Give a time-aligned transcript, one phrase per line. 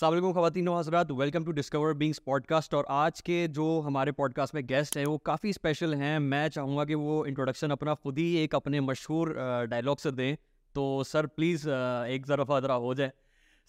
[0.00, 4.64] असलम खवतिन हजरात। Welcome to discover beings podcast और आज के जो हमारे पॉडकास्ट में
[4.66, 8.54] गेस्ट हैं वो काफ़ी स्पेशल हैं। मैं चाहूँगा कि वो इंट्रोडक्शन अपना खुद ही एक
[8.54, 9.34] अपने मशहूर
[9.70, 10.36] डायलॉग से दें।
[10.74, 13.12] तो सर प्लीज़ एक ज़रा ज़रा हो जाए।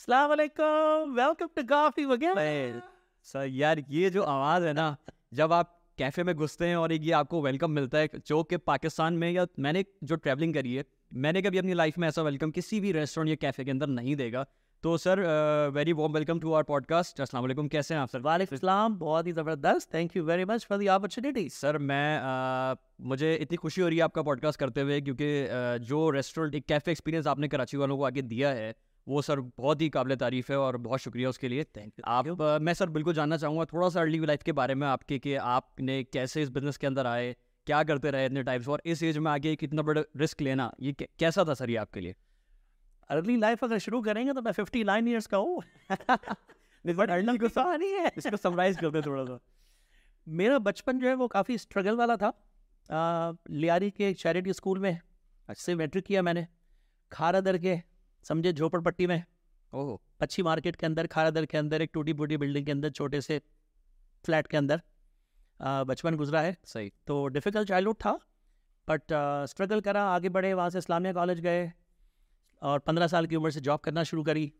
[0.09, 2.82] वेलकम टू काफ़ी वगैरह।
[3.27, 4.95] सर यार ये जो आवाज़ है ना
[5.34, 8.57] जब आप कैफ़े में घुसते हैं और एक ये आपको वेलकम मिलता है जो कि
[8.64, 12.51] पाकिस्तान में या मैंने जो ट्रैवलिंग करी है मैंने कभी अपनी लाइफ में ऐसा वेलकम
[12.51, 14.45] किसी भी रेस्टोरेंट या कैफ़े के अंदर नहीं देगा
[14.84, 15.20] तो sir
[15.74, 18.20] very warm welcome to our podcast अस्सलाम वालेकुम कैसे हैं आप सर?
[18.20, 22.78] वालेकुम सलाम। बहुत ही ज़बरदस्त। Thank you very much for the opportunity sir मैं uh,
[23.02, 26.66] मुझे इतनी खुशी हो रही है आपका पॉडकास्ट करते हुए क्योंकि uh, जो रेस्टोरेंट एक
[26.66, 28.74] कैफ़े एक्सपीरियंस आपने कराची वालों को आगे दिया है
[29.07, 32.26] वो सर बहुत ही काबिल तारीफ़ है और बहुत शुक्रिया उसके लिए। थैंक यू आप
[32.28, 35.36] uh, मैं सर बिल्कुल जानना चाहूँगा थोड़ा सा अर्ली लाइफ के बारे में आपके कि
[35.52, 37.36] आपने कैसे इस बिज़नेस के अंदर आए
[37.68, 40.95] क्या करते रहे इतने टाइप्स और इस एज में आगे कितना बड़ा रिस्क लेना ये
[41.20, 42.16] कैसा था सर ये आपके लिए?
[43.12, 45.62] अर्ली लाइफ अगर शुरू करेंगे तो मैं फिफ्टी नाइन ईयर्स का हूँ।
[46.95, 49.40] बट अर्ली गुस्सा नहीं है। इसको समराइज कर दे थोड़ा सा।
[50.28, 52.32] मेरा बचपन जो है वो काफ़ी स्ट्रगल वाला था।
[53.50, 55.00] लियारी के चैरिटी स्कूल में
[55.50, 56.48] अच्छे मैट्रिक किया मैंने।
[57.12, 57.78] खारा दर के
[58.26, 59.23] समझे झोपड़पट्टी में।
[59.73, 62.89] ओह। पच्छी मार्केट के अंदर खारा दर के अंदर एक टूटी फूटी बिल्डिंग के अंदर
[62.92, 63.39] छोटे से
[64.23, 64.82] फ्लैट के अंदर।
[65.88, 68.12] बचपन गुजरा है। सही। तो डिफ़िकल्ट चाइल्डहुड था
[68.88, 69.14] बट
[69.50, 71.72] स्ट्रगल करा आगे बढ़े वहाँ से इस्लामिया कॉलेज गए।
[72.62, 74.52] और पंद्रह साल की उम्र से जॉब करना शुरू करी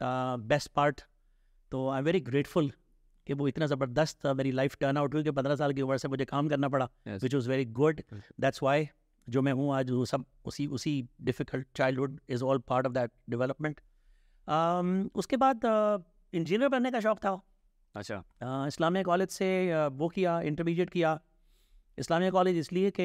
[0.00, 1.00] बेस्ट पार्ट
[1.72, 2.72] तो आई एम वेरी ग्रेटफुल
[3.26, 6.08] कि वो इतना ज़बरदस्त मेरी लाइफ टर्न आउट हुई कि पंद्रह साल की उम्र से
[6.08, 8.00] मुझे काम करना पड़ा which was very good
[8.40, 8.88] that's why
[9.28, 13.10] जो मैं हूँ आज वो सब उसी उसी difficult childhood is all part of that
[13.30, 13.80] development
[15.16, 15.60] उसके बाद
[16.32, 17.40] इंजीनियर बनने का शौक़ था।
[17.94, 18.22] अच्छा।
[18.66, 19.48] इस्लामिया कॉलेज से
[19.88, 21.18] वो किया इंटरमीडिएट किया।
[21.98, 23.04] इस्लामिया कॉलेज इसलिए कि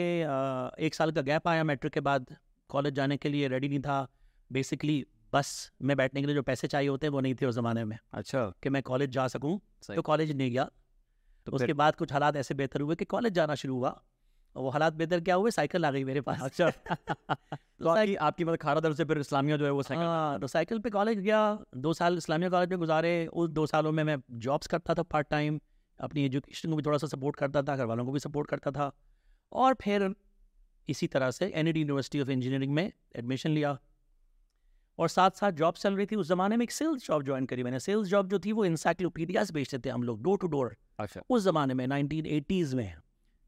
[0.86, 2.36] एक साल का गैप आया मैट्रिक के बाद
[2.70, 4.08] कॉलेज जाने के लिए रेडी नहीं था।
[4.52, 7.56] बेसिकली बस में बैठने के लिए जो पैसे चाहिए होते हैं वो नहीं थे उस
[7.56, 9.60] ज़माने में अच्छा। कि मैं कॉलेज जा सकूँ।
[9.96, 10.70] तो कॉलेज नहीं गया।
[11.46, 14.04] तो उसके बाद कुछ हालात ऐसे बेहतर हुए कि कॉलेज जाना शुरू हुआ।
[14.56, 15.52] और वो हालात बेहतर क्या हुए?
[15.52, 16.70] साइकिल आ गई मेरे पास। अच्छा।
[17.80, 20.48] तो आपकी आपकी मतलब खारा दर से फिर इस्लामिया जो है वो साइकिल हाँ तो
[20.48, 24.18] साइकिल पे कॉलेज गया। दो साल इस्लामिया कॉलेज में गुजारे। उस दो सालों में मैं
[24.32, 25.60] जॉब्स करता था पार्ट टाइम।
[26.00, 28.72] अपनी एजुकेशन को भी थोड़ा सा सपोर्ट करता था घर वालों को भी सपोर्ट करता
[28.72, 28.92] था।
[29.52, 30.16] और फिर
[30.90, 33.80] इसी तरह से एन यूनिवर्सिटी ऑफ़ इंजीनियरिंग में एडमिशन लिया।
[35.00, 37.64] और साथ साथ जॉब चल रही थी उस जमाने में एक सेल्स जॉब ज्वाइन करी
[37.64, 41.22] मैंने। सेल्स जॉब जो थी वो इंसाइक्लोपीडियाज बेचते थे हम लोग डोर टू डोर अच्छा।
[41.30, 42.94] उस जमाने में नाइनटीन एटीज़ में।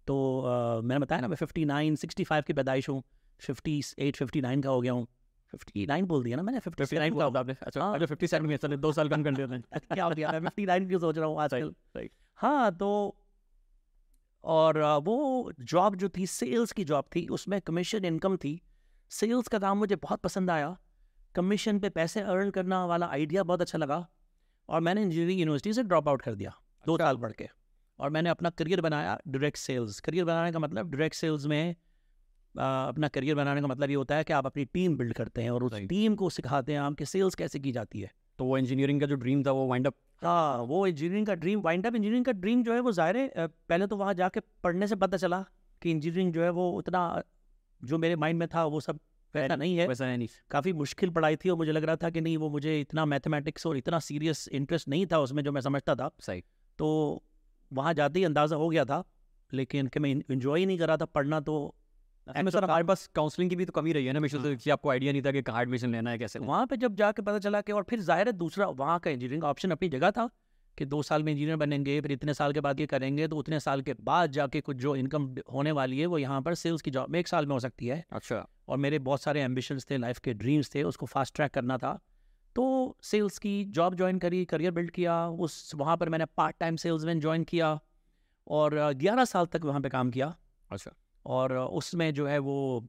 [0.08, 3.04] तो आ, मैंने बताया ना मैं फिफ्टी नाइन सिक्सटी फाइव की पैदाइश हूँ
[3.40, 5.08] फिफ्टी एट फिफ्टी नाइन का हो गया हूँ।
[5.52, 7.56] फिफ्टी नाइन बोल दिया ना मैंने फिफ्टी नाइन का आपने?
[7.62, 10.32] अच्छा हाँ। फिफ्टी सेवन में चले दो साल कम कर दिया क्या हो गया?
[10.32, 11.74] मैं फिफ्टी नाइन की सोच रहा हूँ आजकल?
[12.36, 13.16] हाँ तो
[14.44, 18.62] और वो जॉब जो थी सेल्स की जॉब थी उसमें कमीशन इनकम थी।
[19.10, 20.78] सेल्स का काम मुझे बहुत पसंद आया।
[21.36, 24.06] कमीशन पे पैसे अर्न करना वाला आइडिया बहुत अच्छा लगा
[24.70, 26.54] और मैंने इंजीनियरिंग यूनिवर्सिटी से ड्रॉप आउट कर दिया
[26.86, 27.48] दो साल पढ़ के
[28.00, 31.76] और मैंने अपना करियर बनाया डायरेक्ट सेल्स करियर बनाने का मतलब डायरेक्ट सेल्स में
[32.56, 35.42] आ, अपना करियर बनाने का मतलब ये होता है कि आप अपनी टीम बिल्ड करते
[35.42, 38.46] हैं और उस टीम को सिखाते हैं आप कि सेल्स कैसे की जाती है। तो
[38.46, 41.86] वो इंजीनियरिंग का जो ड्रीम था वो वाइंड अप हाँ वो इंजीनियरिंग का ड्रीम वाइंड
[41.88, 44.96] अप इंजीनियरिंग का ड्रीम जो है वो ज़ाहिर है पहले तो वहाँ जाके पढ़ने से
[44.96, 45.44] पता चला
[45.82, 47.02] कि इंजीनियरिंग जो है वो उतना
[47.82, 49.00] जो मेरे माइंड में था वो सब
[49.34, 52.10] वैसा नहीं है। वैसा है नहीं। काफ़ी मुश्किल पढ़ाई थी और मुझे लग रहा था
[52.10, 55.62] कि नहीं वो मुझे इतना मैथमेटिक्स और इतना सीरियस इंटरेस्ट नहीं था उसमें जो मैं
[55.62, 56.44] समझता था। सही।
[56.80, 56.88] तो
[57.72, 59.04] वहाँ जाते ही अंदाज़ा हो गया था
[59.52, 61.54] लेकिन कि मैं इन्जॉय ही नहीं कर रहा था पढ़ना तो
[62.28, 64.90] सर हमारे पास काउंसलिंग की भी तो कमी रही है ना मिशन हाँ। कि आपको
[64.90, 66.40] आइडिया नहीं था कि कहाँ एडमिशन लेना है कैसे?
[66.40, 69.44] वहाँ पे जब जाके पता चला कि और फिर ज़ाहिर है दूसरा वहाँ का इंजीनियरिंग
[69.44, 70.30] ऑप्शन अपनी जगह था।
[70.78, 73.60] कि दो साल में इंजीनियर बनेंगे फिर इतने साल के बाद ये करेंगे तो उतने
[73.60, 76.92] साल के बाद जाके कुछ जो इनकम होने वाली है वो यहाँ पर सेल्स की
[76.92, 79.98] जॉब में एक साल में हो सकती है। अच्छा। और मेरे बहुत सारे एम्बिशंस थे
[79.98, 82.00] लाइफ के ड्रीम्स थे उसको फास्ट ट्रैक करना था।
[82.56, 86.76] तो सेल्स की जॉब ज्वाइन करी करियर बिल्ड किया उस वहाँ पर मैंने पार्ट टाइम
[86.76, 87.80] सेल्समैन ज्वाइन किया
[88.48, 90.36] और ग्यारह साल तक वहाँ पर काम किया।
[90.72, 90.92] अच्छा।
[91.26, 92.88] और उसमें जो है वो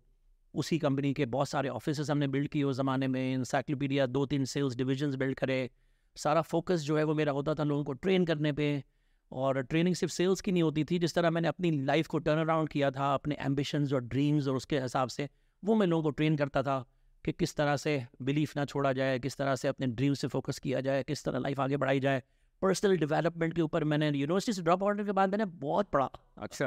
[0.55, 4.45] उसी कंपनी के बहुत सारे ऑफ़िस हमने बिल्ड किए उस ज़माने में इंसाइक्लोपीडिया दो तीन
[4.45, 5.71] सेल्स डिविजन्स बिल्ड करे
[6.17, 8.85] सारा फोकस जो है वो मेरा होता था लोगों को ट्रेन करने पे
[9.33, 12.39] और ट्रेनिंग सिर्फ़ सेल्स की नहीं होती थी, जिस तरह मैंने अपनी लाइफ को टर्न
[12.39, 15.29] अराउंड किया था, अपने एम्बिशंस और ड्रीम्स और उसके हिसाब से,
[15.65, 16.85] वो मैं लोगों को ट्रेन करता था
[17.25, 20.59] कि किस तरह से बिलीफ ना छोड़ा जाए, किस तरह से अपने ड्रीम से फोकस
[20.59, 22.23] किया जाए, किस तरह लाइफ आगे बढ़ाई जाए।
[22.63, 26.67] पर्सनल डेवलपमेंट के ऊपर मैंने यूनिवर्सिटी से ड्रॉप आउट के बाद मैंने बहुत पढ़ा। अच्छा।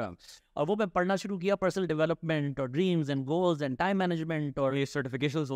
[0.56, 4.58] और वो मैं पढ़ना शुरू किया पर्सनल डेवलपमेंट और dreams and goals and time management
[4.58, 5.46] और ये सर्टिफिकेशन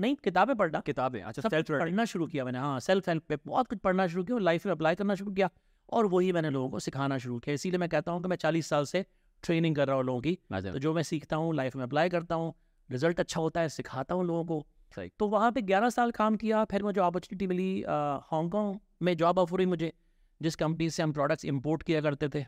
[0.00, 3.68] नहीं किताबें पढ़ना। किताबें अच्छा सेल्फ पढ़ना शुरू किया मैंने हाँ सेल्फ हेल्प पे बहुत
[3.68, 5.50] कुछ पढ़ना शुरू किया और लाइफ में अप्लाई करना शुरू किया
[5.88, 8.68] और वही मैंने लोगों को सिखाना शुरू किया। इसीलिए मैं कहता हूँ कि मैं चालीस
[8.68, 9.04] साल से
[9.42, 12.34] ट्रेनिंग कर रहा हूँ लोगों की। तो जो मैं सीखता हूँ लाइफ में अप्लाई करता
[12.34, 12.52] हूँ
[12.88, 14.66] रिज़ल्ट अच्छा होता है सिखाता हूँ लोगों को।
[14.96, 19.38] सही। तो वहाँ पे ग्यारह साल काम किया फिर मुझे अपॉर्चुनिटी मिली हांगकॉन्ग में जॉब
[19.38, 19.92] ऑफ़र हुई मुझे
[20.40, 22.44] जिस कंपनी से हम प्रोडक्ट्स इंपोर्ट किया करते थे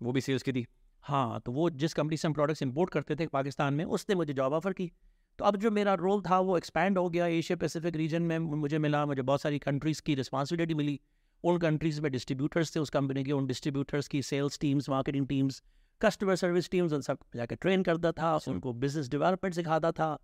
[0.00, 0.66] वो भी सेल्स की थी।
[1.04, 4.32] हाँ तो वो जिस कंपनी से हम प्रोडक्ट्स इंपोर्ट करते थे पाकिस्तान में उसने मुझे
[4.32, 4.90] जॉब ऑफ़र की।
[5.38, 8.78] तो अब जो मेरा रोल था वो एक्सपैंड हो गया एशिया पैसिफिक रीजन में मुझे
[8.78, 10.98] मिला मुझे बहुत सारी कंट्रीज़ की रिस्पॉन्सिबिलिटी मिली।
[11.44, 15.62] उन कंट्रीज़ में डिस्ट्रीब्यूटर्स थे उस कंपनी के उन डिस्ट्रीब्यूटर्स की sales teams marketing teams
[16.00, 20.16] customer service teams उन सब जाकर ट्रेन करता था उनको बिज़नेस डेवलपमेंट सिखाता था।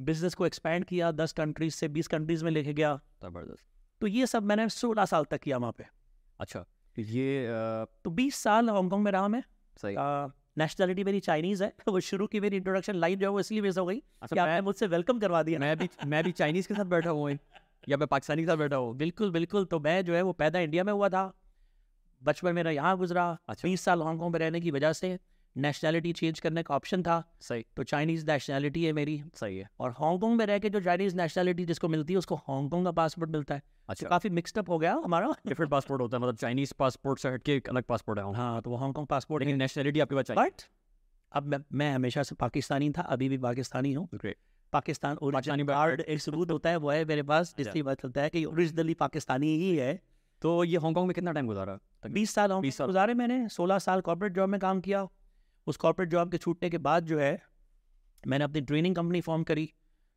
[0.00, 2.94] बिज़नेस को एक्सपैंड किया दस कंट्रीज़ से बीस कंट्रीज़ में लेके गया।
[3.24, 3.64] ज़बरदस्त।
[4.00, 5.84] तो ये सब मैंने सोलह साल तक किया वहाँ पे।
[6.40, 6.60] अच्छा
[6.96, 9.42] तो ये आ, तो बीस साल हांगकॉन्ग में रहा मैं।
[9.82, 9.96] सही।
[10.58, 13.78] नेशनलिटी मेरी चाइनीज़ है। वो शुरू की मेरी इंट्रोडक्शन लाइव जो है वो इसलिए बेस
[13.78, 16.68] हो गई अच्छा कि मैं आपने मुझसे वेलकम करवा दिया। मैं भी मैं भी चाइनीज़
[16.68, 17.38] के साथ बैठा हुआ हूँ।
[17.88, 20.58] या मैं पाकिस्तानी के साथ बैठा हूँ। बिल्कुल बिल्कुल। तो मैं जो है वो पैदा
[20.58, 21.32] इंडिया में हुआ था।
[22.22, 25.18] बचपन मेरा यहाँ गुजरा। अच्छा। बीस साल हांगकॉन्ग में रहने की वजह से
[25.58, 29.90] नेशनैलिटी चेंज करने का ऑप्शन था। सही। तो चाइनीज़ नेशनैलिटी है मेरी। सही है। और
[29.90, 33.54] हांगकॉन्ग में रह के जो चाइनीज़ नेशनैलिटी जिसको मिलती है उसको हांगकॉन्ग का पासपोर्ट मिलता
[33.54, 36.74] है। तो अच्छा। काफ़ी मिक्सड अप हो गया हमारा। डिफरेंट पासपोर्ट होता है मतलब चाइनीज़
[36.78, 40.30] पासपोर्ट से हटके अलग पासपोर्ट है हाँ तो वो हांगकॉन्ग पासपोर्ट लेकिन नेशनलिटी आपके पास
[40.30, 40.52] बट
[41.32, 44.08] अब मैं, मैं हमेशा से पाकिस्तानी था अभी भी पाकिस्तानी हूँ।
[44.72, 48.22] पाकिस्तान ओरिजिनल कार्ड एक सबूत होता है वो है मेरे पास अच्छा। जिसकी बात चलता
[48.22, 50.02] है कि ओरिजिनली पाकिस्तानी ही है।
[50.42, 51.78] तो ये हांगकांग में कितना टाइम गुजारा?
[52.06, 55.08] बीस साल हांगकॉन्ग 20 साल। गुजारे मैंने सोलह साल कॉर्पोरेट जॉब में काम किया।
[55.68, 57.38] उस कॉर्पोरेट जॉब के छूटने के बाद जो है
[58.22, 59.68] मैंने अपनी ट्रेनिंग कंपनी फॉर्म करी।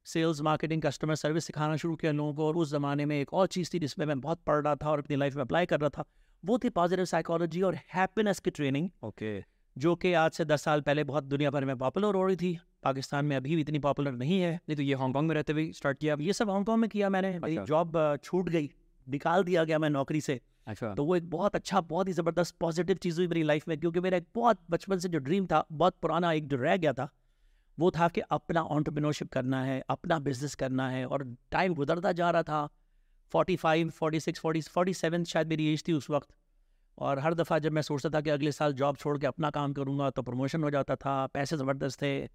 [0.05, 3.47] सेल्स मार्केटिंग कस्टमर सर्विस सिखाना शुरू किया लोगों को और उस ज़माने में एक और
[3.47, 5.89] चीज़ थी जिसमें मैं बहुत पढ़ रहा था और अपनी लाइफ में अप्लाई कर रहा
[5.89, 6.05] था
[6.43, 9.39] वो थी पॉजिटिव साइकोलॉजी और हैप्पीनेस की ट्रेनिंग ओके।
[9.75, 12.57] जो कि आज से दस साल पहले बहुत दुनिया भर में पॉपुलर हो रही थी।
[12.83, 15.71] पाकिस्तान में अभी भी इतनी पॉपुलर नहीं है नहीं तो ये हांगकांग में रहते हुए
[15.71, 18.71] स्टार्ट किया। ये सब हांगकॉन्ग में किया मैंने। अच्छा। जॉब छूट गई।
[19.09, 22.55] निकाल दिया गया मैं नौकरी से। अच्छा। तो वो एक बहुत अच्छा बहुत ही ज़बरदस्त
[22.59, 25.65] पॉजिटिव चीज़ हुई मेरी लाइफ में क्योंकि मेरा एक बहुत बचपन से जो ड्रीम था
[25.71, 27.09] बहुत पुराना एक जो रह गया था
[27.79, 32.29] वो था कि अपना ऑन्टरप्रिनरशिप करना है अपना बिज़नेस करना है और टाइम गुजरता जा
[32.29, 32.69] रहा था।
[33.31, 36.27] 45, 46, 40, 47 शायद मेरी एज थी उस वक्त।
[36.97, 39.73] और हर दफ़ा जब मैं सोचता था कि अगले साल जॉब छोड़ के अपना काम
[39.73, 42.29] करूँगा तो प्रमोशन हो जाता था पैसे ज़बरदस्त थे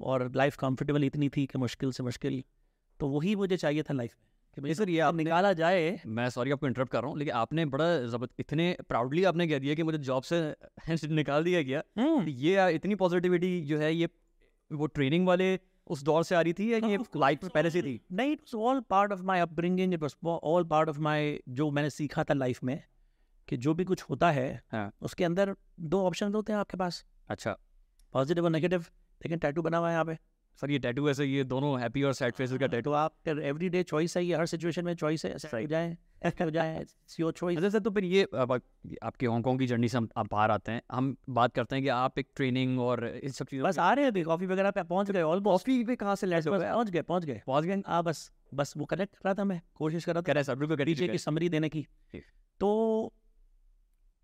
[0.00, 2.44] और लाइफ कंफर्टेबल इतनी थी कि मुश्किल से मुश्किल।
[3.00, 6.28] तो वही मुझे चाहिए था लाइफ में। कि भाई सर ये आप निकाला जाए। मैं
[6.30, 9.74] सॉरी आपको इंटरप्ट कर रहा हूँ लेकिन आपने बड़ा ज़बरदस्त इतने प्राउडली आपने कह दिया
[9.74, 10.40] कि मुझे जॉब से
[11.08, 14.08] निकाल दिया गया। हम्म, तो ये इतनी पॉजिटिविटी जो है ये
[14.70, 17.82] वो ट्रेनिंग वाले उस दौर से आ रही थी या ये लाइफ में पहले से
[17.82, 18.00] थी?
[18.12, 21.90] नहीं it all part of my upbringing it was all part of my जो मैंने
[21.90, 22.82] सीखा था लाइफ में
[23.48, 27.04] कि जो भी कुछ होता है हाँ। उसके अंदर दो ऑप्शन होते हैं आपके पास।
[27.28, 27.56] अच्छा।
[28.12, 28.80] पॉजिटिव और नेगेटिव
[29.20, 30.18] लेकिन टैटू बना हुआ है यहाँ पे।
[30.58, 33.68] सर ये टैटू ऐसे ये दोनों हैप्पी और सैड फेसेस का टैटू तो आप एवरी
[33.68, 36.84] डे चॉइस है ये हर सिचुएशन में चॉइस है ऐसे हो जाए ऐसे हो जाए
[37.20, 38.22] योर चॉइस अच्छा सर तो फिर ये
[39.02, 41.88] आपके हांगकांग की जर्नी से हम आप बाहर आते हैं हम बात करते हैं कि
[41.88, 44.82] आप एक ट्रेनिंग और इन सब चीज़ों बस आ रहे हैं अभी कॉफ़ी वगैरह पे
[44.82, 47.64] पहुँच गए ऑलमोस्ट कॉफ़ी पे कहाँ से लैस हो गए पहुँच गए पहुँच गए। पहुँच
[47.64, 47.82] गए?
[47.86, 50.44] हाँ बस बस वो कनेक्ट कर रहा था मैं कोशिश कर रहा था। कह रहे
[50.44, 51.86] सर बिल्कुल करिए की समरी देने की।
[52.60, 53.12] तो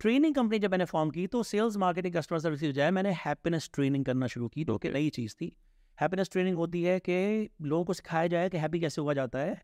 [0.00, 3.70] ट्रेनिंग कंपनी जब मैंने फॉर्म की तो सेल्स मार्केटिंग कस्टमर सर्विस की बजाय मैंने हैप्पीनेस
[3.74, 5.56] ट्रेनिंग करना शुरू की जो कि नई चीज़ थी।
[6.00, 9.62] हैप्पीनेस ट्रेनिंग होती है कि लोगों को सिखाया जाए कि हैप्पी कैसे हुआ जाता है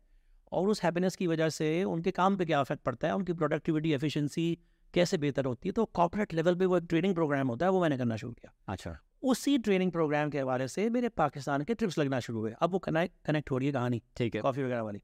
[0.51, 3.93] और उस हैप्पीनेस की वजह से उनके काम पे क्या इफ़ेक्ट पड़ता है उनकी प्रोडक्टिविटी
[3.93, 4.59] एफिशिएंसी
[4.93, 7.81] कैसे बेहतर होती है। तो कॉर्पोरेट लेवल पे वो एक ट्रेनिंग प्रोग्राम होता है वो
[7.81, 11.97] मैंने करना शुरू किया। अच्छा। उसी ट्रेनिंग प्रोग्राम के हवाले से मेरे पाकिस्तान के ट्रिप्स
[11.97, 14.81] लगना शुरू हुए। अब वो कनेक्ट कनेक्ट हो रही है कहानी। ठीक है। कॉफ़ी वगैरह
[14.81, 15.01] वाली।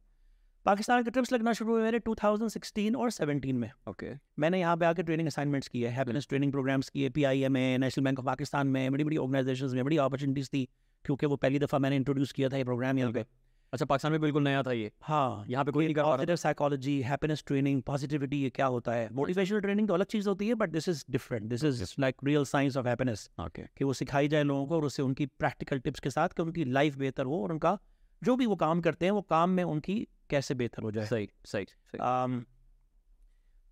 [0.65, 4.08] पाकिस्तान के ट्रिप्स लगना शुरू हुए मेरे 2016 और 17 में। ओके।
[4.39, 7.77] मैंने यहाँ पे आके ट्रेनिंग असाइनमेंट्स किए हैप्पीनेस ट्रेनिंग प्रोग्राम्स किए P I M A
[7.77, 10.68] national bank of Pakistan में बड़ी बड़ी ऑर्गेनाइजेशन में बड़ी अपॉर्चुनिटीज़ थी।
[11.06, 13.25] क्योंकि वो पहली दफ़ा मैंने इंट्रोड्यूस किया था ये प्रोग्राम यहाँ पे।
[13.74, 17.01] अच्छा पाकिस्तान में बिल्कुल नया था ये। हाँ यहाँ पे कोई नहीं कर positive psychology
[17.01, 19.10] happiness training positivity ये क्या होता है?
[19.13, 22.46] मोटिवेशनल ट्रेनिंग तो अलग चीज़ होती है but this is different this is like real
[22.46, 26.00] science of happiness okay कि वो सिखाई जाए लोगों को और उससे उनकी प्रैक्टिकल टिप्स
[26.00, 27.77] के साथ कि उनकी लाइफ बेहतर हो और उनका
[28.24, 31.29] जो भी वो काम करते हैं वो काम में उनकी कैसे बेहतर हो जाए। सही
[31.46, 32.46] सही सही। Um,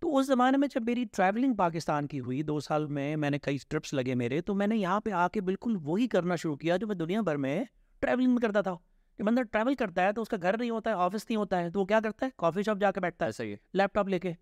[0.02, 3.58] तो उस ज़माने में जब मेरी ट्रैवलिंग पाकिस्तान की हुई दो साल में मैंने कई
[3.70, 6.96] ट्रिप्स लगे मेरे तो मैंने यहाँ पे आके बिल्कुल वही करना शुरू किया जो मैं
[6.98, 7.66] दुनिया भर में
[8.02, 8.74] ट्रैवलिंग में करता था।
[9.18, 11.70] कि बंदा ट्रैवल करता है तो उसका घर नहीं होता है ऑफ़िस नहीं होता है
[11.70, 12.32] तो वो क्या करता है?
[12.38, 14.34] कॉफ़ी शॉप जाके बैठता है ऐसा ही है। लैपटॉप लेके।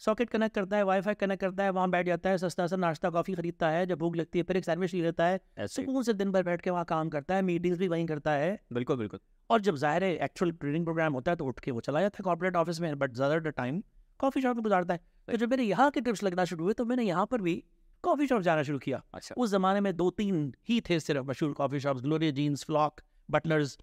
[0.00, 3.10] सॉकेट कनेक्ट करता है वाईफाई कनेक्ट करता है वहाँ बैठ जाता है सस्ता सा नाश्ता
[3.10, 6.12] कॉफ़ी खरीदता है जब भूख लगती है फिर एक सैंडविच ले लेता है सुकून से
[6.14, 9.20] दिन भर बैठ के वहाँ काम करता है मीटिंग्स भी वहीं करता है। बिल्कुल बिल्कुल।
[9.50, 12.18] और जब ज़ाहिर है एक्चुअल ट्रेनिंग प्रोग्राम होता है तो उठ के वो चला जाता
[12.18, 13.82] है कॉर्पोरेट ऑफ़िस में बट ज़्यादा टाइम
[14.22, 16.84] कॉफ़ी शॉप में गुजारता है। तो जब मेरे यहाँ के ट्रिप्स लगना शुरू हुए तो
[16.84, 17.62] मैंने यहाँ पर भी
[18.04, 21.52] कॉफ़ी शॉप जाना शुरू किया। अच्छा। उस ज़माने में दो तीन ही थे सिर्फ़ मशहूर
[21.54, 23.76] coffee shop Gloria Jeans Flock Butlers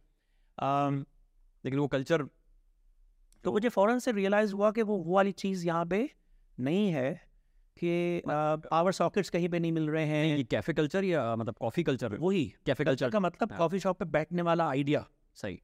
[0.58, 2.24] लेकिन वो कल्चर
[3.44, 6.10] तो मुझे फ़ौरन से रियलाइज़ हुआ कि वो वो वाली चीज़ यहाँ पे
[6.58, 7.12] नहीं है
[7.78, 11.84] कि पावर सॉकेट्स कहीं पे नहीं मिल रहे हैं। ये कैफ़े कल्चर या मतलब कॉफ़ी
[11.84, 12.18] कल्चर?
[12.18, 15.06] वही कैफ़े कल्चर। का मतलब हाँ। कॉफ़ी शॉप पे बैठने वाला आइडिया।
[15.38, 15.60] सही।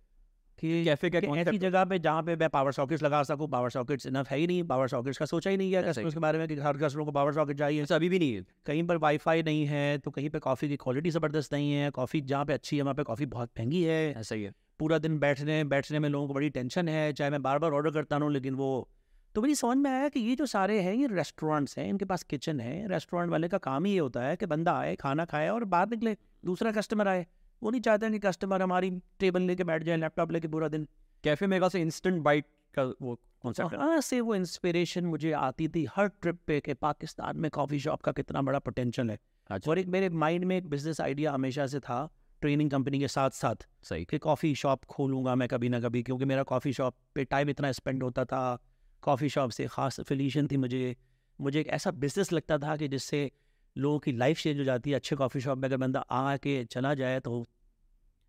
[0.59, 4.05] कि कैफ़े का ऐसी जगह पे जहाँ पे मैं पावर सॉकेट्स लगा सकूँ पावर सॉकेट्स
[4.07, 6.19] इनफ है ही नहीं पावर सॉकेट्स का सोचा ही नहीं है ऐसा ही। कस्टमर्स के
[6.19, 8.83] बारे में कि हर कस्टमर को पावर सॉकेट चाहिए। ऐसा अभी भी नहीं है। कहीं
[8.83, 12.45] पर वाईफाई नहीं है तो कहीं पर कॉफ़ी की क्वालिटी ज़बरदस्त नहीं है कॉफ़ी जहाँ
[12.45, 15.63] पे अच्छी है वहाँ पे कॉफ़ी बहुत महँगी है। ऐसा ही है। पूरा दिन बैठने
[15.65, 18.55] बैठने में लोगों को बड़ी टेंशन है चाहे मैं बार बार ऑर्डर करता रहूँ लेकिन
[18.55, 18.87] वो
[19.35, 22.23] तो मेरी समझ में आया कि ये जो सारे हैं ये रेस्टोरेंट्स हैं इनके पास
[22.23, 25.49] किचन है रेस्टोरेंट वाले का काम ही ये होता है कि बंदा आए खाना खाए
[25.49, 27.25] और बाहर निकले दूसरा कस्टमर आए।
[27.63, 30.87] वो नहीं चाहते कि कस्टमर हमारी टेबल लेके बैठ जाए लैपटॉप लेके पूरा दिन।
[31.23, 35.87] कैफ़े में से इंस्टेंट बाइट का वो कॉन्सेप्ट है। से वो इंस्पिरेशन मुझे आती थी
[35.95, 39.17] हर ट्रिप पे कि पाकिस्तान में कॉफ़ी शॉप का कितना बड़ा पोटेंशियल है।
[39.49, 42.09] अच्छा। और एक मेरे माइंड में एक बिज़नेस आइडिया हमेशा से था
[42.41, 46.25] ट्रेनिंग कंपनी के साथ साथ सही। कि कॉफ़ी शॉप खोलूँगा मैं कभी ना कभी क्योंकि
[46.25, 48.57] मेरा कॉफ़ी शॉप पे टाइम इतना स्पेंड होता था।
[49.03, 50.95] कॉफ़ी शॉप से ख़ास एफिलिएशन थी मुझे।
[51.39, 53.31] मुझे एक ऐसा बिज़नेस लगता था कि जिससे
[53.77, 56.63] लोगों की लाइफ चेंज हो जाती है अच्छे कॉफ़ी शॉप में अगर बंदा आ के
[56.65, 57.45] चला जाए तो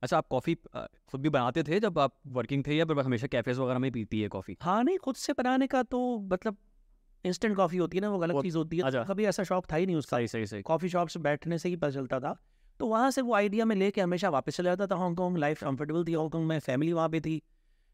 [0.02, 3.26] अच्छा आप कॉफ़ी खुद भी बनाते थे जब आप वर्किंग थे या फिर बस हमेशा
[3.26, 6.56] कैफेज वगैरह में पीती है कॉफ़ी हाँ नहीं खुद से बनाने का तो मतलब
[7.24, 9.76] इंस्टेंट कॉफ़ी होती है ना वो गलत चीज़ होती है। अच्छा। कभी ऐसा शौक था
[9.76, 12.36] ही नहीं उसका। सही सही सही। कॉफ़ी शॉप से बैठने से ही पता चलता था।
[12.80, 16.04] तो वहाँ से वो आइडिया में लेके हमेशा वापस चला जाता था हांगकॉन्ग लाइफ कंफर्टेबल
[16.04, 17.42] थी हांगकॉन्ग में फैमिली वहाँ पे थी।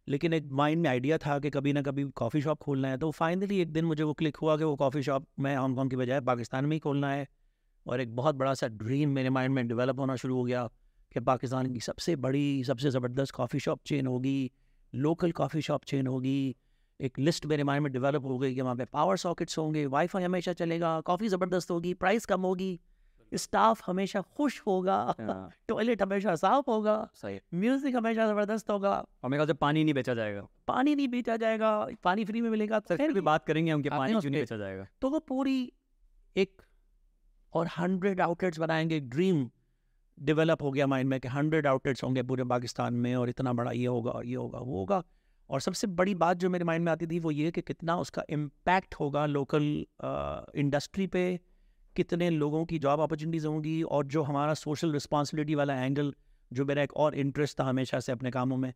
[0.09, 3.11] लेकिन एक माइंड में आइडिया था कि कभी ना कभी कॉफ़ी शॉप खोलना है। तो
[3.11, 6.21] फाइनली एक दिन मुझे वो क्लिक हुआ कि वो कॉफ़ी शॉप मैं हांगकॉन्ग की बजाय
[6.21, 7.29] पाकिस्तान में ही खोलना है।
[7.87, 10.69] और एक बहुत बड़ा सा ड्रीम मेरे माइंड में डेवलप होना शुरू हो गया
[11.13, 14.51] कि पाकिस्तान की सबसे बड़ी सबसे ज़बरदस्त कॉफ़ी शॉप चेन होगी
[14.95, 16.57] लोकल कॉफ़ी शॉप चेन होगी।
[17.01, 20.23] एक लिस्ट मेरे माइंड में डेवलप हो गई कि वहाँ पे पावर सॉकेट्स होंगे वाईफाई
[20.23, 22.81] हमेशा चलेगा कॉफ़ी ज़बरदस्त होगी प्राइस कम होगी।
[23.33, 28.91] स्टाफ हमेशा खुश होगा हाँ, टॉयलेट हमेशा साफ़ होगा सही म्यूज़िक हमेशा ज़बरदस्त होगा।
[29.25, 32.51] और मेरे ख्याल से पानी नहीं बेचा जाएगा। पानी नहीं बेचा जाएगा पानी फ्री में
[32.51, 34.87] मिलेगा तो फिर भी बात करेंगे उनके पानी क्यों नहीं बेचा जाएगा?
[35.01, 35.73] तो वो पूरी
[36.37, 36.63] एक
[37.55, 39.49] और हंड्रेड आउटलेट्स बनाएँगे। ड्रीम
[40.19, 43.71] डेवलप हो गया माइंड में कि हंड्रेड आउटलेट्स होंगे पूरे पाकिस्तान में और इतना बड़ा
[43.71, 45.03] ये होगा और ये होगा, वो होगा।
[45.51, 48.23] और सबसे बड़ी बात जो मेरे माइंड में आती थी वो ये कि कितना उसका
[48.31, 49.65] इम्पैक्ट होगा लोकल
[50.57, 51.41] इंडस्ट्री पे,
[51.97, 56.15] कितने लोगों की जॉब अपॉर्चुनिटीज़ होंगी और जो हमारा सोशल रिस्पॉन्सिबिलिटी वाला एंगल
[56.53, 58.73] जो मेरा एक और इंटरेस्ट था हमेशा से अपने कामों में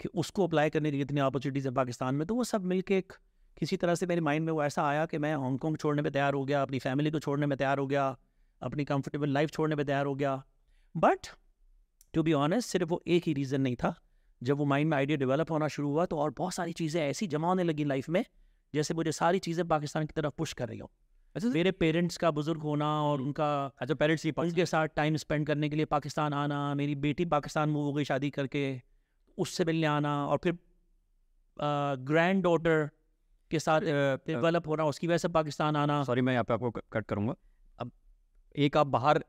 [0.00, 3.12] कि उसको अप्लाई करने की कितनी अपॉर्चुनिटीज़ है पाकिस्तान में। तो वो सब मिलके एक
[3.60, 6.34] किसी तरह से मेरे माइंड में वो ऐसा आया कि मैं हांगकॉन्ग छोड़ने पर तैयार
[6.34, 8.04] हो गया अपनी फैमिली को छोड़ने में तैयार हो गया
[8.62, 10.42] अपनी कंफर्टेबल लाइफ छोड़ने पर तैयार हो गया।
[10.94, 11.26] बट
[12.14, 13.94] टू बी ऑनेस्ट सिर्फ़ वो एक ही रीज़न नहीं था।
[14.42, 17.26] जब वो माइंड में आइडिया डेवलप होना शुरू हुआ तो और बहुत सारी चीज़ें ऐसी
[17.26, 18.24] जमा होने लगी लाइफ में
[18.74, 20.90] जैसे मुझे सारी चीज़ें पाकिस्तान की तरफ़ पुश कर रही हो।
[21.34, 25.46] अच्छा मेरे पेरेंट्स का बुज़ुर्ग होना और। उनका अच्छा पेरेंट्स की उनके साथ टाइम स्पेंड
[25.46, 28.64] करने के लिए पाकिस्तान आना मेरी बेटी पाकिस्तान मूव हो गई शादी करके
[29.38, 30.58] उससे मिलने आना और फिर
[32.06, 32.88] ग्रैंड डॉटर
[33.50, 33.80] के साथ
[34.26, 37.34] डेवलप हो होना उसकी वजह से पाकिस्तान आना सॉरी मैं यहाँ पे आपको कट करूँगा।
[37.78, 37.90] अब
[38.54, 39.24] एक आप बाहर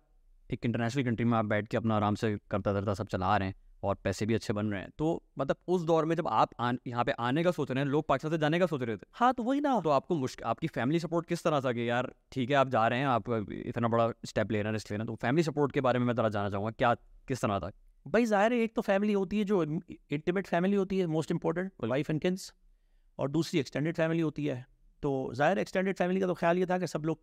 [0.50, 3.48] एक इंटरनेशनल कंट्री में आप बैठ के अपना आराम से करता धरता सब चला रहे
[3.48, 5.06] हैं और पैसे भी अच्छे बन रहे हैं तो
[5.40, 6.50] मतलब उस दौर में जब आप
[6.88, 9.06] यहाँ पे आने का सोच रहे हैं लोग पाकिस्तान से जाने का सोच रहे थे
[9.12, 12.12] हाँ तो वही ना। तो आपको मुश्किल आपकी फैमिली सपोर्ट किस तरह था कि यार
[12.32, 14.98] ठीक है आप जा रहे हैं आप इतना बड़ा स्टेप ले रहे हैं रिस्क ले
[14.98, 16.94] रहे हैं तो फैमिली सपोर्ट के बारे में मैं ज़रा जानना चाहूँगा क्या
[17.28, 17.72] किस तरह था?
[18.06, 21.72] भाई ज़ाहिर है एक तो फैमिली होती है जो इंटीमेट फैमिली होती है most important
[21.84, 22.54] wife and kids
[23.20, 24.66] और दूसरी एक्सटेंडेड फैमिली होती है।
[25.04, 27.20] तो ज़ाहिर एक्सटेंडेड फैमिली का तो ख्याल ये था कि सब लोग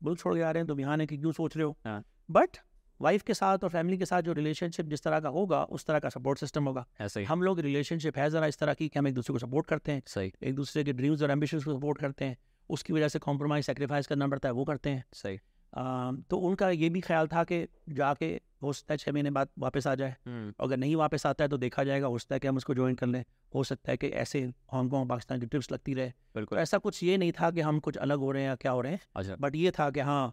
[0.00, 1.76] मुल्क छोड़ के आ रहे हैं तुम यहाँ आने की क्यों सोच रहे हो?
[1.84, 2.56] हाँ। बट
[3.00, 5.98] वाइफ के साथ और फैमिली के साथ जो रिलेशनशिप जिस तरह का होगा उस तरह
[5.98, 8.98] का सपोर्ट सिस्टम होगा। ऐसे ही। हम लोग रिलेशनशिप है ज़रा इस तरह की कि
[8.98, 11.78] हम एक दूसरे को सपोर्ट करते हैं सही। एक दूसरे के ड्रीम्स और एम्बिशन को
[11.78, 12.36] सपोर्ट करते हैं
[12.70, 15.38] उसकी वजह से कॉम्प्रोमाइज सेक्रीफाइस करना पड़ता है वो करते हैं। सही।
[15.72, 18.26] तो उनका ये भी ख्याल था कि जाके
[18.62, 20.14] हो सकता है छः महीने बाद वापस आ जाए।
[20.60, 22.94] अगर नहीं वापस आता है तो देखा जाएगा हो सकता है कि हम उसको ज्वाइन
[22.94, 24.40] कर लें। हो सकता है कि ऐसे
[24.72, 27.78] हांगकॉन्ग पाकिस्तान की ट्रिप्स लगती रहे। तो बिल्कुल ऐसा कुछ ये नहीं था कि हम
[27.78, 30.00] कुछ अलग हो रहे हैं या क्या हो रहे हैं। अच्छा। बट ये था कि
[30.00, 30.32] हाँ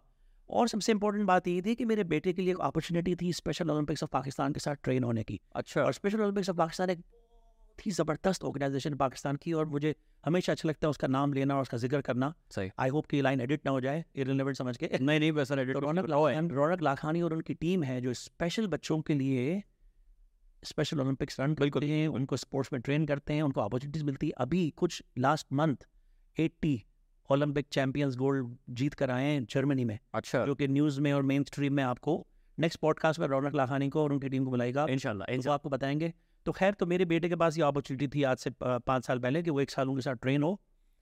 [0.50, 3.70] और सबसे इंपॉर्टेंट बात ये थी कि मेरे बेटे के लिए एक अपॉर्चुनिटी थी स्पेशल
[3.70, 7.00] ओलंपिक्स ऑफ़ पाकिस्तान के साथ ट्रेन होने की। अच्छा। और स्पेशल ओलंपिक्स ऑफ़ पाकिस्तान एक
[7.76, 11.56] बहुत ही ज़बरदस्त ऑर्गेनाइजेशन पाकिस्तान की और मुझे हमेशा अच्छा लगता है उसका नाम लेना
[11.56, 14.76] और उसका ज़िक्र करना। सही। आई होप कि लाइन एडिट ना हो जाए इरेलीवेंट समझ
[14.76, 19.00] के। नहीं नहीं वैसा तो रौनक रौनक लाखानी और उनकी टीम है जो स्पेशल बच्चों
[19.00, 19.62] के लिए
[20.62, 24.68] स्पेशल ओलंपिक्स रन हैं उनको स्पोर्ट्स में ट्रेन करते हैं उनको अपॉर्चुनिटीज़ मिलती है। अभी
[24.76, 25.86] कुछ last month
[26.36, 26.76] 80
[27.30, 31.22] Olympic champions gold जीत कर आए हैं जर्मनी में अच्छा। जो कि न्यूज़ में और
[31.22, 32.26] मेन स्ट्रीम में आपको
[32.58, 36.12] नेक्स्ट पॉडकास्ट में रौनक लाखानी को और उनकी टीम को बुलाएगा। इंशाल्लाह तो आपको बताएँगे।
[36.46, 39.42] तो खैर तो मेरे बेटे के पास ये अपॉर्चुनिटी थी आज से पाँच साल पहले
[39.42, 40.58] कि वो एक साल उनके साथ ट्रेन हो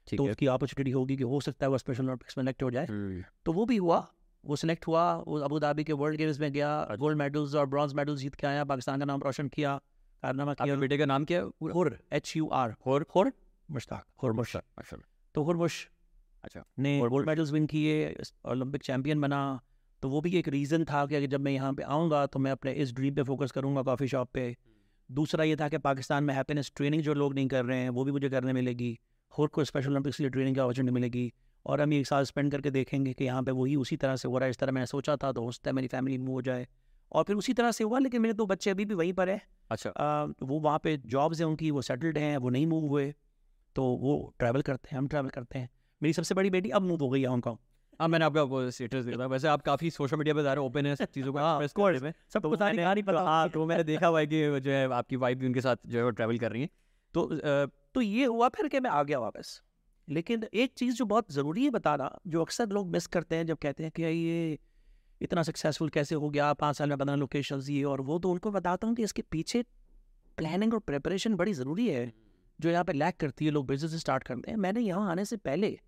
[0.07, 2.87] तो उसकी अपॉर्चुनिटी होगी कि हो सकता है वो स्पेशल ओलंपिक्स में सेलेक्ट हो जाए।
[2.87, 4.07] हम्म, तो वो भी हुआ
[4.45, 7.67] वो सिलेक्ट हुआ वो अबू धाबी के वर्ल्ड गेम्स में गया अच्छा। गोल्ड मेडल्स और
[7.67, 9.77] ब्रॉन्ज मेडल्स जीत के आया पाकिस्तान का नाम रोशन किया
[10.23, 11.71] कारनामा किया। बेटे का नाम क्या है?
[11.73, 13.07] हुर एच यू आर हुर?
[13.15, 13.33] हुर
[13.69, 14.97] मुश्ताक। हुरमुश अच्छा।
[15.35, 15.87] तो हुरमुश
[16.45, 18.15] अच्छा। ने गोल्ड मेडल्स विन किए
[18.47, 19.41] ओलंपिक चैंपियन बना।
[20.03, 22.73] तो वो भी एक रीज़न था कि जब मैं यहाँ पे आऊँगा तो मैं अपने
[22.85, 24.55] इस ड्रीम पे फोकस करूँगा कॉफ़ी शॉप पे।
[25.11, 28.05] दूसरा ये था कि पाकिस्तान में हैप्पीनेस ट्रेनिंग जो लोग नहीं कर रहे हैं वो
[28.05, 28.99] भी मुझे करने मिलेगी।
[29.33, 31.33] और कोई स्पेशल ओलंपिक्स की ट्रेनिंग की अपॉर्चुनिटी मिलेगी।
[31.67, 34.39] और हम एक साल स्पेंड करके देखेंगे कि यहाँ पे वही उसी तरह से हो
[34.39, 36.43] रहा है। इस तरह मैंने सोचा था तो हो सकता है मेरी फैमिली मूव हो
[36.43, 36.67] जाए।
[37.13, 39.29] और फिर उसी तरह से हुआ लेकिन मेरे दो तो बच्चे अभी भी वहीं पर
[39.29, 42.87] है। अच्छा। आ, वो वहाँ पे जॉब्स हैं उनकी वो सेटल्ड हैं वो नहीं मूव
[42.87, 43.15] हुए
[43.77, 45.69] तो वो ट्रैवल करते हैं हम ट्रैवल करते हैं।
[46.03, 47.59] मेरी सबसे बड़ी बेटी अब मूव हो गई है हांगकॉन्ग
[48.01, 50.61] हाँ मैंने आपका वो स्टेटस देखा था। वैसे आप काफ़ी सोशल मीडिया पे जा रहे
[50.61, 53.03] हो ओपन है सब चीज़ों को हाँ, express of में। सब तो कुछ मैंने- कहानी
[53.03, 55.61] तो पता हाँ तो मैंने देखा हुआ है कि जो है आपकी वाइफ भी उनके
[55.61, 56.69] साथ जो है वो ट्रैवल कर रही है।
[57.15, 57.31] तो
[57.95, 59.63] तो ये हुआ फिर कि मैं आ गया वापस।
[60.09, 63.59] लेकिन एक चीज़ जो बहुत ज़रूरी है बताना जो अक्सर लोग मिस करते हैं जब
[63.59, 64.59] कहते हैं कि ये
[65.21, 68.51] इतना सक्सेसफुल कैसे हो गया पाँच साल में बना लोकेशन ये और वो तो उनको
[68.51, 69.65] बताता हूँ कि इसके पीछे
[70.37, 72.13] प्लानिंग और प्रिपरेशन बड़ी ज़रूरी है।
[72.61, 75.37] जो यहाँ पे लैक करती है लोग बिज़नेस स्टार्ट करते हैं। मैंने यहाँ आने से
[75.37, 75.81] पहले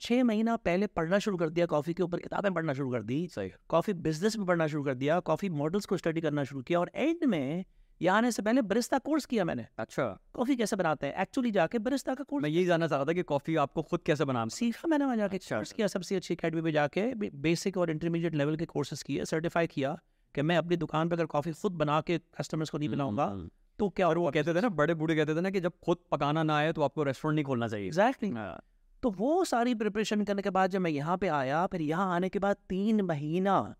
[0.00, 3.26] छः महीना पहले पढ़ना शुरू कर दिया कॉफ़ी के ऊपर किताबें पढ़ना शुरू कर दी
[3.28, 6.80] सही कॉफ़ी बिज़नेस में पढ़ना शुरू कर दिया कॉफ़ी मॉडल्स को स्टडी करना शुरू किया
[6.80, 7.64] और एंड में
[8.00, 11.14] यहाँ आने से पहले बरिस्ता कोर्स किया मैंने। अच्छा। कॉफ़ी कैसे बनाते हैं?
[11.22, 14.24] एक्चुअली जाके बरिस्ता का कोर्स मैं यही जानना चाहता था कि कॉफ़ी आपको खुद कैसे
[14.24, 18.34] बनाना सीखा मैंने वहाँ जाके अच्छा, किया सबसे अच्छी अकेडमी में जाके बेसिक और इंटरमीडिएट
[18.34, 19.96] लेवल के कोर्सेज किए सर्टिफाई किया
[20.34, 23.26] कि मैं अपनी दुकान पर अगर कॉफ़ी खुद बना के कस्टमर्स को नहीं पिलाऊँगा
[23.78, 25.98] तो क्या और वो कहते थे ना बड़े बूढ़े कहते थे ना कि जब खुद
[26.10, 28.60] पकाना ना आए तो आपको रेस्टोरेंट नहीं खोलना चाहिए। एग्जैक्टली हाँ,
[29.04, 32.28] तो वो सारी प्रिपरेशन करने के बाद जब मैं यहाँ पे आया फिर यहाँ आने
[32.28, 33.74] के बाद तीन महीना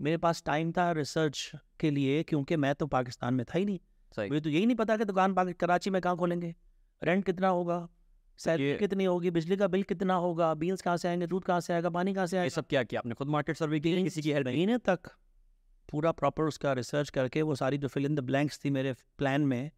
[0.00, 3.78] मेरे पास टाइम था रिसर्च के लिए क्योंकि मैं तो पाकिस्तान में था ही नहीं।
[4.16, 6.54] सही। मुझे तो यही नहीं पता कि दुकान कराची में कहाँ खोलेंगे।
[7.02, 7.88] रेंट कितना होगा?
[8.38, 9.30] सैलरी कितनी होगी?
[9.30, 10.54] बिजली का बिल कितना होगा?
[10.54, 11.26] बीन्स कहाँ से आएँगे?
[11.26, 11.90] दूध कहाँ से आएगा?
[11.90, 12.54] पानी कहाँ से ये आएगा?
[12.54, 14.98] सब क्या किया आपने खुद मार्केट सर्वे की किसी की हेल्प महीने तक।
[15.90, 19.42] पूरा प्रॉपर उसका रिसर्च करके वो सारी जो फिल इन द ब्लैंक्स थी मेरे प्लान
[19.42, 19.70] में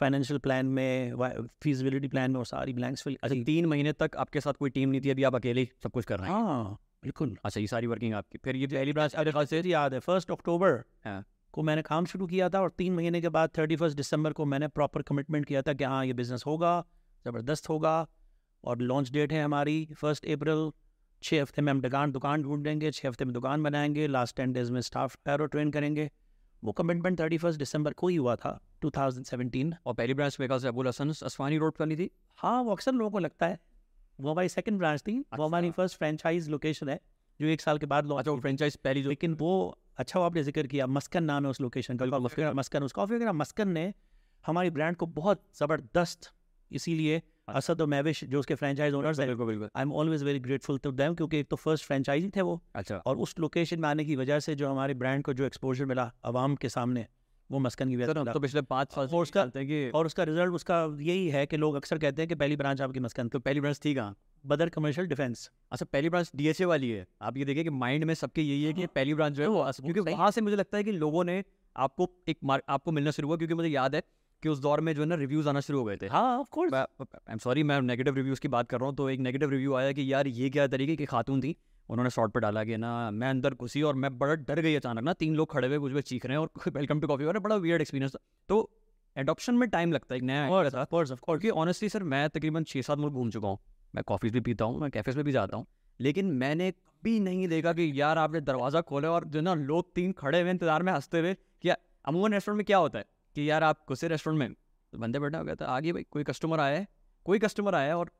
[0.00, 1.14] फाइनेंशियल प्लान में
[1.62, 4.88] फीजिबिलिटी प्लान में और सारी ब्लैंक्स फिल अच्छा तीन महीने तक आपके साथ कोई टीम
[4.88, 6.36] नहीं थी अभी आप अकेले सब कुछ कर रहे हैं?
[6.36, 9.94] हाँ बिल्कुल। अच्छा ये सारी वर्किंग आपकी। फिर ये पहली ब्रांच मेरे ख्याल से याद
[9.94, 13.50] है फ़र्स्ट अक्टूबर हाँ। को मैंने काम शुरू किया था और तीन महीने के बाद
[13.58, 16.84] थर्टी फ़र्स्ट दिसंबर को मैंने प्रॉपर कमिटमेंट किया था कि हाँ ये बिज़नेस होगा
[17.26, 18.06] ज़बरदस्त होगा
[18.64, 20.70] और लॉन्च डेट है हमारी फ़र्स्ट अप्रैल
[21.22, 24.52] छः हफ़्ते में हम दुकान दुकान ढूंढ देंगे छः हफ़्ते में दुकान बनाएँगे लास्ट टेन
[24.52, 26.10] डेज़ में स्टाफ पैरो ट्रेन करेंगे।
[26.64, 30.68] वो कमिटमेंट थर्टी फ़र्स्ट दिसंबर को ही हुआ था 2017 और पहली ब्रांच मेरे ख्याल
[30.68, 32.10] अबुल हसन असवानी रोड पर थी?
[32.38, 33.58] हाँ वो अक्सर लोगों को लगता है।
[34.20, 37.00] वो हमारी सेकंड ब्रांच थी वो हमारी अच्छा। फ़र्स्ट फ्रेंचाइज लोकेशन है
[37.40, 40.42] जो एक साल के बाद लोग अच्छा फ्रेंचाइज पहली जो लेकिन वो अच्छा वो आपने
[40.42, 43.92] ज़िक्र किया मस्कन नाम है उस लोकेशन का। मस्कन। उस कॉफ़ी मस्कन ने
[44.46, 46.32] हमारी ब्रांड को बहुत ज़बरदस्त
[46.70, 47.22] इसीलिए
[47.52, 50.78] असद और मैविश जो उसके फ्रेंचाइज ओनर्स हैं बिल्कुल बिल्कुल। I am always very grateful
[50.78, 54.04] to them क्योंकि एक तो फ़र्स्ट फ्रेंचाइजी थे वो। अच्छा। और उस लोकेशन में आने
[54.04, 57.06] की वजह से जो हमारे ब्रांड को जो एक्सपोजर मिला आवाम के सामने
[57.50, 60.52] वो मस्कन की वजह से तो पिछले पाँच साल और उसका- कि और उसका रिज़ल्ट
[60.52, 63.60] उसका यही है कि लोग अक्सर कहते हैं कि पहली ब्रांच आपकी मस्कन। तो पहली
[63.60, 64.16] ब्रांच थी कहाँ?
[64.46, 68.14] बदर कमर्शियल डिफेंस अच्छा पहली ब्रांच डीएचए वाली है। आप ये देखिए कि माइंड में
[68.14, 70.78] सबके यही है कि हाँ। पहली ब्रांच जो है वो क्योंकि। वहाँ से मुझे लगता
[70.78, 71.44] है कि लोगों ने
[71.76, 74.02] आपको एक आपको मिलना शुरू हुआ क्योंकि मुझे याद है
[74.42, 76.48] कि उस दौर में जो है ना रिव्यूज़ आना शुरू हो गए थे। हाँ of
[76.50, 79.50] course I am sorry मैं नेगेटिव रिव्यूज़ की बात कर रहा हूँ तो एक नेगेटिव
[79.50, 81.54] रिव्यू आया कि यार ये क्या तरीके की खातून थी?
[81.88, 85.02] उन्होंने शॉर्ट पर डाला कि ना मैं अंदर घुसी और मैं बड़ा डर गई अचानक
[85.02, 87.38] ना तीन लोग खड़े हुए कुछ भी चीख रहे हैं और वेलकम टू कॉफ़ी और
[87.38, 88.68] बड़ा वियर्ड एक्सपीरियंस था। तो
[89.16, 92.02] एडॉप्शन में टाइम लगता है एक नया idea था। ऑफ़ कोर्स ऑफ़ क्योंकि ऑनेस्टली सर
[92.04, 93.58] मैं तकरीबन छः सात मुल्क घूम चुका हूँ।
[93.94, 95.66] मैं कॉफ़ीज भी पीता हूँ मैं कैफ़ेज़ में भी जाता हूँ।
[96.00, 100.12] लेकिन मैंने कभी नहीं देखा कि यार आपने दरवाज़ा खोला और जो ना लोग तीन
[100.12, 103.04] खड़े हुए इंतज़ार में हँसते हुए कि अमूमन रेस्टोरेंट में क्या होता है?
[103.36, 106.24] कि यार आप घुसे रेस्टोरेंट में तो बंदे बैठा हो गया था, आगे भाई, कोई
[106.24, 106.86] कस्टमर आया है,
[107.26, 108.10] कोई कस्टमर आया है और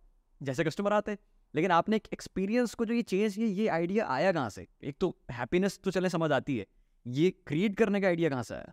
[0.40, 1.18] जैसे कस्टमर आते,
[1.54, 4.66] लेकिन आपने एक एक्सपीरियंस को जो ये चेंज किया, ये आइडिया आया कहाँ से?
[4.84, 6.66] एक तो हैप्पीनेस तो चले समझ आती है,
[7.06, 8.72] ये क्रिएट करने का आइडिया कहाँ से आया?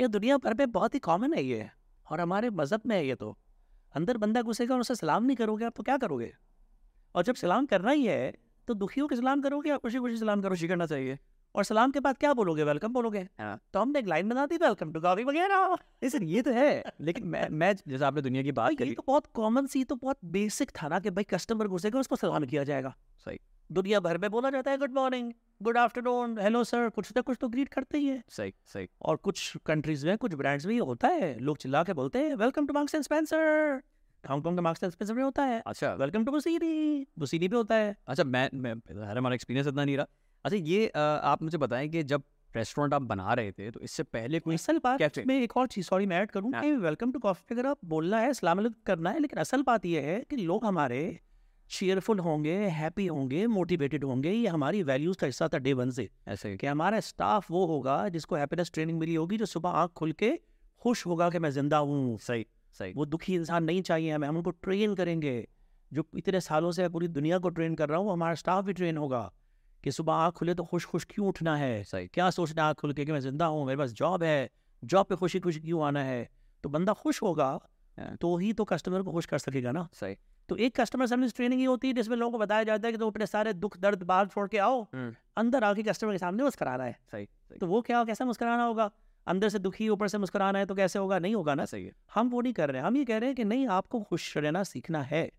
[0.00, 1.68] ये दुनिया भर में बहुत ही कॉमन है ये,
[2.06, 3.36] और हमारे मज़हब में है ये तो।
[3.94, 6.32] अंदर बंदा घुसेगा और उसे सलाम नहीं करोगे, आप तो क्या करोगे?
[7.14, 8.34] और जब सलाम करना ही है
[8.68, 11.18] तो दुखियों के सलाम करोगे या खुशी खुशी सलाम करो करना चाहिए?
[11.56, 12.64] और सलाम के बाद क्या बोलोगे?
[12.64, 13.18] वेलकम बोलोगे?
[13.40, 16.52] हाँ। तो हमने एक लाइन बना दी वेलकम टू कॉफ़ी वगैरह। नहीं सर ये तो
[16.52, 19.96] है लेकिन मैं मैं जैसे आपने दुनिया की बात करी तो बहुत कॉमन सी तो
[19.96, 22.94] बहुत बेसिक था ना कि भाई कस्टमर घुसेगा उसको सलाम किया जाएगा।
[23.26, 23.38] सही।
[23.70, 27.38] दुनिया भर में बोला जाता है good morning good afternoon hello sir कुछ ना कुछ
[27.40, 31.08] तो ग्रीट करते ही है। सही सही। और कुछ कंट्रीज़ में कुछ ब्रांड्स में होता
[31.08, 33.82] है लोग चिल्ला के बोलते हैं welcome to Marks and Spencer
[34.24, 37.74] Hong Kong का मार्क्स एंड स्पेंसर में होता है। अच्छा। वेलकम टू बुसीनी बुसीनी पे होता
[37.74, 38.72] है। अच्छा मैं मैं
[39.16, 40.06] हमारा एक्सपीरियंस इतना नहीं रहा।
[40.46, 42.22] अच्छा ये अ, आप मुझे बताएँ कि जब
[42.56, 45.66] रेस्टोरेंट आप बना रहे थे तो इससे पहले कोई असल बात कैफ़े में एक और
[45.66, 48.68] चीज़ सॉरी मैं ऐड करूँ हाँ। कि वेलकम टू कॉफ़ी अगर आप बोलना है सलाम
[48.86, 51.20] करना है लेकिन असल बात यह है कि लोग हमारे
[51.70, 56.08] चेयरफुल होंगे हैप्पी होंगे मोटिवेटेड होंगे ये हमारी वैल्यूज़ का हिस्सा था डे वन से।
[56.28, 60.12] ऐसे कि हमारा स्टाफ वो होगा जिसको हैप्पीनेस ट्रेनिंग मिली होगी जो सुबह आँख खुल
[60.12, 60.30] के
[60.82, 64.36] खुश होगा कि मैं ज़िंदा हूँ। सही सही। वो दुखी इंसान नहीं चाहिए हमें हम
[64.36, 65.48] उनको ट्रेन करेंगे।
[65.92, 68.96] जो इतने सालों से पूरी दुनिया को ट्रेन कर रहा हूँ हमारा स्टाफ भी ट्रेन
[68.96, 69.32] होगा।
[69.86, 71.82] कि सुबह आँख खुले तो खुश खुश क्यों उठना है?
[71.84, 74.50] सही क्या सोचना आँख खुल के कि मैं ज़िंदा हूँ मेरे पास जॉब है
[74.82, 76.28] जॉब पे खुशी खुशी क्यों आना है?
[76.64, 77.48] तो बंदा खुश होगा।
[78.20, 79.88] तो ही तो कस्टमर को खुश कर सकेगा ना?
[79.94, 80.16] सही।
[80.48, 82.98] तो एक कस्टमर सर्विस ट्रेनिंग ही होती है जिसमें लोगों को बताया जाता है कि
[82.98, 84.82] तुम तो अपने सारे दुख दर्द बाहर छोड़ के आओ।
[85.36, 88.90] अंदर आके कस्टमर के सामने मुस्कुराना है। सही सही। तो वो क्या कैसा मुस्कराना होगा?
[89.26, 91.18] अंदर से दुखी ऊपर से मुस्कराना है तो कैसे होगा?
[91.18, 91.64] नहीं होगा ना?
[91.64, 93.66] सही है। हम वो नहीं कर रहे हैं हम ये कह रहे हैं कि नहीं
[93.68, 95.30] आपको खुश रहना सीखना है।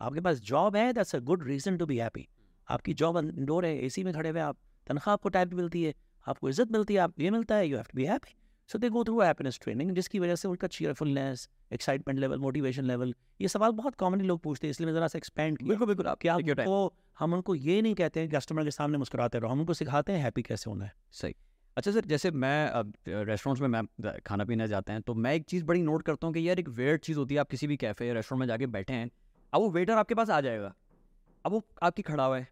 [0.00, 2.28] आपके पास जॉब है that's a good reason to be happy
[2.68, 5.94] आपकी जॉब इंडोर है एसी में खड़े हुए आप तनख्वाह आपको टाइम मिलती है
[6.26, 8.34] आपको इज़्ज़त मिलती है आप ये मिलता है you have to be happy
[8.70, 13.14] so they go through happiness training जिसकी वजह से उनका cheerfulness excitement level motivation level
[13.40, 16.06] ये सवाल बहुत कॉमनली लोग पूछते हैं इसलिए मैं जरा सा एक्सपेंड किया। बिल्कुल बिल्कुल
[16.06, 19.50] आप कि take your हम उनको ये नहीं कहते हैं कस्टमर के सामने मुस्कुराते रहो
[19.50, 21.34] हम उनको सिखाते हैं हैप्पी कैसे होना है। सही।
[21.76, 25.44] अच्छा सर जैसे मैं अब रेस्टोरेंट्स में मैं खाना पीने जाते हैं तो मैं एक
[25.44, 27.76] चीज़ बड़ी नोट करता हूँ कि यार एक वेयर चीज़ होती है आप किसी भी
[27.76, 29.10] कैफ़े या रेस्टोरेंट में जाके बैठे हैं
[29.52, 30.74] अब वो वेटर आपके पास आ जाएगा
[31.44, 32.48] अब वो आपकी खड़ा हुआ है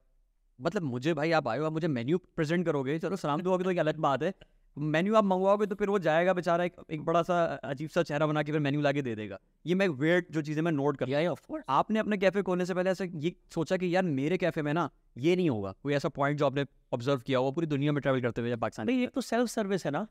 [0.58, 3.70] मतलब मुझे भाई आप आए हो आप मुझे मेन्यू प्रेजेंट करोगे। चलो सलाम दोगे तो
[3.70, 4.34] एक अलग बात है।
[4.76, 8.26] मेन्यू आप मंगवाओगे तो फिर वो जाएगा बेचारा एक, एक बड़ा सा अजीब सा चेहरा
[8.26, 11.08] बना के फिर मेन्यू लाके दे देगा। ये मैं वेट जो चीज़ें मैं नोट कर
[11.08, 14.36] या ऑफ़ कोर्स आपने अपने कैफ़े खोलने से पहले ऐसा ये सोचा कि यार मेरे
[14.36, 14.88] कैफ़े में ना
[15.18, 18.20] ये नहीं होगा। कोई ऐसा पॉइंट जो आपने ऑब्ज़र्व किया हो पूरी दुनिया में ट्रैवल
[18.20, 20.06] करते हुए पाकिस्तान नहीं ये तो सेल्फ सर्विस है ना।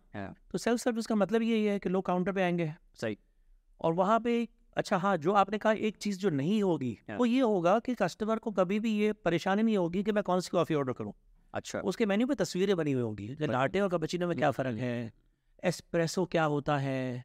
[0.52, 3.18] तो सेल्फ सर्विस का मतलब यही है कि लोग काउंटर पे आएँगे। सही।
[3.82, 7.26] और वहाँ पे अच्छा हाँ जो आपने कहा एक चीज़ जो नहीं होगी हाँ। वो
[7.26, 10.50] ये होगा कि कस्टमर को कभी भी ये परेशानी नहीं होगी कि मैं कौन सी
[10.52, 11.14] कॉफ़ी ऑर्डर करूँ।
[11.54, 14.78] अच्छा। उसके मेन्यू पे तस्वीरें बनी हुई होंगी कि लाटे और कैपेचिनो में क्या फ़र्क
[14.78, 15.14] है
[15.64, 17.24] एस्प्रेसो क्या होता है।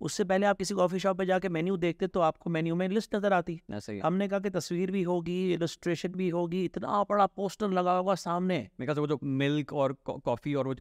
[0.00, 3.14] उससे पहले आप किसी कॉफ़ी शॉप पे जाके मेन्यू देखते तो आपको मेन्यू में लिस्ट
[3.14, 7.68] नज़र आती। ही। हमने कहा कि तस्वीर भी होगी इलस्ट्रेशन भी होगी इतना बड़ा पोस्टर
[7.68, 10.74] लगा होगा सामने। मेरे वो जो मिल्क और कॉफ़ी और वो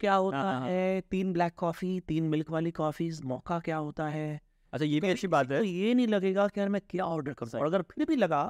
[0.00, 4.08] क्या होता हाँ, हाँ। है तीन ब्लैक कॉफ़ी तीन मिल्क वाली कॉफ़ीज मौका क्या होता
[4.08, 4.40] है।
[4.74, 7.32] अच्छा ये भी अच्छी बात है। तो ये नहीं लगेगा कि यार मैं क्या ऑर्डर
[7.32, 8.42] करूँ। और अगर फिर भी लगा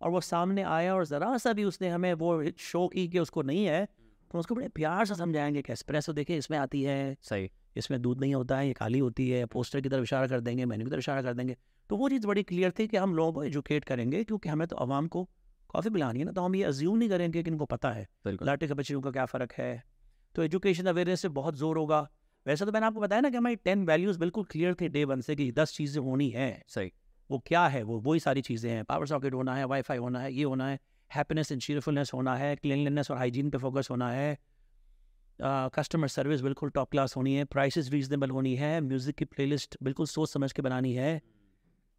[0.00, 3.42] और वो सामने आया और ज़रा सा भी उसने हमें वो शो की कि उसको
[3.42, 3.84] नहीं है
[4.30, 8.20] तो उसको बड़े प्यार से समझाएँगे कि एस्प्रेसो देखिए इसमें आती है सही। इसमें दूध
[8.20, 10.90] नहीं होता है ये काली होती है पोस्टर की तरफ़ इशारा कर देंगे मेन्यू की
[10.90, 11.56] तरफ़ इशारा कर देंगे।
[11.90, 14.76] तो वो चीज़ बड़ी क्लियर थी कि हम लोगों को एजुकेट करेंगे क्योंकि हमें तो
[14.76, 15.28] आवाम को
[15.70, 18.66] कॉफ़ी पिलानी है ना तो हम ये अज्यूम नहीं करेंगे कि इनको पता है। लाटे
[18.68, 19.82] के बच्चों का क्या फ़र्क है?
[20.34, 22.08] तो एजुकेशन अवेयरनेस से बहुत ज़ोर होगा।
[22.46, 25.20] वैसे तो मैंने आपको बताया ना कि हमारी टेन वैल्यूज़ बिल्कुल क्लियर थे डे वन
[25.20, 26.92] से कि दस चीज़ें होनी है। सही।
[27.30, 27.82] वो क्या है?
[27.82, 30.78] वो वही सारी चीज़ें हैं। पावर सॉकेट होना है वाईफाई होना है ये होना है
[31.10, 34.36] हैप्पीनेस एंड चीयरफुलनेस होना है क्लीनलीनेस और हाइजीन पे फोकस होना है।
[35.74, 40.06] कस्टमर सर्विस बिल्कुल टॉप क्लास होनी है प्राइसेस रीजनेबल होनी है म्यूज़िक की प्लेलिस्ट बिल्कुल
[40.06, 41.20] सोच समझ के बनानी है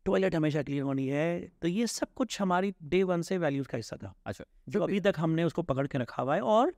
[0.06, 3.78] टॉयलेट हमेशा क्लियर होनी है। तो ये सब कुछ हमारी डे वन से वैल्यूज़ का
[3.78, 6.74] हिस्सा था। अच्छा जो अभी तक हमने उसको पकड़ के रखा हुआ है और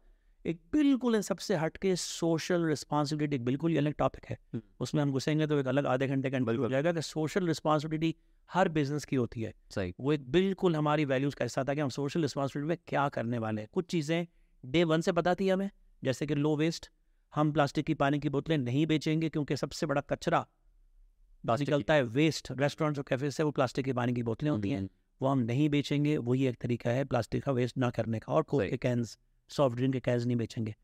[0.46, 5.02] एक बिल्कुल सबसे हट के सोशल रिस्पॉन्सिबिलिटी एक बिल्कुल ही अलग टॉपिक है। हम्म। उसमें
[5.02, 8.16] हम घुसेंगे तो एक अलग आधे घंटे का हो जाएगा कि सोशल रिस्पॉन्सिबिलिटी
[8.50, 11.82] हर बिज़नेस की होती है। सही। वो एक बिल्कुल हमारी वैल्यूज़ का हिस्सा था कि
[11.82, 14.28] हम सोशल रिस्पॉन्सिबिलिटी में क्या करने वाले हैं। कुछ चीज़ें
[14.66, 15.70] डे वन से पता थी हमें
[16.04, 16.90] जैसे कि लो वेस्ट
[17.34, 20.46] हम प्लास्टिक की पानी की बोतलें नहीं बेचेंगे क्योंकि सबसे बड़ा कचरा
[21.44, 24.78] निकलता है वेस्ट रेस्टोरेंट्स और कैफ़े से वो प्लास्टिक की पानी की बोतलें होती हैं।
[24.78, 24.90] हम्म,
[25.22, 28.44] वो हम नहीं बेचेंगे वही एक तरीका है प्लास्टिक का वेस्ट ना करने का और
[28.44, 29.18] कोक। के कैंस
[29.50, 30.76] सॉफ्ट ड्रिंक के कैंस नहीं बेचेंगे।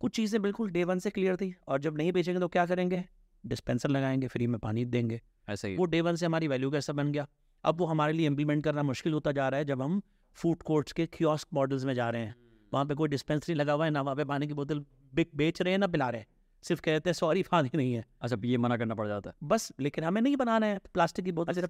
[0.00, 3.04] कुछ चीज़ें बिल्कुल डे वन से क्लियर थी और जब नहीं बेचेंगे तो क्या करेंगे?
[3.46, 6.76] डिस्पेंसर लगाएँगे फ्री में पानी देंगे। ऐसा ही वो डे वन से हमारी वैल्यू का
[6.76, 7.26] हिस्सा बन गया?
[7.64, 10.02] अब वो हमारे लिए इम्प्लीमेंट करना मुश्किल होता जा रहा है जब हम
[10.34, 12.36] फ़ूड कोर्ट्स के कियोस्क मॉडल्स में जा रहे हैं।
[12.72, 15.62] वहाँ पे कोई डिस्पेंसरी लगा हुआ है ना वहाँ पे पानी की बोतल बिक बेच
[15.62, 16.26] रहे हैं ना पिला रहे हैं।
[16.62, 19.72] सिर्फ़ कहते हैं सॉरी पानी नहीं है। अच्छा ये मना करना पड़ जाता है। बस
[19.80, 21.66] लेकिन हमें नहीं बनाना है। प्लास्टिक की बोतल अच्छा,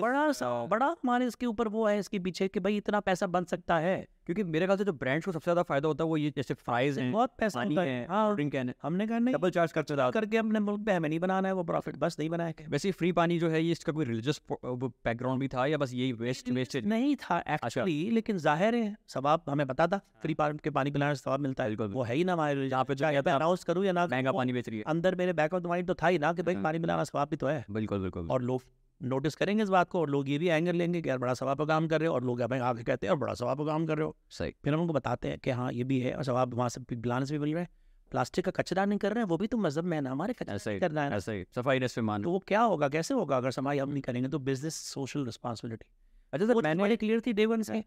[0.00, 3.44] बड़ा सा बड़ा हमारे इसके ऊपर वो है इसके पीछे कि भाई इतना पैसा बन
[3.44, 6.16] सकता है। क्योंकि मेरे ख्याल से जो ब्रांड्स को सबसे ज़्यादा फ़ायदा होता है वो
[6.16, 9.34] ये जैसे फ्राइज हैं बहुत पैसा होता है। है हाँ। ड्रिंक कैन हमने कहा नहीं
[9.34, 12.16] डबल चार्ज करते जाते करके अपने मुल्क पे हमें नहीं बनाना है वो प्रॉफिट बस
[12.18, 15.78] नहीं बनाया वैसे फ्री पानी जो है ये इसका कोई रिलीजियस बैकग्राउंड भी था या
[15.78, 20.34] बस यही वेस्ट वेस्टेज नहीं था एक्चुअली लेकिन ज़ाहिर है सवाब हमें पता था फ्री
[20.34, 22.94] पानी के पानी पिलाने से सवाब मिलता है। वो है ही ना हमारे जहाँ पे
[23.00, 25.86] हैं अनाउंस करूँ या ना महँगा पानी बेच रही है। अंदर मेरे बैक ऑफ़ माइंड
[25.86, 28.28] तो था ही ना कि भाई हाँ। पानी पिलाना सवाब भी तो है। बिल्कुल बिल्कुल।
[28.28, 28.62] और लोग
[29.00, 31.58] नोटिस करेंगे इस बात को और लोग ये भी एंगर लेंगे कि यार बड़ा सवाब
[31.58, 33.64] का काम कर रहे हो और लोग हमें आगे कहते हैं और बड़ा सवाब का
[33.64, 36.14] काम कर रहे हो। सही। फिर हम उनको बताते हैं कि हाँ ये भी है
[36.14, 37.68] और सवाब वहाँ से पिलाने से भी मिल रहा है।
[38.12, 40.32] प्लास्टिक का कचरा नहीं कर रहे हैं वो भी तो मज़हब में है ना हमारे
[40.32, 43.36] कचरा नहीं करना है ना। ही सफ़ाई रेस्ट मान। तो वो क्या होगा कैसे होगा
[43.36, 45.86] अगर सफ़ाई हम नहीं करेंगे तो बिज़नेस सोशल रिस्पॉन्सिबिलिटी
[46.32, 47.84] अच्छा सर मैंने मैंने क्लियर थी डे वन से।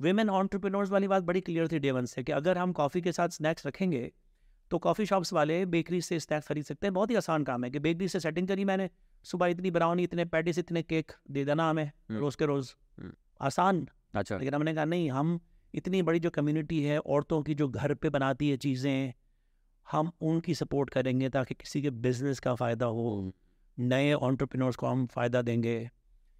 [0.00, 3.12] विमेन ऑन्टरप्रिनोर्स वाली बात बड़ी क्लियर थी डे वन से कि अगर हम कॉफ़ी के
[3.12, 4.10] साथ स्नैक्स रखेंगे
[4.70, 7.70] तो कॉफ़ी शॉप्स वाले बेकरी से स्नैक्स खरीद सकते हैं। बहुत ही आसान काम है
[7.70, 8.90] कि बेकरी से सेटिंग करी मैंने।
[9.22, 13.12] सुबह इतनी ब्राउनी इतने पैटिस इतने केक दे देना हमें हम्म। रोज़ के रोज़। हम्म।
[13.40, 15.40] आसान। अच्छा। लेकिन हमने कहा नहीं हम
[15.74, 19.12] इतनी बड़ी जो कम्युनिटी है औरतों की जो घर पे बनाती है चीज़ें
[19.90, 23.32] हम उनकी सपोर्ट करेंगे ताकि किसी के बिज़नेस का फ़ायदा हो।
[23.78, 25.90] नए ऑन्टरप्रिनर्स को हम फ़ायदा देंगे।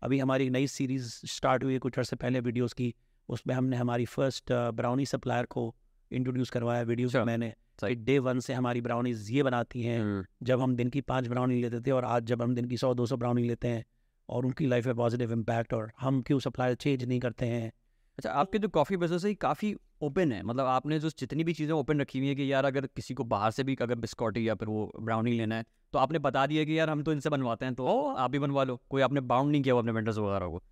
[0.02, 2.94] अभी हमारी नई सीरीज़ स्टार्ट हुई है कुछ अर्से पहले वीडियोस की।
[3.28, 5.76] उसमें हमने हमारी फ़र्स्ट ब्राउनी सप्लायर को
[6.10, 10.00] इंट्रोड्यूस करवाया वीडियोस अच्छा, में मैंने। सही। डे वन से हमारी ब्राउनीज ये बनाती हैं
[10.00, 12.76] हम्म, जब हम दिन की पाँच ब्राउनी लेते थे और आज जब हम दिन की
[12.76, 13.84] सौ दो सौ ब्राउनी लेते हैं
[14.28, 17.70] और उनकी लाइफ में पॉजिटिव इम्पैक्ट और हम क्यों सप्लाई चेंज नहीं करते हैं
[18.18, 21.72] अच्छा आपके जो कॉफ़ी बिज़नेस है काफ़ी ओपन है मतलब आपने जो जितनी भी चीज़ें
[21.74, 24.54] ओपन रखी हुई है कि यार अगर किसी को बाहर से भी अगर बिस्कॉटी या
[24.54, 27.64] फिर वो ब्राउनी लेना है तो आपने बता दिया कि यार हम तो इनसे बनवाते
[27.64, 30.48] हैं तो आप भी बनवा लो कोई आपने बाउंड नहीं किया वो अपने वेंडर्स वगैरह
[30.48, 30.62] को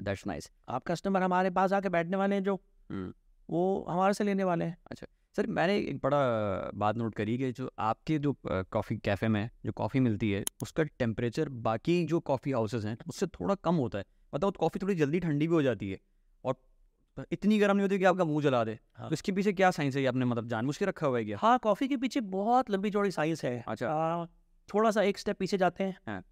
[0.00, 2.54] दैट्स नाइस आप कस्टमर हमारे पास आके बैठने वाले हैं जो
[2.90, 3.12] हम्म।
[3.48, 4.76] वो हमारे से लेने वाले हैं
[5.38, 6.18] सर मैंने एक बड़ा
[6.74, 10.82] बात नोट करी कि जो आपके जो कॉफ़ी कैफ़े में जो कॉफ़ी मिलती है उसका
[10.82, 15.20] टेम्परेचर बाकी जो कॉफ़ी हाउसेज हैं उससे थोड़ा कम होता है। मतलब कॉफ़ी थोड़ी जल्दी
[15.20, 15.98] ठंडी भी हो जाती है
[16.44, 19.70] और इतनी गर्म नहीं होती कि आपका मुँह जला दे। हाँ। तो इसके पीछे क्या
[19.70, 20.02] साइंस है?
[20.02, 21.38] ये आपने मतलब जानबूझ के रखा हुआ है क्या?
[21.40, 24.26] हाँ कॉफ़ी के पीछे बहुत लंबी चौड़ी साइंस है। अच्छा। आ,
[24.68, 26.22] थोड़ा सा एक स्टेप पीछे जाते हाँ। हैं।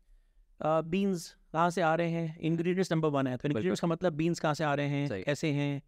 [0.91, 2.39] बीन्स कहाँ से आ रहे हैं?
[2.39, 5.53] इंग्रेडिएंट्स नंबर वन है। तो इंग्रेडिएंट्स का मतलब बीन्स कहाँ से आ रहे हैं। कैसे
[5.53, 5.83] हैं?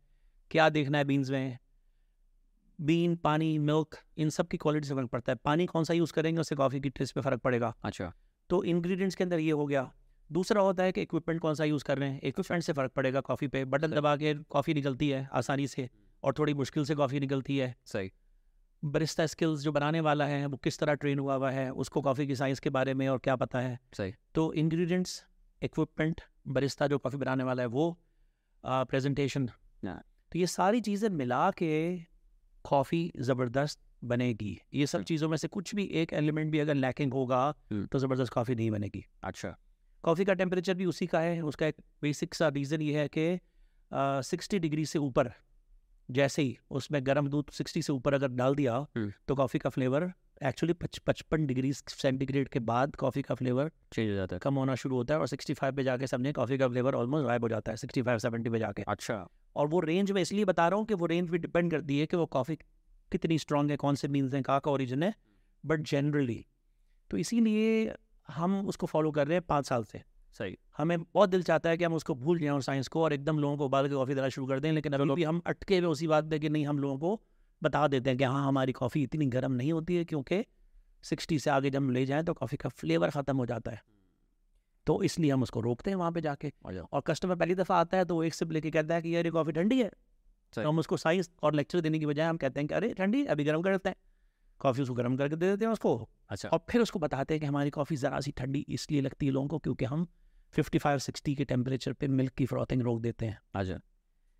[0.50, 1.58] क्या देखना है बीन्स में?
[2.78, 6.12] बीन पानी मिल्क इन सब की क्वालिटी से फ़र्क पड़ता है। पानी कौन सा यूज़
[6.12, 8.12] करेंगे उससे कॉफ़ी की टेस्ट पे फ़र्क पड़ेगा। अच्छा।
[8.50, 9.90] तो इंग्रेडिएंट्स के अंदर ये हो गया।
[10.30, 13.20] दूसरा होता है कि इक्विपमेंट कौन सा यूज़ कर रहे हैं। इक्विपमेंट से फ़र्क पड़ेगा
[13.20, 15.88] कॉफ़ी पे। बटन दबा के कॉफ़ी निकलती है आसानी से
[16.22, 18.10] और थोड़ी मुश्किल से कॉफ़ी निकलती है। सही।
[18.82, 22.26] बरिस्ता स्किल्स जो बनाने वाला है वो किस तरह ट्रेन हुआ हुआ है उसको कॉफ़ी
[22.26, 25.22] की साइंस के बारे में और क्या पता है। सही। तो इंग्रेडिएंट्स
[25.62, 27.90] इक्विपमेंट बरिस्ता जो कॉफ़ी बनाने वाला है वो
[28.64, 29.48] प्रेजेंटेशन
[29.82, 30.00] हाँ।
[30.32, 31.72] तो ये सारी चीज़ें मिला के
[32.64, 37.12] कॉफ़ी ज़बरदस्त बनेगी ये सब। चीज़ों में से कुछ भी एक एलिमेंट भी अगर लैकिंग
[37.12, 37.40] होगा।
[37.72, 39.56] तो ज़बरदस्त कॉफ़ी नहीं बनेगी अच्छा
[40.04, 43.38] कॉफ़ी का टेम्परेचर भी उसी का है उसका एक बेसिक सा रीज़न ये है कि
[44.26, 45.32] सिक्सटी डिग्री से ऊपर
[46.08, 48.86] जैसे ही उसमें गर्म दूध सिक्सटी से ऊपर अगर डाल दिया।
[49.28, 50.12] तो कॉफ़ी का फ्लेवर
[50.44, 50.72] एक्चुअली
[51.06, 54.96] पचपन डिग्री सेंटीग्रेड के बाद कॉफ़ी का फ्लेवर चेंज हो जाता है कम होना शुरू
[54.96, 57.76] होता है और 65 पे जाके समझे कॉफ़ी का फ्लेवर ऑलमोस्ट गायब हो जाता है
[57.76, 59.16] 65 70 पे जाके अच्छा
[59.58, 62.06] और वो रेंज में इसलिए बता रहा हूँ कि वो रेंज भी डिपेंड करती है
[62.06, 62.56] कि वो कॉफ़ी
[63.12, 65.14] कितनी स्ट्रांग है कौन से मीन्स हैं कहाँ का ओरिजिन है
[65.66, 66.46] बट जनरली
[67.10, 67.94] तो इसीलिए
[68.28, 71.76] हम उसको फॉलो कर रहे हैं पाँच साल से। सही। हमें बहुत दिल चाहता है
[71.76, 74.14] कि हम उसको भूल जाएँ और साइंस को और एकदम लोगों को उबाल के कॉफ़ी
[74.14, 76.66] देना शुरू कर दें लेकिन अभी भी हम अटके हुए उसी बात पे कि नहीं
[76.66, 77.22] हम लोगों को
[77.62, 80.44] बता देते हैं कि हाँ हमारी कॉफ़ी इतनी गर्म नहीं होती है क्योंकि
[81.02, 83.82] सिक्सटी से आगे जब हम ले जाएँ तो कॉफ़ी का फ्लेवर ख़त्म हो जाता है।
[84.88, 86.52] तो इसलिए हम उसको रोकते हैं वहाँ पे जाके।
[86.92, 89.24] और कस्टमर पहली दफ़ा आता है तो वो एक सिप लेके कहता है कि यार
[89.24, 89.90] ये कॉफ़ी ठंडी है।
[90.54, 93.24] तो हम उसको साइंस और लेक्चर देने की बजाय हम कहते हैं कि अरे ठंडी
[93.24, 93.96] अभी गर्म कर देते हैं।
[94.60, 97.46] कॉफ़ी उसको गर्म करके दे देते हैं उसको। अच्छा। और फिर उसको बताते हैं कि
[97.46, 100.06] हमारी कॉफ़ी ज़रा सी ठंडी इसलिए लगती है लोगों को क्योंकि हम
[100.54, 103.74] 55-60 के टेम्परेचर पे मिल्क की फ्रॉथिंग रोक देते हैं। अच्छा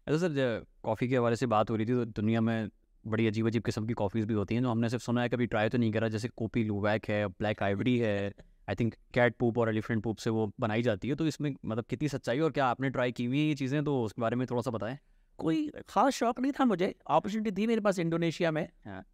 [0.07, 2.69] अच्छा सर कॉफ़ी के हवाले से बात हो रही थी तो दुनिया में
[3.07, 5.47] बड़ी अजीब अजीब किस्म की कॉफ़ीज़ भी होती हैं जो हमने सिर्फ़ सुना है कभी
[5.47, 8.33] ट्राई तो नहीं करा जैसे कोपी लुवैक है ब्लैक आइवरी है
[8.69, 11.85] आई थिंक कैट पूप और एलिफेंट पूप से वो बनाई जाती है तो इसमें मतलब
[11.85, 14.47] कितनी सच्चाई और क्या आपने ट्राई की हुई है ये चीज़ें तो उसके बारे में
[14.47, 14.99] थोड़ा सा बताएँ।
[15.39, 19.05] कोई ख़ास शौक नहीं था मुझे। अपॉर्चुनिटी थी मेरे पास इंडोनेशिया में। हाँ।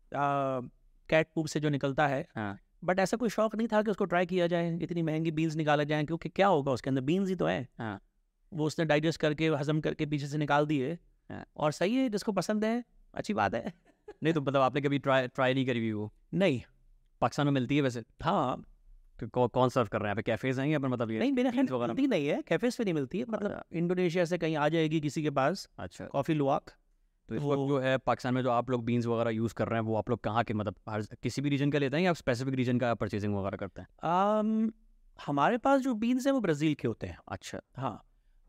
[1.09, 4.05] कैट पूप से जो निकलता है। हाँ। बट ऐसा कोई शौक नहीं था कि उसको
[4.05, 7.01] ट्राई किया जाए इतनी महँगी बीन्स निकाला जाए क्योंकि क्या होगा उसके अंदर?
[7.03, 8.01] बीन्स ही तो है। हाँ।
[8.53, 10.93] वो उसने डाइजेस्ट करके हजम करके पीछे से निकाल दिए।
[11.31, 13.73] हाँ। और सही है जिसको पसंद है अच्छी बात है।
[14.23, 16.13] नहीं तो मतलब आपने कभी ट्राई ट्राई नहीं करी हुई वो?
[16.35, 16.61] नहीं।
[17.23, 18.03] पाकिस्तान में मिलती है वैसे?
[18.23, 18.65] हाँ।
[19.33, 20.09] कौ, कौन सर्व कर रहे हैं?
[20.09, 22.85] यहाँ पे कैफेज हैं या मतलब ये नहीं मेरे ख्याल मिलती नहीं है कैफेज पे
[22.85, 26.71] नहीं मिलती है मतलब इंडोनेशिया से कहीं आ जाएगी किसी के पास अच्छा। कॉफ़ी लुआक
[27.29, 29.69] तो इस वक्त वो- जो है पाकिस्तान में जो आप लोग बीन्स वगैरह यूज़ कर
[29.69, 32.05] रहे हैं वो आप लोग कहाँ के मतलब हर किसी भी रीजन का लेते हैं
[32.05, 34.73] या स्पेसिफिक रीजन का परचेजिंग वगैरह करते हैं?
[35.27, 38.05] हमारे पास जो बीन्स हैं वो ब्राज़ील के होते हैं। अच्छा। हाँ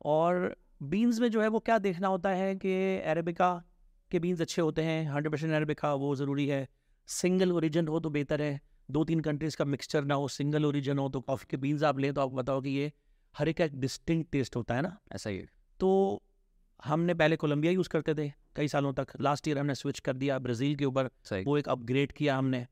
[0.05, 3.63] और बीन्स में जो है वो क्या देखना होता है कि अरेबिका
[4.11, 6.69] के बीन्स अच्छे होते हैं हंड्रेड परसेंट अरेबिका वो ज़रूरी है।
[7.07, 10.97] सिंगल ओरिजिन हो तो बेहतर है। दो तीन कंट्रीज़ का मिक्सचर ना हो सिंगल ओरिजिन
[10.97, 12.91] हो तो कॉफ़ी के बीन्स आप लें तो आप बताओ कि ये
[13.35, 14.97] हर एक का एक डिस्टिंक्ट टेस्ट होता है ना?
[15.11, 15.41] ऐसा ही
[15.79, 16.21] तो
[16.85, 20.37] हमने पहले कोलंबिया यूज़ करते थे कई सालों तक। लास्ट ईयर हमने स्विच कर दिया
[20.39, 21.09] ब्राज़ील के ऊपर
[21.45, 22.65] वो एक अपग्रेड किया हमने।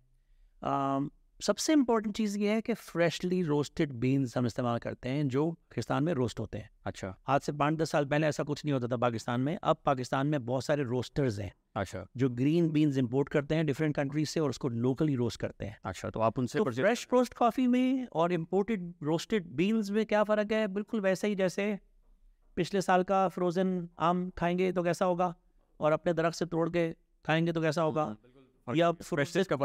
[1.39, 6.03] सबसे इम्पोर्टेंट चीज़ ये है कि फ्रेशली रोस्टेड बीन्स हम इस्तेमाल करते हैं जो पाकिस्तान
[6.03, 8.87] में रोस्ट होते हैं। अच्छा। आज से पाँच दस साल पहले ऐसा कुछ नहीं होता
[8.87, 13.29] था पाकिस्तान में अब पाकिस्तान में बहुत सारे रोस्टर्स हैं। अच्छा। जो ग्रीन बीन्स इंपोर्ट
[13.29, 16.59] करते हैं डिफरेंट कंट्रीज़ से और उसको लोकली रोस्ट करते हैं। अच्छा तो आप उनसे
[16.59, 20.67] तो फ्रेश रोस्ट कॉफ़ी में और इम्पोर्टेड रोस्टेड बीन्स में क्या फ़र्क है?
[20.67, 21.79] बिल्कुल वैसे ही जैसे
[22.57, 25.33] पिछले साल का फ्रोज़न आम खाएँगे तो कैसा होगा?
[25.79, 26.91] और अपने दरख्त से तोड़ के
[27.25, 28.05] खाएँगे तो कैसा होगा?
[28.05, 28.91] फ़र्क या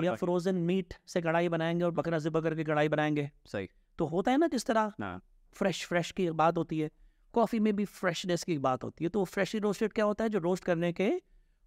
[0.04, 4.30] या फ्रोजन मीट से कढ़ाई बनाएँगे और बकरा ज़िबा करके कढ़ाई बनाएँगे। सही। तो होता
[4.30, 5.20] है ना जिस तरह हाँ।
[5.56, 6.90] फ्रेश फ्रेश की बात होती है।
[7.34, 10.30] कॉफ़ी में भी फ्रेशनेस की बात होती है। तो फ्रेशली रोस्टेड क्या होता है?
[10.30, 11.10] जो रोस्ट करने के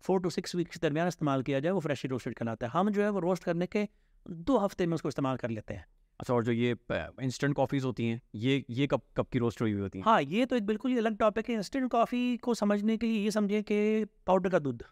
[0.03, 2.89] फोर टू सिक्स वीक्स के दरमियान इस्तेमाल किया जाए वो फ्रेशली रोस्टेड कहलाता है। हम
[2.89, 3.87] जो है वो रोस्ट करने के
[4.25, 5.85] दो हफ़्ते में उसको इस्तेमाल कर लेते हैं।
[6.19, 6.75] अच्छा और जो ये
[7.21, 10.05] इंस्टेंट कॉफ़ीज होती हैं ये ये कब कब की रोस्ट हुई हुई होती हैं?
[10.05, 13.23] हाँ ये तो एक बिल्कुल ही अलग टॉपिक है। इंस्टेंट कॉफ़ी को समझने के लिए
[13.23, 14.83] ये समझिए कि पाउडर का दूध।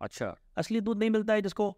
[0.00, 1.76] अच्छा। असली दूध नहीं मिलता है जिसको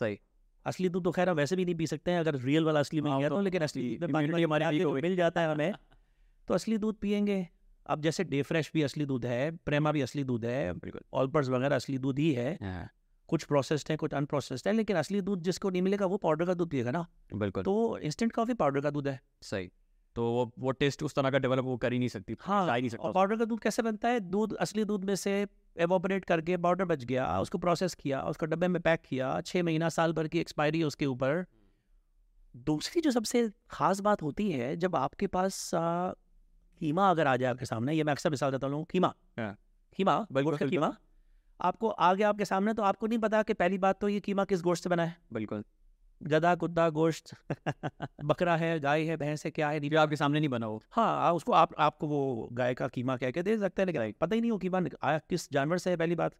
[0.00, 0.18] सही।
[0.66, 3.00] असली दूध तो खैर हम वैसे भी नहीं पी सकते हैं अगर रियल वाला असली
[3.00, 3.98] में हाँ, गया तो तो लेकिन असली
[4.42, 5.72] हमारी हो। मिल जाता है हमें
[6.48, 7.48] तो असली दूध पियेंगे।
[7.86, 10.74] अब जैसे डे फ्रेश भी असली दूध है प्रेमा भी असली दूध है
[11.12, 12.88] ऑलपर्स वगैरह असली दूध ही है। हाँ,
[13.28, 16.54] कुछ प्रोसेस्ड है कुछ अनप्रोसेस्ड है लेकिन असली दूध जिसको नहीं मिलेगा वो पाउडर का
[16.54, 19.70] दूध पिएगा ना। बिल्कुल। तो इंस्टेंट कॉफ़ी पाउडर का दूध है। सही।
[20.16, 22.88] तो वो वो टेस्ट उस तरह का डेवलप वो कर ही नहीं सकती हाँ, नहीं
[22.88, 24.20] सकता पाउडर का दूध कैसे बनता है?
[24.20, 28.68] दूध असली दूध में से एवोपरेट करके पाउडर बच गया उसको प्रोसेस किया उसको डब्बे
[28.68, 31.44] में पैक किया छः महीना साल भर की एक्सपायरी है उसके ऊपर।
[32.54, 36.10] दूसरी जो सबसे खास बात होती है जब आपके पास आ,
[36.80, 39.56] कीमा अगर आ जाए आपके सामने ये मैं अक्सर मिसाल देता हूँ कीमा। हाँ।
[39.96, 40.94] कीमा गोश्त का बिल्कुल। कीमा।
[41.60, 44.44] आपको आ गया आपके सामने तो आपको नहीं पता कि पहली बात तो ये कीमा
[44.44, 45.64] किस गोश्त से बना है। बिल्कुल।
[46.22, 47.34] गधा कुत्ता गोश्त
[48.24, 51.28] बकरा है गाय है भैंस है क्या है नहीं आपके सामने नहीं बना हो। हाँ
[51.28, 54.34] आ, उसको आप आपको वो गाय का कीमा कह के दे सकते हैं लेकिन पता
[54.34, 56.32] ही नहीं वो कीमा आया किस जानवर से है पहली बात।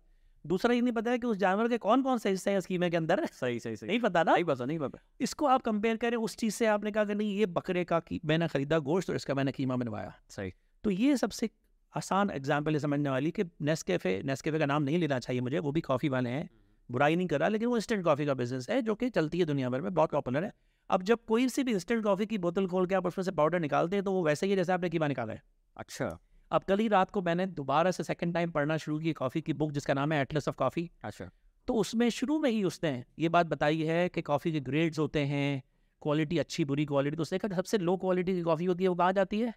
[0.47, 2.67] दूसरा ये नहीं पता है कि उस जानवर के कौन कौन से हिस्से हैं उस
[2.67, 5.63] कीमे के अंदर। सही सही सही। नहीं पता ना। नहीं पता नहीं पता। इसको आप
[5.63, 8.79] कंपेयर करें उस चीज़ से आपने कहा कि नहीं ये बकरे का की मैंने खरीदा
[8.79, 10.53] गोश्त और इसका मैंने कीमा बनवाया। सही।
[10.85, 11.51] तो ये सबसे
[11.97, 15.73] आसान एग्ज़ाम्पल है समझने वाली कि नेस्कैफे नेस्कैफे का नाम नहीं लेना चाहिए मुझे वो
[15.73, 16.51] भी कॉफ़ी वाले हैं।
[16.91, 19.45] बुराई नहीं कर रहा लेकिन वो इंस्टेंट कॉफ़ी का बिज़नेस है जो कि चलती है
[19.45, 20.53] दुनिया भर में बहुत पॉपुलर है।
[20.91, 23.61] अब जब कोई सी भी इंस्टेंट कॉफ़ी की बोतल खोल के आप उसमें से पाउडर
[23.61, 25.43] निकालते हैं तो वो वैसे ही है जैसे आपने कीमा निकाला है।
[25.77, 26.19] अच्छा।
[26.51, 29.53] अब कल ही रात को मैंने दोबारा से सेकंड टाइम पढ़ना शुरू की कॉफ़ी की
[29.53, 31.31] बुक जिसका नाम है एटलस ऑफ़ कॉफ़ी अच्छा।
[31.69, 35.21] तो उसमें शुरू में ही उसने ये बात बताई है कि कॉफ़ी के ग्रेड्स होते
[35.21, 35.63] हैं
[36.03, 38.95] क्वालिटी अच्छी बुरी क्वालिटी तो उसने कहा सबसे लो क्वालिटी की कॉफ़ी होती है वो
[38.95, 39.55] कहाँ जाती है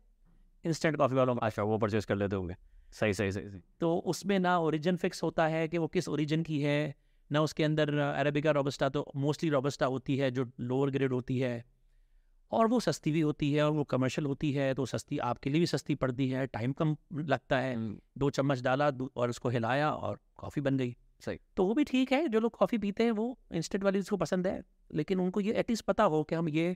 [0.65, 2.55] इंस्टेंट कॉफ़ी वालों में। अच्छा वो परचेज कर लेते होंगे।
[2.91, 6.43] सही सही सही सही। तो उसमें ना ओरिजिन फिक्स होता है कि वो किस ओरिजिन
[6.43, 6.95] की है
[7.31, 11.63] ना उसके अंदर अरेबिका रोबस्टा तो मोस्टली रोबस्टा होती है जो लोअर ग्रेड होती है
[12.51, 15.59] और वो सस्ती भी होती है और वो कमर्शियल होती है तो सस्ती आपके लिए
[15.59, 19.91] भी सस्ती पड़ती है टाइम कम लगता है। हम्म, दो चम्मच डाला और उसको हिलाया
[19.91, 23.11] और कॉफ़ी बन गई। सही। तो वो भी ठीक है जो लोग कॉफ़ी पीते हैं
[23.11, 24.61] वो इंस्टेंट वाली जिसको पसंद है
[24.93, 26.75] लेकिन उनको ये एटलीस्ट पता हो कि हम ये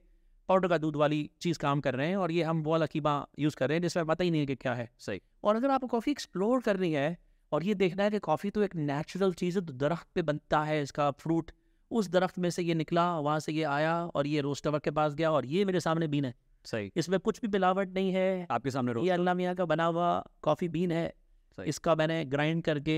[0.49, 3.27] पाउडर का दूध वाली चीज़ काम कर रहे हैं और ये हम वो वाला कीमा
[3.39, 5.69] यूज़ कर रहे हैं जिसमें पता ही नहीं है कि क्या है। सही। और अगर
[5.69, 7.17] आपको कॉफ़ी एक्सप्लोर करनी है
[7.53, 10.63] और ये देखना है कि कॉफ़ी तो एक नेचुरल चीज़ है तो दरख्त पे बनता
[10.63, 11.51] है इसका फ्रूट
[11.91, 15.13] उस दरख्त में से ये निकला वहाँ से ये आया और ये रोस्टर के पास
[15.13, 16.33] गया और ये मेरे सामने बीन है।
[16.65, 20.07] सही। इसमें कुछ भी मिलावट नहीं है। आपके सामने ये अल्लाह मियाँ का बना हुआ
[20.43, 21.13] कॉफ़ी बीन है।
[21.57, 22.97] इसका मैंने ग्राइंड करके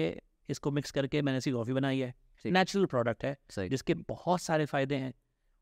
[0.50, 2.14] इसको मिक्स करके मैंने ऐसी कॉफ़ी बनाई है।
[2.46, 5.14] नेचुरल प्रोडक्ट है जिसके बहुत सारे फ़ायदे हैं।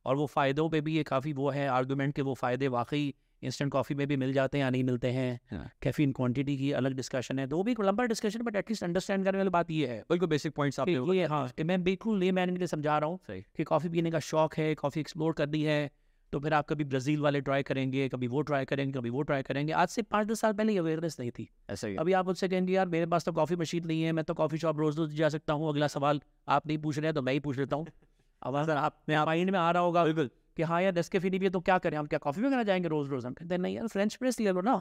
[0.06, 3.71] और वो फ़ायदों पे भी ये काफ़ी वो है आर्गूमेंट के वो फ़ायदे वाकई इंस्टेंट
[3.71, 6.93] कॉफ़ी में भी मिल जाते हैं या नहीं मिलते हैं। हाँ। कैफीन क्वांटिटी की अलग
[6.93, 9.99] डिस्कशन है। तो वो भी लंबा डिस्कशन बट एटलीस्ट अंडरस्टैंड करने वाली बात ये है।
[10.10, 13.19] बिल्कुल बेसिक पॉइंट्स आपने ये हाँ कि मैं बिल्कुल ले मैंने लिए समझा रहा हूँ
[13.58, 15.89] कि कॉफ़ी पीने का शौक है कॉफ़ी एक्सप्लोर करनी है
[16.34, 19.41] तो फिर आप कभी ब्राज़ील वाले ट्राई करेंगे कभी वो ट्राई करेंगे कभी वो ट्राई
[19.41, 22.47] करेंगे। आज से पाँच दस साल पहले अवेयरनेस नहीं थी। ऐसा ही अभी आप मुझसे
[22.47, 25.12] कहेंगे यार मेरे पास तो कॉफ़ी मशीन नहीं है मैं तो कॉफ़ी शॉप रोज़ रोज़
[25.12, 27.75] जा सकता हूँ। अगला सवाल आप नहीं पूछ रहे हैं तो मैं ही पूछ लेता
[27.75, 27.86] हूँ।
[28.43, 31.29] अब अगर आप में आप माइंड में आ रहा होगा। बिल्कुल। कि हाँ यार नेस्कैफे
[31.29, 31.97] नहीं भी है तो क्या करें?
[31.97, 34.51] हम क्या कॉफ़ी वगैरह जाएँगे रोज़ रोज़ हम कहते हैं नहीं यार फ्रेंच प्रेस ले
[34.51, 34.75] लो ना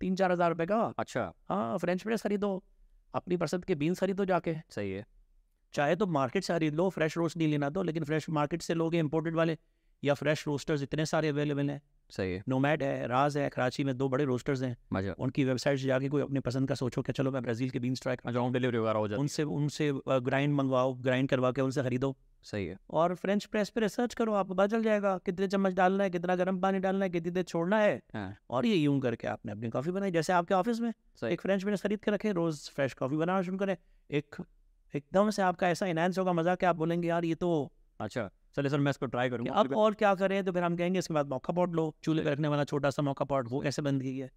[0.00, 2.62] तीन चार हज़ार रुपये का। अच्छा। हाँ फ्रेंच प्रेस खरीदो
[3.14, 5.04] अपनी पसंद के बीन्स खरीदो जाके। सही है।
[5.74, 8.74] चाहे तो मार्केट से खरीद लो फ्रेश रोस्ट नहीं लेना तो लेकिन फ्रेश मार्केट से
[8.74, 9.56] लोगे इम्पोर्टेड वाले
[10.02, 13.96] या फ्रेश रोस्टर्स इतने सारे अवेलेबल हैं। सही है। नोमैड है राज है कराची में
[13.96, 17.12] दो बड़े रोस्टर्स हैं। मज़ा। उनकी वेबसाइट से जाके कोई अपनी पसंद का सोचो कि
[17.12, 20.94] चलो मैं ब्राज़ील के बीन्स ट्राई होम डिलीवरी वगैरह हो जाती उनसे उनसे ग्राइंड मंगवाओ
[21.00, 24.66] ग्राइंड करवा के उनसे खरीदो। सही है। और फ्रेंच प्रेस पे रिसर्च करो आपको पता
[24.66, 28.00] चल जाएगा कितने चम्मच डालना है कितना गर्म पानी डालना है कितनी देर छोड़ना है।
[28.14, 30.92] हाँ। और ये यूँ करके आपने अपनी कॉफ़ी बनाई जैसे आपके ऑफ़िस में
[31.24, 33.76] एक फ्रेंच प्रेस खरीद के रखें रोज़ फ्रेश कॉफ़ी बनाना शुरू करें।
[34.10, 34.36] एक
[34.94, 37.50] एकदम से आपका ऐसा इनहेंस होगा मज़ा कि आप बोलेंगे यार ये तो
[38.00, 40.98] अच्छा चलिए सर मैं इसको ट्राई करूँगा। अब और क्या करें तो फिर हम कहेंगे
[40.98, 43.82] इसके बाद मौका पॉट लो चूल्हे पे रखने वाला छोटा सा मौका पॉट वो कैसे
[43.82, 44.30] बंद की है?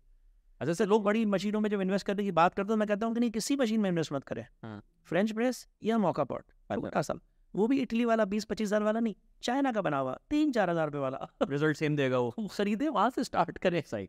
[0.61, 2.87] अच्छा से लोग बड़ी मशीनों में जब इन्वेस्ट करने की बात करते हैं तो मैं
[2.87, 6.23] कहता हूँ कि नहीं किसी मशीन में इन्वेस्ट मत करें। हाँ। फ्रेंच प्रेस या मौका
[6.23, 7.13] पॉट छोटा सा।
[7.53, 10.69] वो भी इटली वाला बीस पच्चीस हज़ार वाला नहीं चाइना का बना हुआ तीन चार
[10.69, 14.07] हज़ार रुपए वाला। रिज़ल्ट सेम देगा वो। खरीदे वहाँ से स्टार्ट करें। सही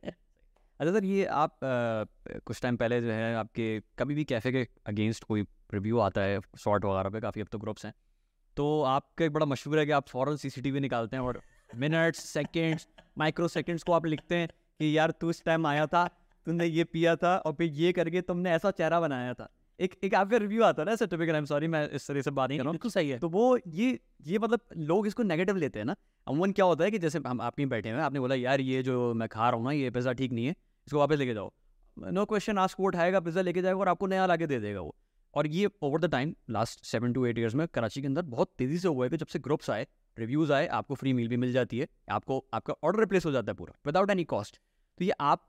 [0.80, 4.66] अच्छा सर ये आप अ, कुछ टाइम पहले जो है आपके कभी भी कैफ़े के
[4.86, 5.42] अगेंस्ट कोई
[5.74, 7.94] रिव्यू आता है शॉर्ट वगैरह पे काफ़ी अब तो ग्रुप्स हैं
[8.56, 11.40] तो आपका एक बड़ा मशहूर है कि आप फ़ौरन सीसीटीवी निकालते हैं और
[11.76, 12.86] मिनट्स सेकेंड्स
[13.18, 16.06] माइक्रो सेकेंड्स को आप लिखते हैं कि यार तू इस टाइम आया था
[16.46, 20.14] तुमने ये पिया था और फिर ये करके तुमने ऐसा चेहरा बनाया था। एक एक
[20.14, 22.58] आपका रिव्यू आता है ना सर्टिफिकेट आई एम सॉरी मैं इस तरह से बात नहीं
[22.58, 25.78] कर रहा हूँ। बिल्कुल सही है। तो वो ये ये मतलब लोग इसको नेगेटिव लेते
[25.78, 25.96] हैं ना।
[26.26, 28.82] अमूमन क्या होता है कि जैसे हम आप ही बैठे हैं आपने बोला यार ये
[28.82, 30.54] जो मैं खा रहा हूँ ना ये पिज़्ज़ा ठीक नहीं है
[30.86, 31.52] इसको वापस लेके जाओ।
[31.96, 34.94] नो क्वेश्चन आस्क वो उठाएगा पिज़्ज़ा लेके जाएगा और आपको नया ला दे देगा वो।
[35.34, 38.52] और ये over the time last seven to eight years में कराची के अंदर बहुत
[38.58, 41.36] तेज़ी से हुआ है कि जब से ग्रुप्स आए रिव्यूज़ आए आपको फ्री मील भी
[41.36, 44.58] मिल जाती है आपको आपका ऑर्डर रिप्लेस हो जाता है पूरा विदाउट एनी कॉस्ट
[44.98, 45.46] तो ये आप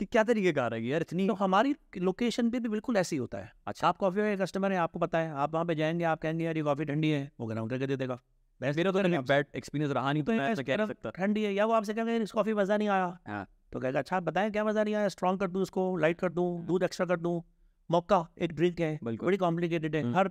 [0.00, 1.00] कि क्या तरीके का आ रहा है यार?
[1.00, 4.36] इतनी तो हमारी लोकेशन पे भी बिल्कुल ऐसे ही होता है। अच्छा आप कॉफ़ी के
[4.36, 7.10] कस्टमर है आपको पता है आप वहाँ पे जाएँगे आप कहेंगे यार ये कॉफ़ी ठंडी
[7.10, 8.18] है। वो गर्म करके दे देगा।
[8.60, 11.72] मेरा तो बैड एक्सपीरियंस रहा नहीं तो मैं ऐसा कह सकता। ठंडी है या वो
[11.72, 14.94] आपसे कहेंगे इस कॉफ़ी मज़ा नहीं आया। हाँ। तो कहेगा अच्छा बताएँ क्या मज़ा नहीं
[14.94, 15.08] आया?
[15.08, 17.42] स्ट्रॉन्ग कर दूँ इसको लाइट कर दूँ दूध एक्स्ट्रा कर दूँ
[17.90, 20.30] मौका एक ड्रिंक है। बिल्कुल। बड़ी कॉम्प्लिकेटेड है। हम्म। हर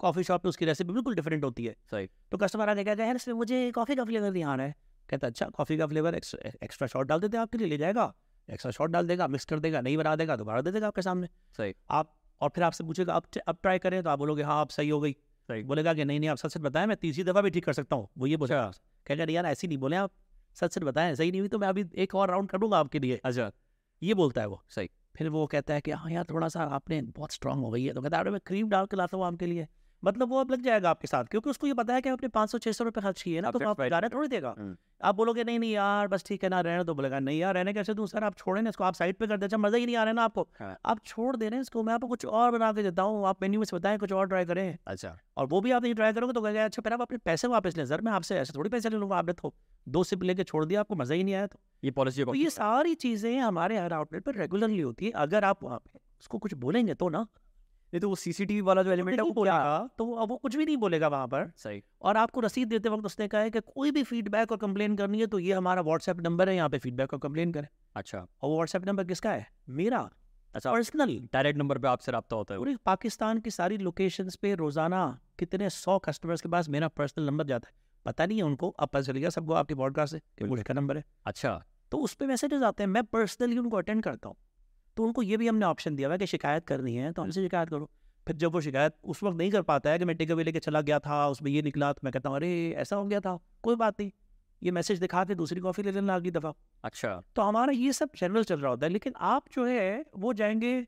[0.00, 3.14] कॉफ़ी शॉप पे उसकी रेसिपी बिल्कुल डिफरेंट होती है। सही। तो कस्टमर आके कहते हैं
[3.14, 4.74] इसमें मुझे कॉफ़ी का फ्लेवर नहीं आ रहा है।
[5.08, 8.12] कहता अच्छा कॉफ़ी का फ्लेवर एक्स्ट्रा शॉट डाल देते हैं आपके लिए ले जाएगा?
[8.48, 11.28] एक्स्ट्रा शॉट डाल देगा मिक्स कर देगा नहीं बना देगा दोबारा दे देगा आपके सामने।
[11.58, 14.02] सही। आप और फिर आपसे पूछेगा अब अब ट्राई करें?
[14.02, 15.12] तो आप बोलोगे हाँ आप सही हो गई।
[15.48, 17.72] सही। बोलेगा कि नहीं नहीं आप सच सच बताएँ मैं तीसरी दफ़ा भी ठीक कर
[17.72, 20.10] सकता हूँ। वो ये बोलेगा। अच्छा। कहेगा नहीं यार ऐसी नहीं बोले आप
[20.56, 23.20] सच सच बताएँ सही नहीं हुई तो मैं अभी एक और राउंड करूँगा आपके लिए।
[23.24, 23.50] अच्छा।
[24.02, 27.00] ये बोलता है वो। सही। फिर वो कहता है कि हाँ यार थोड़ा सा आपने
[27.02, 29.24] बहुत स्ट्रांग हो गई है। तो कहता है अरे मैं क्रीम डाल के लाता हूँ
[29.26, 29.66] आपके लिए।
[30.04, 32.50] मतलब वो अब लग जाएगा आपके साथ क्योंकि उसको ये पता है कि आपने पाँच
[32.50, 35.44] सौ छः सौ रुपये खर्च किए ना तो आप गाना थोड़ी देगा। हम्म। आप बोलोगे
[35.44, 38.06] नहीं नहीं यार बस ठीक है ना रहने तो बोलेगा नहीं यार रहने कैसे दूँ?
[38.06, 40.02] सर आप छोड़े ना इसको आप साइड पे कर दे अच्छा मज़ा ही नहीं आ
[40.02, 42.50] रहा है ना आपको। हाँ। आप छोड़ दे रहे हैं इसको मैं आपको कुछ और
[42.50, 45.46] बना के देता हूँ आप मेन्यू में से बताएँ कुछ और ट्राई करें। अच्छा। और
[45.46, 47.84] वो भी आप नहीं ट्राई करोगे तो कहेगा अच्छा फिर आप अपने पैसे वापस लें।
[47.86, 49.54] सर मैं आपसे ऐसे थोड़ी पैसे ले लूँगा आपने तो
[49.86, 52.50] दो सिप लेके छोड़ दिया आपको मज़ा ही नहीं आया तो। ये पॉलिसी तो ये
[52.50, 56.54] सारी चीज़ें हमारे हर आउटलेट पर रेगुलरली होती है। अगर आप वहाँ पे उसको कुछ
[56.56, 57.26] बोलेंगे तो ना
[57.94, 60.56] नहीं तो वो सीसीटीवी वाला जो एलिमेंट है वो बोलेगा तो वो- अब वो कुछ
[60.56, 63.60] भी नहीं बोलेगा वहाँ पर। सही। और आपको रसीद देते वक्त उसने कहा है कि
[63.60, 66.78] कोई भी फीडबैक और कंप्लेन करनी है तो ये हमारा व्हाट्सएप नंबर है यहाँ पे
[66.78, 69.46] फीडबैक और कंप्लेन करें। अच्छा। और वो व्हाट्सएप नंबर किसका है?
[69.68, 70.10] मेरा।
[70.54, 74.54] अच्छा। पर्सनल डायरेक्ट नंबर पे आपसे रब्ता होता है। पूरे पाकिस्तान की सारी लोकेशन पे
[74.54, 77.74] रोज़ाना कितने सौ कस्टमर्स के पास मेरा पर्सनल नंबर जाता है।
[78.06, 80.74] पता नहीं है उनको अब पता चल गया सबको आपके पॉडकास्ट से कि वो इसका
[80.74, 84.36] नंबर है। अच्छा। तो उस पर मैसेजेस आते हैं मैं पर्सनली उनको अटेंड करता हूँ।
[84.96, 87.42] तो उनको ये भी हमने ऑप्शन दिया हुआ है कि शिकायत करनी है तो हमसे
[87.42, 87.90] शिकायत करो।
[88.26, 90.58] फिर जब वो शिकायत उस वक्त नहीं कर पाता है कि मैं टेक अवे लेके
[90.58, 93.38] चला गया था उसमें ये निकला तो मैं कहता हूँ अरे ऐसा हो गया था
[93.62, 94.10] कोई बात नहीं
[94.62, 96.52] ये मैसेज दिखा के दूसरी कॉफ़ी ले लेना अगली दफ़ा।
[96.84, 100.32] अच्छा। तो हमारा ये सब जनरल चल रहा होता है लेकिन आप जो है वो
[100.32, 100.86] जाएँगे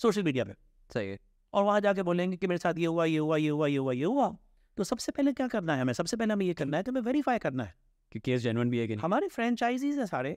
[0.00, 0.54] सोशल मीडिया पे।
[0.90, 1.18] सही है।
[1.52, 3.92] और वहाँ जाके बोलेंगे कि मेरे साथ ये हुआ ये हुआ ये हुआ ये हुआ
[3.92, 4.36] ये हुआ।
[4.76, 5.92] तो सबसे पहले क्या करना है हमें?
[5.92, 7.74] सबसे पहले हमें ये करना है कि हमें वेरीफाई करना है।
[8.12, 9.02] कि केस जेन्युइन भी है कि नहीं?
[9.02, 10.36] हमारे फ्रेंचाइजीज हैं सारे।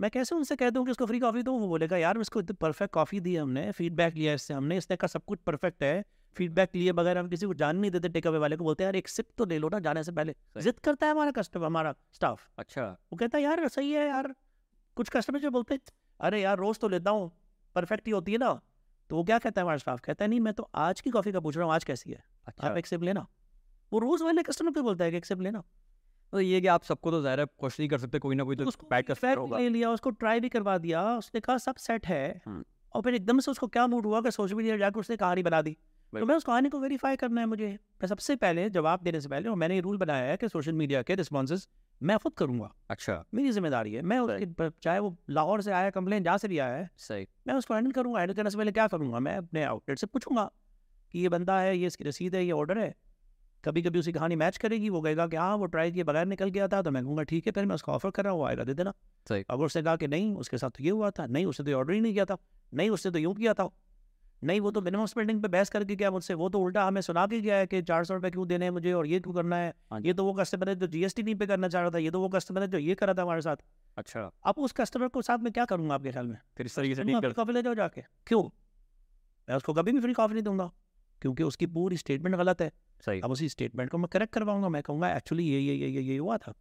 [0.00, 1.52] मैं कैसे उनसे कह दूँ कि इसको फ्री कॉफ़ी दो?
[1.52, 5.06] वो बोलेगा यार इसको इतनी परफेक्ट कॉफ़ी दी हमने फीडबैक लिया इससे हमने इसने का
[5.06, 6.04] सब कुछ परफेक्ट है
[6.36, 8.86] फीडबैक लिए बगैर हम किसी को जान नहीं देते टेक अवे वाले को बोलते हैं
[8.88, 11.66] यार एक सिप तो ले लो ना जाने से पहले। जिद करता है हमारा कस्टमर
[11.66, 14.34] हमारा स्टाफ अच्छा। वो कहता है यार सही है यार
[14.96, 15.80] कुछ कस्टमर जो बोलते हैं
[16.20, 17.30] अरे यार रोज़ तो लेता हूँ
[17.76, 18.52] परफेक्ट ही होती है ना।
[19.10, 21.32] तो वो क्या कहता है हमारा स्टाफ कहता है नहीं मैं तो आज की कॉफ़ी
[21.32, 22.22] का पूछ रहा हूँ आज कैसी है?
[22.46, 23.26] अच्छा। आप एक सिप लेना।
[23.92, 25.62] वो रोज़ वाले कस्टमर को बोलता है कि एक सिप लेना।
[26.32, 28.56] तो ये कि आप सबको तो ज़ाहिर है खुश नहीं कर सकते कोई ना कोई
[28.56, 31.76] तो उसको कस्टमर feedback होगा। ले लिया उसको ट्राई भी करवा दिया उसने कहा सब
[31.78, 35.16] सेट है। और फिर एकदम से उसको क्या मूड हुआ कि सोशल मीडिया जाकर उसने
[35.16, 35.76] कहानी बना दी?
[36.12, 39.28] तो मैं उस कहानी को वेरीफाई करना है मुझे। मैं सबसे पहले जवाब देने से
[39.28, 41.66] पहले और मैंने ये रूल बनाया है कि सोशल मीडिया के रिस्पॉन्सेज
[42.00, 46.38] मैं खुद करूँगा। अच्छा। मेरी ज़िम्मेदारी है। मैं चाहे वो लाहौर से आया कंप्लेन जहाँ
[46.38, 49.18] से भी आया है सही। मैं उसको हैंडल करूँगा। हैंडल करने से पहले क्या करूँगा?
[49.20, 50.50] मैं अपने आउटलेट से पूछूँगा
[51.14, 52.94] कि ये बंदा है ये इसकी रसीद है ये ऑर्डर है।
[53.66, 56.50] कभी कभी उसकी कहानी मैच करेगी वो कहेगा कि हाँ वो ट्राई किए बगैर निकल
[56.50, 58.46] गया था तो मैं कहूँगा ठीक है फिर मैं उसको ऑफ़र कर रहा हूँ वो
[58.46, 58.92] आएगा दे देना।
[59.26, 61.78] सही। अगर उसने कहा कि नहीं उसके साथ तो ये हुआ था नहीं उसने तो
[61.78, 62.36] ऑर्डर ही नहीं किया था
[62.72, 63.68] नहीं उसने तो यूँ किया था।
[64.42, 67.26] नहीं वो तो मिनिमम स्पेंडिंग पे बहस करके गया मुझसे वो तो उल्टा हमें सुना
[67.26, 69.56] के गया है कि चार सौ रुपये क्यों देने हैं मुझे और ये क्यों करना
[69.56, 71.98] है हाँ ये तो वो कस्टमर है जो जीएसटी नहीं पे करना चाह रहा था
[71.98, 73.56] ये तो वो कस्टमर है जो ये करा था हमारे साथ।
[73.96, 76.36] अच्छा। अब उस कस्टमर को साथ में क्या करूँगा आपके ख्याल में?
[76.56, 78.42] फिर इस तरीके से कॉफ़ी ले जाओ जाके। क्यों?
[79.48, 80.70] मैं उसको कभी भी फ्री कॉफ़ी नहीं दूँगा
[81.22, 82.70] क्योंकि उसकी पूरी स्टेटमेंट गलत है।
[83.00, 86.02] सही। अब उसी स्टेटमेंट को मैं करेक्ट करवाऊँगा मैं कहूँगा एक्चुअली ये ये ये ये
[86.02, 86.54] ये हुआ था।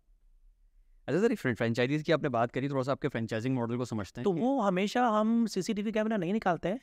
[1.08, 4.24] अच्छा सर फ्रेंचाइजीज की आपने बात करी थोड़ा सा आपके फ्रेंचाइजिंग मॉडल को समझते हैं
[4.24, 6.80] तो वो हमेशा हम सीसीटीवी कैमरा नहीं निकालते हैं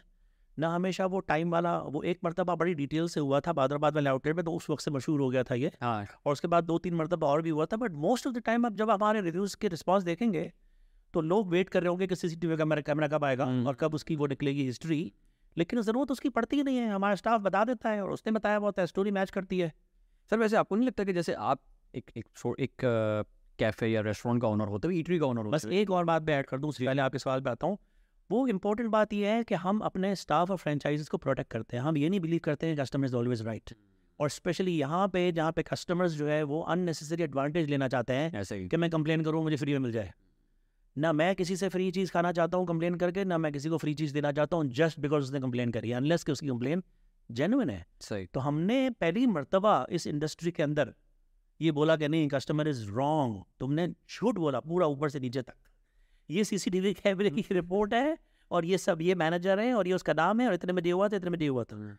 [0.57, 4.11] ना हमेशा वो टाइम वाला वो एक मरतबा बड़ी डिटेल से हुआ था बादराबाद वाले
[4.11, 6.65] आउटलेट में तो उस वक्त से मशहूर हो गया था ये। हाँ। और उसके बाद
[6.65, 9.21] दो तीन मरतबा और भी हुआ था but most of the time आप जब हमारे
[9.21, 10.51] रिव्यूज़ के रिस्पॉन्स देखेंगे
[11.15, 13.95] तो लोग वेट कर रहे होंगे कि सीसीटीवी कैमरा कैमरा कब आएगा हम्म। और कब
[13.95, 15.01] उसकी वो निकलेगी हिस्ट्री
[15.57, 18.59] लेकिन ज़रूरत उसकी पड़ती ही नहीं है हमारा स्टाफ बता देता है और उसने बताया
[18.59, 19.73] बहुत है स्टोरी मैच करती है।
[20.31, 21.61] सर वैसे आपको नहीं लगता कि जैसे आप
[21.95, 22.85] एक एक एक
[23.59, 26.35] कैफ़े या रेस्टोरेंट का ऑनर होते हो ईटरी का ऑनर बस एक और बात मैं
[26.35, 27.79] ऐड कर दूँ उससे पहले आपके सवाल पे आता हूँ।
[28.31, 31.83] वो इम्पोर्टेंट बात यह है कि हम अपने स्टाफ और फ्रेंचाइजीज को प्रोटेक्ट करते हैं
[31.85, 33.75] हम ये नहीं बिलीव करते हैं कस्टमर इज़ ऑलवेज राइट।
[34.21, 38.33] और स्पेशली यहाँ पे जहाँ पे कस्टमर्स जो है वो अननेसेसरी एडवांटेज लेना चाहते हैं
[38.41, 40.13] ऐसे ही। कि मैं कंप्लेन करूँ मुझे फ्री में मिल जाए।
[40.97, 43.79] ना मैं किसी से फ्री चीज़ खाना चाहता हूँ कंप्लेन करके ना मैं किसी को
[43.79, 46.83] फ्री चीज़ देना चाहता हूँ जस्ट बिकॉज़ उसने कंप्लेन करी अनलेस कि उसकी कंप्लेन
[47.31, 50.93] जेनुइन है। सही। तो हमने पहली मरतबा इस इंडस्ट्री के अंदर
[51.61, 55.55] ये बोला कि नहीं कस्टमर इज़ रॉन्ग तुमने झूठ बोला पूरा ऊपर से नीचे तक।
[56.31, 58.19] ये सीसीटीवी कैमरे की रिपोर्ट है
[58.51, 60.91] और ये सब ये मैनेजर है और ये उसका नाम है और इतने में ये
[60.91, 61.97] हुआ था इतने में ये हुआ था।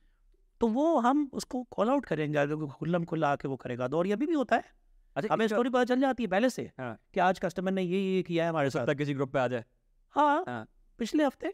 [0.61, 4.07] तो वो हम उसको कॉल आउट करेंगे अगर खुल्लम खुल्ला आके वो करेगा। तो और
[4.07, 4.82] ये अभी भी होता है।
[5.15, 7.99] अच्छा हमें स्टोरी पता चल जाती है पहले से हाँ। कि आज कस्टमर ने ये
[7.99, 9.63] ये किया है हमारे साथ। किसी ग्रुप पे आ जाए।
[10.15, 10.65] हाँ हाँ।
[10.99, 11.53] पिछले हफ़्ते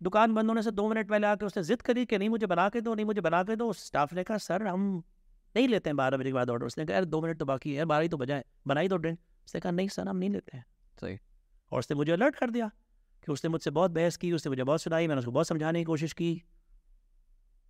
[0.00, 2.68] दुकान बंद होने से दो मिनट पहले आके उसने जिद करी कि नहीं मुझे बना
[2.68, 5.02] के दो नहीं मुझे बना के दो। स्टाफ ने कहा सर हम
[5.54, 7.74] नहीं लेते हैं बारह बजे के बाद ऑर्डर उसने कहा यार दो मिनट तो बाकी
[7.74, 10.56] है बारह ही तो बजाए बनाई दो ड्रिंक उसने कहा नहीं सर हम नहीं लेते
[10.56, 10.64] हैं।
[11.00, 11.18] सही।
[11.72, 12.70] और उसने मुझे अलर्ट कर दिया
[13.22, 15.84] कि उसने मुझसे बहुत बहस की उसने मुझे बहुत सुनाई मैंने उसको बहुत समझाने की
[15.84, 16.30] कोशिश की।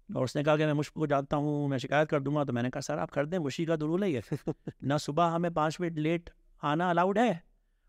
[0.08, 2.70] और उसने कहा कि मैं मुश्क को जानता हूँ मैं शिकायत कर दूँगा। तो मैंने
[2.70, 4.22] कहा सर आप कर दें मुशी का तो रूल है ये।
[4.84, 6.30] ना सुबह हमें पाँच मिनट लेट
[6.62, 7.42] आना अलाउड है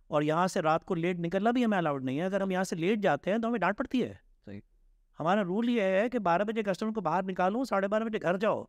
[0.09, 2.63] और यहाँ से रात को लेट निकलना भी हमें अलाउड नहीं है। अगर हम यहाँ
[2.63, 4.61] से लेट जाते हैं तो हमें डांट पड़ती है। सही।
[5.19, 8.37] हमारा रूल ये है कि बारह बजे कस्टमर को बाहर निकालो साढ़े बारह बजे घर
[8.37, 8.67] जाओ।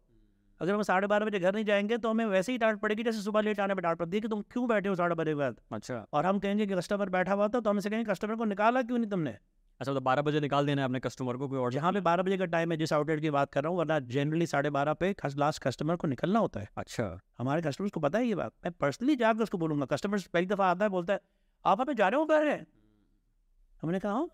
[0.61, 3.21] अगर हम साढ़े बारह बजे घर नहीं जाएँगे तो हमें वैसे ही डांट पड़ेगी जैसे
[3.23, 5.35] सुबह लेट आने पर डांट पड़ती है कि तुम क्यों बैठे हो साढ़े बजे के
[5.35, 5.57] बाद?
[5.73, 8.45] अच्छा। और हम कहेंगे कि कस्टमर बैठा हुआ था तो हम से कहेंगे कस्टमर को
[8.45, 9.37] निकाला क्यों नहीं तुमने?
[9.81, 12.23] अच्छा तो बारह बजे निकाल देना है अपने कस्टमर को कोई और। जहाँ पे बारह
[12.23, 14.93] बजे का टाइम है जिस आउटलेट की बात कर रहा हूँ वरना जनरली साढ़े बारह
[14.95, 18.53] पे लास्ट कस्टमर को निकलना होता है। अच्छा। हमारे कस्टमर्स को पता है ये बात?
[18.65, 21.21] मैं पर्सनली जाकर उसको बोलूँगा। कस्टमर पहली दफ़ा आता है बोलता है
[21.65, 22.47] आप हमें जा रहे हो घर?
[22.47, 22.67] है
[23.83, 24.29] हमने कहा "हाँ."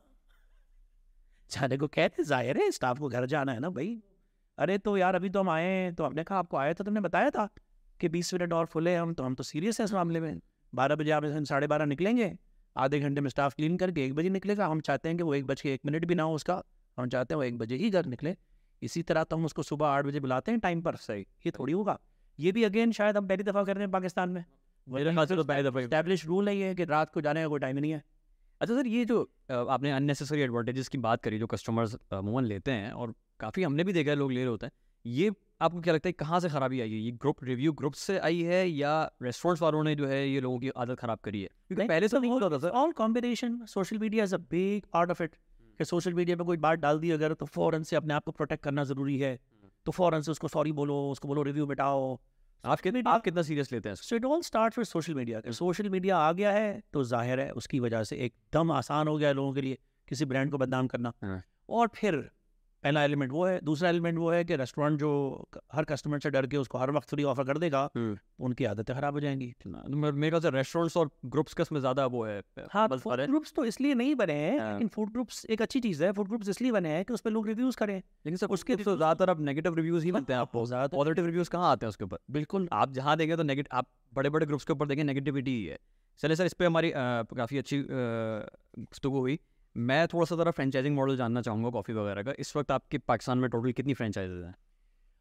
[1.51, 3.97] जाने को कहते ज़ाहिर है स्टाफ को घर जाना है ना भाई।
[4.59, 7.01] अरे तो यार अभी तो हम आए हैं। तो हमने कहा आपको आया था तुमने
[7.01, 7.49] बताया था
[8.01, 10.41] कि बीस मिनट और फुले हम तो हम तो सीरियस है इस मामले में।
[10.73, 12.37] बारह बजे आप साढ़े बारह निकलेंगे।
[12.77, 15.47] आधे घंटे में स्टाफ क्लीन करके एक बजे निकलेगा। हम चाहते हैं कि वो एक
[15.47, 16.63] बज के एक मिनट भी ना हो उसका।
[16.99, 18.37] हम चाहते हैं वो एक बजे ही घर निकले।
[18.83, 21.73] इसी तरह तो हम उसको सुबह आठ बजे बुलाते हैं टाइम पर। सही ये थोड़ी
[21.73, 21.99] होगा।
[22.39, 24.45] ये भी अगेन शायद हम पहली दफ़ा कर रहे हैं पाकिस्तान में।
[24.87, 27.49] मेरे ख्याल से तो पहले दफ़ा स्टैब्लिश रूल है ये कि रात को जाने का
[27.49, 28.03] कोई टाइम नहीं है।
[28.61, 32.93] अच्छा सर ये जो आपने अननेसेसरी एडवांटेजेस की बात करी जो कस्टमर्स अमूमन लेते हैं
[32.93, 34.73] और काफ़ी हमने भी देखा है लोग ले रहे होते हैं
[35.05, 36.97] ये आपको क्या लगता है कहाँ से खराबी आई है?
[36.97, 38.93] ये ग्रुप रिव्यू ग्रुप से आई है या
[39.23, 41.49] रेस्टोरेंट्स वालों ने जो है ये लोगों की आदत खराब करी है?
[41.69, 45.23] क्योंकि पहले से नहीं होता था all combination social media is a big part of
[45.23, 45.35] it
[45.81, 48.33] कि सोशल मीडिया पे कोई बात डाल दी अगर तो फ़ौरन से अपने आप को
[48.33, 49.39] प्रोटेक्ट करना ज़रूरी है।
[49.87, 52.19] तो फ़ौरन से उसको सॉरी बोलो उसको बोलो रिव्यू मिटाओ।
[52.65, 55.89] आप कितने आप कितना सीरियस लेते हैं so it all start with social media social
[55.91, 59.35] media आ गया है तो ज़ाहिर है उसकी वजह से एकदम आसान हो गया है
[59.35, 59.79] लोगों के लिए
[60.09, 62.29] किसी ब्रांड को बदनाम करना। हाँ। और फिर
[62.87, 65.11] पहला एलिमेंट वो है। दूसरा एलिमेंट वो है कि रेस्टोरेंट जो
[65.75, 68.17] हर कस्टमर से डर के उसको हर वक्त फ्री ऑफ़र कर देगा हम्म।
[68.47, 72.07] उनकी आदतें खराब हो जाएँगी। तो मेरे ख्याल से रेस्टोरेंट्स और ग्रुप्स का इसमें ज़्यादा
[72.07, 72.37] वो है
[72.71, 76.05] हाँ फ़ूड ग्रुप्स तो इसलिए नहीं बने हैं हाँ। लेकिन फ़ूड ग्रुप्स एक अच्छी चीज़
[76.05, 78.77] है। फ़ूड ग्रुप्स इसलिए बने हैं कि उस पर लोग रिव्यूज़ करें। लेकिन सर उसके
[78.77, 81.89] तो ज़्यादातर अब नेगेटिव रिव्यूज़ ही मिलते हैं आपको। ज़्यादा पॉजिटिव रिव्यूज़ कहाँ आते हैं
[81.89, 82.19] उसके ऊपर?
[82.31, 85.65] बिल्कुल आप जहाँ देंगे तो नेगेटिव आप बड़े बड़े ग्रुप्स के ऊपर देंगे नेगेटिविटी ही
[85.65, 85.79] है।
[86.21, 89.39] चले सर इस पर हमारी काफ़ी अच्छी गुफ्तगू हुई।
[89.77, 93.39] मैं थोड़ा सा ज़रा फ्रेंचाइजिंग मॉडल जानना चाहूँगा कॉफ़ी वगैरह का। इस वक्त आपके पाकिस्तान
[93.39, 94.55] में टोटल कितनी फ्रेंचाइजेज हैं?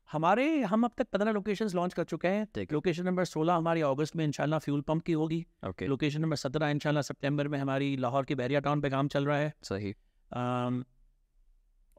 [0.10, 3.82] हमारे हम अब तक पंद्रह लोकेशंस लॉन्च कर चुके हैं। ठीक लोकेशन नंबर सोलह हमारी
[3.82, 7.96] अगस्त में इंशाल्लाह फ्यूल पंप की होगी। ओके लोकेशन नंबर सत्रह इंशाल्लाह सितंबर में हमारी
[7.98, 9.94] लाहौर के बैरिया टाउन पे काम चल रहा है। सही।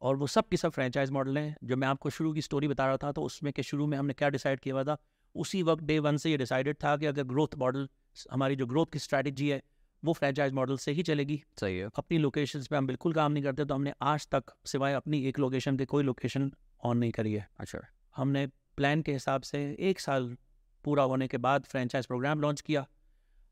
[0.03, 2.87] और वो सब की सब फ्रेंचाइज मॉडल हैं। जो मैं आपको शुरू की स्टोरी बता
[2.87, 4.97] रहा था तो उसमें के शुरू में हमने क्या डिसाइड किया हुआ था?
[5.35, 7.89] उसी वक्त डे वन से ये डिसाइडेड था कि अगर ग्रोथ मॉडल
[8.33, 9.63] हमारी जो ग्रोथ की स्ट्रैटेजी है
[10.07, 13.45] वो फ्रेंचाइज मॉडल से ही चलेगी। सही है। अपनी लोकेशंस पे हम बिल्कुल काम नहीं
[13.45, 16.51] करते तो हमने आज तक सिवाय अपनी एक लोकेशन के कोई लोकेशन
[16.85, 17.81] ऑन नहीं करी है। अच्छा।
[18.17, 18.47] हमने
[18.77, 20.37] प्लान के हिसाब से एक साल
[20.85, 22.87] पूरा होने के बाद फ्रेंचाइज प्रोग्राम लॉन्च किया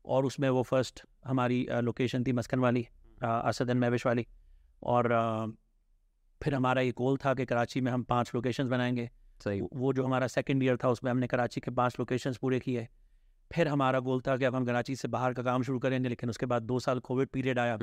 [0.05, 2.87] और उसमें वो फ़र्स्ट हमारी लोकेशन थी मस्कन वाली
[3.23, 4.25] असदन महविश वाली
[4.83, 5.07] और
[6.41, 9.09] फिर हमारा ये गोल था कि कराची में हम पाँच लोकेशंस बनाएँगे।
[9.41, 12.87] सही। वो जो हमारा सेकंड ईयर था उसमें हमने कराची के पाँच लोकेशंस पूरे किए।
[13.51, 16.29] फिर हमारा गोल था कि अब हम कराची से बाहर का काम शुरू करेंगे लेकिन
[16.29, 17.75] उसके बाद दो साल कोविड पीरियड आया।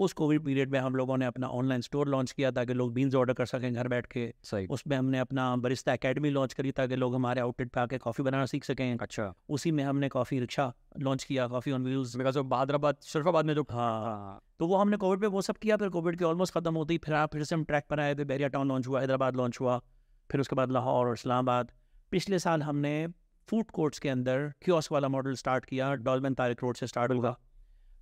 [0.00, 3.14] उस कोविड पीरियड में हम लोगों ने अपना ऑनलाइन स्टोर लॉन्च किया ताकि लोग बीन्स
[3.14, 6.96] ऑर्डर कर सकें घर बैठ के। सही। उसमें हमने अपना बरिस्ता एकेडमी लॉन्च करी ताकि
[6.96, 10.72] लोग हमारे आउटलेट पे आके कॉफ़ी बनाना सीख सकें। अच्छा। उसी में हमने कॉफ़ी रिक्शा
[11.00, 14.96] लॉन्च किया कॉफ़ी ऑन व्हील्स ख्याल से बहादराबाद शरफाबाद में जो हाँ तो वो हमने
[14.96, 17.64] कोविड पे वो सब किया फिर कोविड के ऑलमोस्ट खत्म होती फिर फिर से हम
[17.64, 19.78] ट्रैक पर आए थे बैरिया टाउन लॉन्च हुआ हैदराबाद लॉन्च हुआ
[20.30, 21.70] फिर उसके बाद लाहौर और इस्लामाबाद।
[22.10, 23.06] पिछले साल हमने
[23.48, 27.36] फ़ूड कोर्ट्स के अंदर क्योस वाला मॉडल स्टार्ट किया डॉलमेन तारिक रोड से स्टार्ट होगा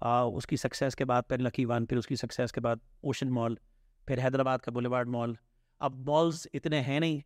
[0.03, 3.59] आ, उसकी सक्सेस के बाद फिर लकी वन फिर उसकी सक्सेस के बाद ओशन मॉल
[4.07, 5.37] फिर हैदराबाद का बुलेवार्ड मॉल
[5.81, 7.23] अब मॉल्स इतने हैं नहीं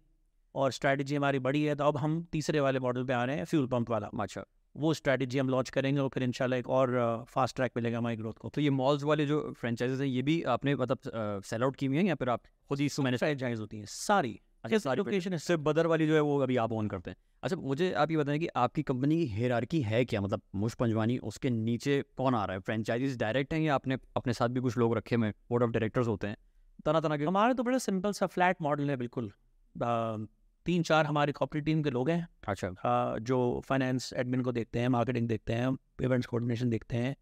[0.55, 3.45] और स्ट्रैटेजी हमारी बड़ी है तो अब हम तीसरे वाले मॉडल पे आ रहे हैं
[3.45, 4.45] फ्यूल पंप वाला। अच्छा।
[4.75, 8.33] वो स्ट्रैटेजी हम लॉन्च करेंगे और फिर इंशाल्लाह एक और फास्ट ट्रैक मिलेगा हमारी ग्रोथ
[8.41, 11.87] को। तो ये मॉल्स वाले जो फ्रेंचाइजेज हैं ये भी आपने मतलब सेल आउट की
[11.87, 15.33] हुई हैं या फिर आप खुद ही इसको मैंने फ्रेंचाइज होती हैं सारी। अच्छा, लोकेशन
[15.33, 18.11] है सिर्फ़ बदर वाली जो है वो अभी आप ऑन करते हैं। अच्छा मुझे आप
[18.11, 20.21] ये बताएँ कि आपकी कंपनी की हेरारकी है क्या?
[20.21, 22.61] मतलब मुश पंजवानी उसके नीचे कौन आ रहा है?
[22.61, 26.09] फ्रेंचाइजीज डायरेक्ट हैं या आपने अपने साथ भी कुछ लोग रखे हुए बोर्ड ऑफ़ डायरेक्टर्स
[26.09, 26.37] होते हैं।
[26.87, 29.33] तरह तरह के हमारे तो बड़ा सिंपल सा फ्लैट मॉडल है बिल्कुल।
[30.67, 34.89] तीन चार हमारे कॉपरेट टीम के लोग हैं। अच्छा। जो फाइनेंस एडमिन को देखते हैं
[34.89, 37.15] मार्केटिंग देखते हैं इवेंट्स कोऑर्डिनेशन देखते हैं।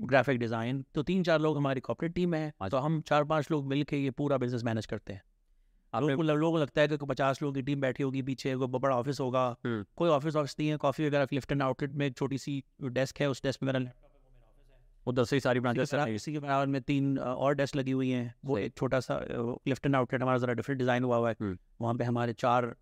[0.00, 3.66] ग्राफिक डिज़ाइन तो तीन चार लोग हमारी कॉपरेट टीम है। तो हम चार पाँच लोग
[3.66, 5.22] मिल के ये पूरा बिज़नेस मैनेज करते हैं।
[5.92, 8.54] आपने लोगों को लोगों को लगता है कि पचास लोगों की टीम बैठी होगी पीछे
[8.56, 12.06] कोई बड़ा ऑफ़िस होगा। हम्म। कोई ऑफ़िस ऑफ़िस नहीं है कॉफ़ी वगैरह लिफ्टन आउटलेट में
[12.06, 13.90] एक छोटी सी डेस्क है उस डेस्क में मेरा
[15.06, 18.34] उधर से ही सारी ब्रांचेस इसी के बराबर में तीन और डेस्क लगी हुई हैं।
[18.44, 19.18] वो एक छोटा सा
[19.68, 22.74] लिफ्टन आउटलेट हमारा ज़रा डिफरेंट डिज़ाइन हुआ हुआ है। हम्म। वहाँ पे हमारे चार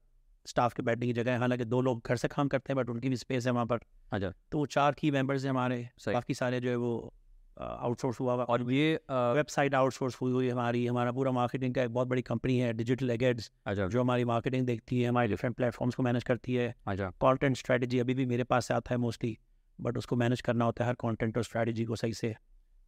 [0.47, 2.91] स्टाफ के बैठने की जगह है। हालाँकि दो लोग घर से काम करते हैं बट
[2.91, 3.81] उनकी भी स्पेस है वहाँ पर।
[4.13, 7.13] अच्छा तो वो चार की मेंबर्स हैं हमारे। बाकी सारे जो है वो
[7.59, 11.91] आउटसोर्स हुआ हुआ। और ये वेबसाइट आउटसोर्स हुई हुई हमारी। हमारा पूरा मार्केटिंग का एक
[11.91, 15.95] बहुत बड़ी कंपनी है डिजिटल एगेड्स अच्छा जो। हमारी मार्केटिंग देखती है हमारे डिफरेंट प्लेटफॉर्म्स
[15.95, 19.37] को मैनेज करती है। अच्छा कंटेंट स्ट्रेटजी अभी भी मेरे पास से आता है मोस्टली
[19.79, 22.35] बट उसको मैनेज करना होता है हर कंटेंट और स्ट्रेटजी को सही से।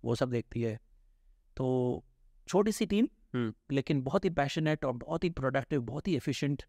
[0.05, 0.79] वो सब देखती है।
[1.57, 2.05] तो
[2.49, 6.63] छोटी सी टीम हम्म। लेकिन बहुत ही पैशनेट और बहुत ही प्रोडक्टिव बहुत ही एफिशिएंट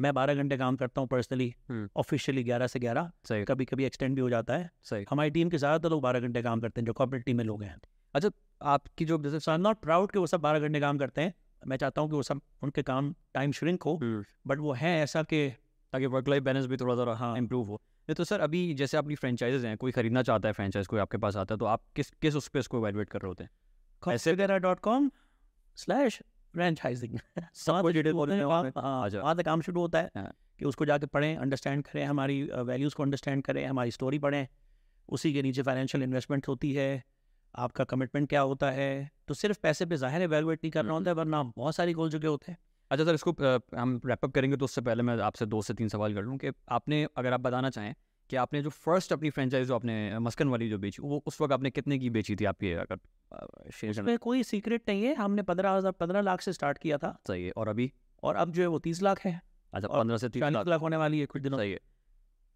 [0.00, 3.84] मैं बारह घंटे काम करता हूँ पर्सनली हम्म। ऑफिशियली ग्यारह से ग्यारह। सही। कभी कभी
[3.84, 6.80] एक्सटेंड भी हो जाता है। सही। हमारी टीम के ज़्यादातर लोग बारह घंटे काम करते
[6.80, 7.80] हैं जो कॉर्पोरेट टीम में लोग हैं।
[8.14, 8.30] अच्छा
[8.62, 11.34] आपकी जो जैसे आई एम नॉट प्राउड कि वो सब बारह घंटे काम करते हैं।
[11.66, 15.02] मैं चाहता हूँ कि वो सब उनके काम टाइम श्रिंक हो। हम्म, बट वो है
[15.02, 15.50] ऐसा कि
[15.92, 18.96] ताकि वर्क लाइफ बैलेंस भी थोड़ा थोड़ा हाँ। इम्प्रूव हो। नहीं तो सर अभी जैसे
[18.96, 21.82] आपकी फ्रेंचाइजेज हैं कोई खरीदना चाहता है फ्रेंचाइज कोई आपके पास आता है तो आप
[21.96, 24.60] किस किस उस पर इसको एवेलुएट कर रहे होते हैं?
[24.62, 25.10] डॉट कॉम
[25.76, 26.22] स्लैश
[26.54, 27.18] फ्रेंचाइजिंग
[28.32, 28.62] हैं वहाँ?
[28.76, 32.04] हाँ अच्छा। वहाँ से काम शुरू होता है हाँ। कि उसको जाके पढ़ें अंडरस्टैंड करें
[32.04, 34.46] हमारी वैल्यूज़ को अंडरस्टैंड करें हमारी स्टोरी पढ़ें
[35.08, 37.02] उसी के नीचे फाइनेंशियल इन्वेस्टमेंट होती है
[37.54, 38.88] आपका कमिटमेंट क्या होता है
[39.28, 42.10] तो सिर्फ़ पैसे पे ज़ाहिर एवेलुएट नहीं करना हम्म। होता है वरना बहुत सारी गोल
[42.10, 42.58] जगह होते हैं
[42.90, 43.32] अच्छा सर इसको
[43.76, 46.52] हम रैपअप करेंगे तो उससे पहले मैं आपसे दो से तीन सवाल कर लूँ कि
[46.68, 47.94] आपने अगर आप बताना चाहें
[48.30, 51.52] कि आपने जो फ़र्स्ट अपनी फ्रेंचाइज जो आपने मस्कन वाली जो बेची वो उस वक्त
[51.52, 52.98] आपने कितने की बेची थी आपकी अगर
[53.90, 57.44] उसमें कोई सीक्रेट नहीं है हमने पंद्रह हज़ार पंद्रह लाख से स्टार्ट किया था। सही
[57.44, 57.92] है और अभी?
[58.22, 59.40] और अब जो है वो तीस लाख है।
[59.72, 61.80] अच्छा पंद्रह से तीस लाख। लाख होने वाली है कुछ दिनों सही है।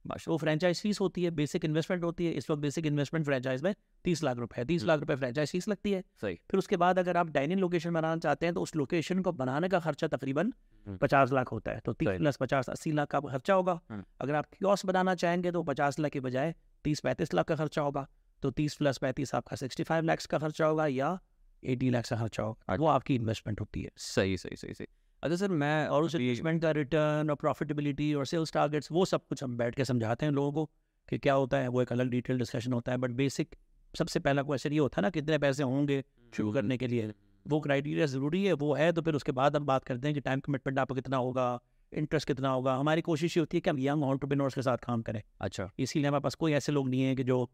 [0.07, 3.63] माशा तो फ्रेंचाइज फ़ीस होती है बेसिक इन्वेस्टमेंट होती है इस वक्त बेसिक इन्वेस्टमेंट फ्रेंचाइज
[3.63, 3.75] में
[4.05, 6.77] तीस लाख रुपए है तीस हम्म। लाख रुपए फ्रेंचाइज फ़ीस लगती है। सही। फिर उसके
[6.77, 10.07] बाद अगर आप डाइनिंग लोकेशन बनाना चाहते हैं तो उस लोकेशन को बनाने का खर्चा
[10.07, 10.53] तकरीबन
[10.87, 14.05] हम्म। पचास लाख होता है तो तीस प्लस पचास अस्सी लाख का खर्चा होगा। हम्म।
[14.21, 17.83] अगर आप क्योस बनाना चाहेंगे तो पचास लाख के बजाय तीस पैंतीस लाख का खर्चा
[17.83, 18.07] होगा
[18.43, 21.19] तो तीस प्लस पैंतीस आपका सिक्सटी फाइव लैक्स का खर्चा होगा या
[21.63, 24.87] एटी लैक्स का खर्चा होगा। वो आपकी इन्वेस्टमेंट होती है। सही सही सही सही।
[25.23, 29.27] अच्छा सर मैं और उस इन्वेस्टमेंट का रिटर्न और प्रॉफिटेबिलिटी और सेल्स टारगेट्स वो सब
[29.29, 30.65] कुछ हम बैठ के समझाते हैं लोगों को
[31.09, 33.55] कि क्या होता है वो एक अलग डिटेल डिस्कशन होता है। बट बेसिक
[33.95, 36.03] सबसे पहला क्वेश्चन ये होता है ना कितने पैसे होंगे
[36.33, 37.13] शुरू करने के लिए।
[37.47, 40.21] वो क्राइटेरिया ज़रूरी है वो है तो फिर उसके बाद हम बात करते हैं कि
[40.21, 41.59] टाइम कमिटमेंट आपको कितना होगा
[41.93, 45.03] इंटरेस्ट कितना होगा। हमारी कोशिश ये होती है कि हम यंग ऑन्टरप्रेन्योर्स के साथ काम
[45.03, 47.49] करें। अच्छा। इसीलिए हमारे पास कोई ऐसे लोग नहीं है कि जो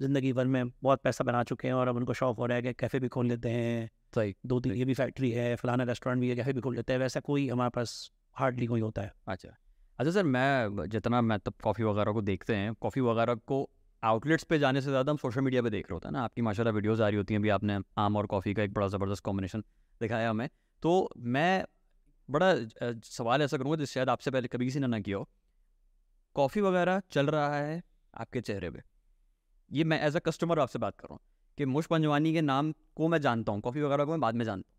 [0.00, 2.62] ज़िंदगी भर में बहुत पैसा बना चुके हैं और अब उनको शौक हो रहा है
[2.62, 6.20] कि कैफ़े भी खोल लेते हैं। सही दो तीन ये भी फैक्ट्री है फलाना रेस्टोरेंट
[6.20, 9.12] भी है कैफ़े भी खोल लेते हैं। वैसा कोई हमारे पास हार्डली कोई होता है।
[9.28, 9.56] अच्छा।
[9.98, 13.68] अच्छा सर मैं जितना मैं तब कॉफ़ी वगैरह को देखते हैं कॉफ़ी वगैरह को
[14.02, 16.42] आउटलेट्स पे जाने से ज़्यादा हम सोशल मीडिया पे देख रहे होते हैं ना। आपकी
[16.42, 19.24] माशाल्लाह वीडियोस आ रही होती हैं अभी आपने आम और कॉफ़ी का एक बड़ा ज़बरदस्त
[19.24, 19.62] कॉम्बिनेशन
[20.00, 20.48] दिखाया हमें।
[20.82, 21.64] तो मैं
[22.28, 22.54] बड़ा
[23.06, 25.28] सवाल ऐसा करूँगा जिससे शायद आपसे पहले कभी किसी ने ना किया हो।
[26.36, 27.82] कॉफ़ी वगैरह चल रहा है
[28.14, 28.82] आपके चेहरे पे?
[29.70, 31.20] ये मैं एज अ कस्टमर आपसे बात कर रहा हूँ
[31.58, 34.44] कि मुश पंजवानी के नाम को मैं जानता हूँ कॉफ़ी वगैरह को मैं बाद में
[34.44, 34.78] जानता हूँ।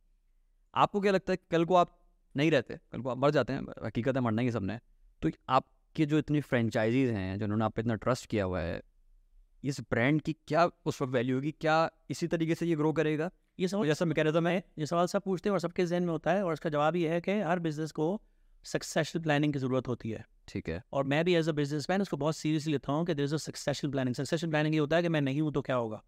[0.73, 1.97] आपको क्या लगता है कल को आप
[2.35, 2.77] नहीं रहते?
[2.91, 4.79] कल को आप मर जाते हैं, हकीकत है मरना ही सबने।
[5.21, 8.81] तो आपके जो इतनी फ्रेंचाइजीज हैं, जिन्होंने आप इतना ट्रस्ट किया हुआ है,
[9.63, 11.51] इस ब्रांड की क्या उस वक्त वैल्यू होगी?
[11.51, 13.29] क्या इसी तरीके से ये ग्रो करेगा?
[13.59, 16.31] ये सवाल जैसा मैकेनिज्म है ये सवाल सब पूछते हैं और सबके जहन में होता
[16.31, 18.21] है और इसका जवाब ये है कि हर बिज़नेस को
[18.65, 22.02] सक्सेसफुल प्लानिंग की ज़रूरत होती है। ठीक है। और मैं भी एज अ बिज़नेस मैन
[22.02, 24.95] उसको बहुत सीरियसली लेता हूँ कि there is a successful planning successful planning ये होता
[24.95, 26.02] है कि मैं नहीं हूँ तो क्या होगा?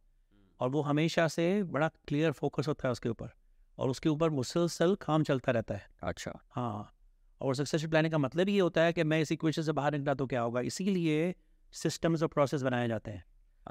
[0.59, 3.29] और वो हमेशा से बड़ा क्लियर फोकस होता है उसके ऊपर।
[3.77, 6.93] और उसके ऊपर मुसलसल काम चलता रहता है। अच्छा। हाँ।
[7.41, 10.13] और सक्सेशन प्लानिंग का मतलब ये होता है कि मैं इस इक्वेशन से बाहर निकला
[10.13, 10.61] तो क्या होगा?
[10.61, 11.35] इसीलिए
[11.73, 13.23] सिस्टम्स और प्रोसेस बनाए जाते हैं।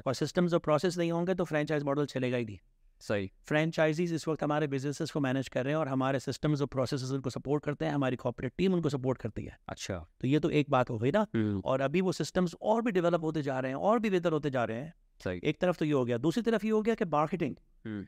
[0.06, 2.58] और सिस्टम्स और प्रोसेस नहीं होंगे तो फ्रेंचाइज मॉडल चलेगा ही नहीं।
[3.02, 6.66] सही। फ्रेंचाइजीज इस वक्त हमारे बिजनेसेस को मैनेज कर रहे हैं और हमारे सिस्टम्स और
[6.66, 10.38] प्रोसेस उनको सपोर्ट करते हैं हमारी कॉर्पोरेट टीम उनको सपोर्ट करती है। अच्छा। तो ये
[10.38, 13.42] तो एक बात हो गई ना। हम्म, और अभी वो सिस्टम्स और भी डेवलप होते
[13.42, 14.94] जा रहे हैं और भी बेहतर होते जा रहे हैं।
[15.24, 18.06] सही। एक तरफ़ तो ये हो गया दूसरी तरफ़ ये हो गया कि मार्केटिंग हम्म।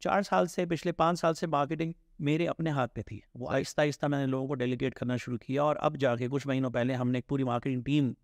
[0.00, 3.82] चार साल से पिछले पाँच साल से मार्केटिंग मेरे अपने हाथ पे थी। वो आहिस्ता
[3.82, 7.18] आहिस्ता मैंने लोगों को डेलीगेट करना शुरू किया और अब जाके कुछ महीनों पहले हमने
[7.18, 8.14] एक पूरी मार्केटिंग टीम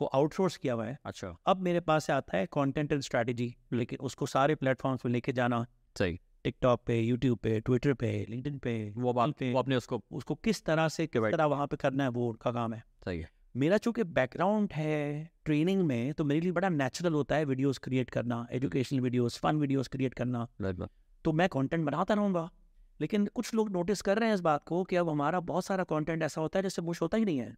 [0.00, 3.54] को आउटसोर्स किया हुआ है। अच्छा। अब मेरे पास से आता है कंटेंट एंड स्ट्रैटेजी
[3.72, 5.64] लेकिन उसको सारे प्लेटफॉर्म्स पे लेके जाना।
[5.96, 10.02] सही। टिकटॉक पे यूट्यूब पे ट्विटर पे लिंक्डइन पे वो बात पे। वो आपने उसको
[10.12, 13.20] उसको किस तरह से किस तरह वहाँ पे करना है वो उनका काम है। सही
[13.20, 17.78] है। मेरा चूँकि बैकग्राउंड है ट्रेनिंग में तो मेरे लिए बड़ा नेचुरल होता है वीडियोस
[17.78, 20.46] क्रिएट करना educational videos fun videos create करना।
[21.24, 22.48] तो मैं कंटेंट बनाता रहूँगा।
[23.00, 25.84] लेकिन कुछ लोग नोटिस कर रहे हैं इस बात को कि अब हमारा बहुत सारा
[25.84, 27.56] कंटेंट ऐसा होता है जिससे मुश होता ही नहीं है।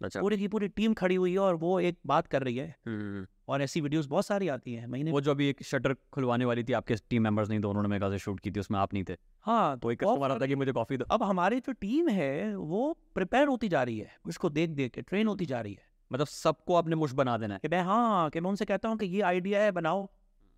[0.00, 3.26] अच्छा। पूरी की पूरी टीम खड़ी हुई है और वो एक बात कर रही है।
[3.48, 6.64] और ऐसी वीडियोस बहुत सारी आती हैं महीने वो जो अभी एक शटर खुलवाने वाली
[6.64, 9.04] थी आपके टीम मेंबर्स नहीं दोनों ने मेरे से शूट की थी उसमें आप नहीं
[9.04, 12.08] थे। हाँ तो एक बहुत कस्टमर आता कि मुझे कॉफ़ी दो। अब हमारी जो टीम
[12.08, 15.72] है वो प्रिपेयर होती जा रही है उसको देख देख के ट्रेन होती जा रही
[15.72, 18.88] है। मतलब सबको आपने मुश बना देना है। कि मैं हाँ कि मैं उनसे कहता
[18.88, 20.08] हूँ कि ये आइडिया है बनाओ।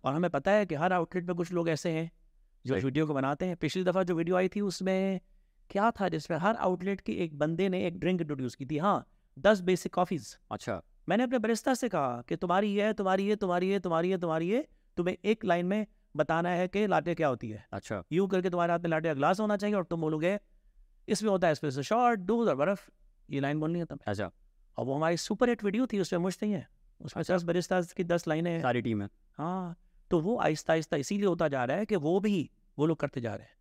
[0.03, 2.09] और हमें पता है कि हर आउटलेट में कुछ लोग ऐसे हैं
[2.65, 5.19] जो वीडियो को बनाते हैं। पिछली दफ़ा जो वीडियो आई थी उसमें
[5.69, 9.05] क्या था जिसमें हर आउटलेट के एक बंदे ने एक ड्रिंक इंट्रोड्यूस की थी। हाँ
[9.39, 13.35] दस बेसिक कॉफीज अच्छा मैंने अपने बरिस्ता से कहा कि तुम्हारी ये है तुम्हारी ये
[13.35, 14.67] तुम्हारी ये तुम्हारी ये तुम्हारी ये
[14.97, 15.85] तुम्हें एक लाइन में
[16.15, 19.13] बताना है कि लाटे क्या होती है। अच्छा। यूँ करके तुम्हारे हाथ में लाटे का
[19.13, 20.39] ग्लास होना चाहिए और तुम बोलोगे
[21.07, 22.89] इसमें होता है स्पेशल शॉर्ट दूध और बर्फ़।
[23.29, 24.29] ये लाइन बोलनी है तुम्हें। अच्छा।
[24.77, 26.67] और वो हमारी सुपर हिट वीडियो थी उसमें मुझ नहीं है।
[27.01, 29.75] उसमें अच्छा। दस बरिस्ता की दस लाइनें हैं। सारी टीम है। हाँ
[30.11, 33.21] तो वो आहिस्ता आहिस्ता इसीलिए होता जा रहा है कि वो भी वो लोग करते
[33.21, 33.53] जा रहे हैं।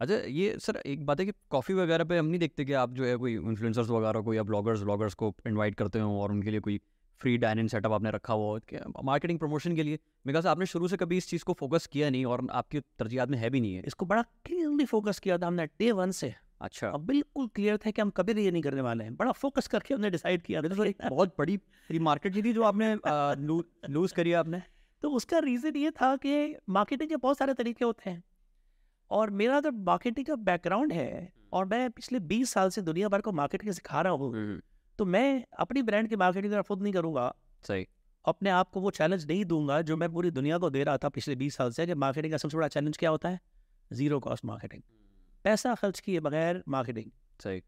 [0.00, 2.92] अच्छा ये सर एक बात है कि कॉफ़ी वगैरह पे हम नहीं देखते कि आप
[2.92, 6.50] जो है कोई इन्फ्लुएंसर्स वगैरह को या ब्लॉगर्स ब्लॉगर्स को इनवाइट करते हो और उनके
[6.50, 6.80] लिए कोई
[7.20, 8.60] फ्री डाइनिंग सेटअप आपने रखा हुआ हो
[9.04, 9.94] मार्केटिंग प्रमोशन के लिए?
[9.94, 12.80] मेरे ख्याल से आपने शुरू से कभी इस चीज़ को फोकस किया नहीं और आपकी
[12.80, 16.10] तरजीहत में है भी नहीं है। इसको बड़ा क्लियरली फोकस किया था हमने डे वन
[16.10, 19.16] से। अच्छा। अब बिल्कुल क्लियर था कि हम कभी भी ये नहीं करने वाले हैं।
[19.16, 22.94] बड़ा फोकस करके हमने डिसाइड किया था। एक बहुत बड़ी फ्री मार्केट थी जो आपने
[23.88, 24.62] लूज करी आपने।
[25.02, 28.22] तो उसका रीज़न ये था कि मार्केटिंग के बहुत सारे तरीके होते हैं।
[29.10, 33.20] और मेरा तो मार्केटिंग का बैकग्राउंड है और मैं पिछले 20 साल से दुनिया भर
[33.20, 34.60] को मार्केटिंग सिखा रहा हूँ
[34.98, 37.34] तो मैं अपनी ब्रांड की मार्केटिंग खुद नहीं करूँगा।
[37.64, 37.86] सही।
[38.24, 41.08] अपने आप को वो चैलेंज नहीं दूँगा जो मैं पूरी दुनिया को दे रहा था
[41.08, 43.40] पिछले 20 साल से कि मार्केटिंग का सबसे बड़ा चैलेंज क्या होता है?
[43.90, 44.82] ज़ीरो कॉस्ट मार्केटिंग
[45.44, 47.62] पैसा खर्च किए बगैर मार्केटिंग सही।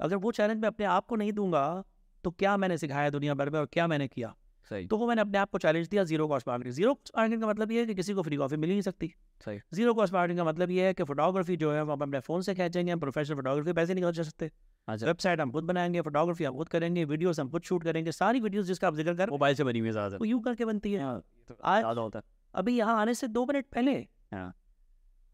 [0.00, 1.84] अगर वो चैलेंज मैं अपने आप को नहीं दूँगा
[2.24, 4.34] तो क्या मैंने सिखाया दुनिया भर में और क्या मैंने किया?
[4.70, 7.40] सही। तो वो मैंने अपने आप को चैलेंज दिया zero cost marketing zero cost marketing
[7.42, 9.94] का मतलब ये है कि किसी को फ्री कॉफ़ी मिल ही नहीं सकती। सही। ज़ीरो
[9.94, 12.54] कॉस्ट मार्केटिंग का मतलब ये है कि फोटोग्राफी जो है वो हम अपने फ़ोन से
[12.54, 14.50] खींचेंगे हम प्रोफेशनल फोटोग्राफी पैसे नहीं खर्च सकते
[14.88, 18.66] वेबसाइट हम खुद बनाएँगे फोटोग्राफी हम खुद करेंगे वीडियोस हम खुद शूट करेंगे सारी वीडियोस
[18.66, 21.18] जिसका आप ज़िक्र कर मोबाइल से बनी हुई है ज़्यादा वो यूँ करके बनती है।
[21.48, 23.92] तो ज़्यादा होता है। अभी यहाँ आने से दो मिनट पहले
[24.32, 24.52] हाँ।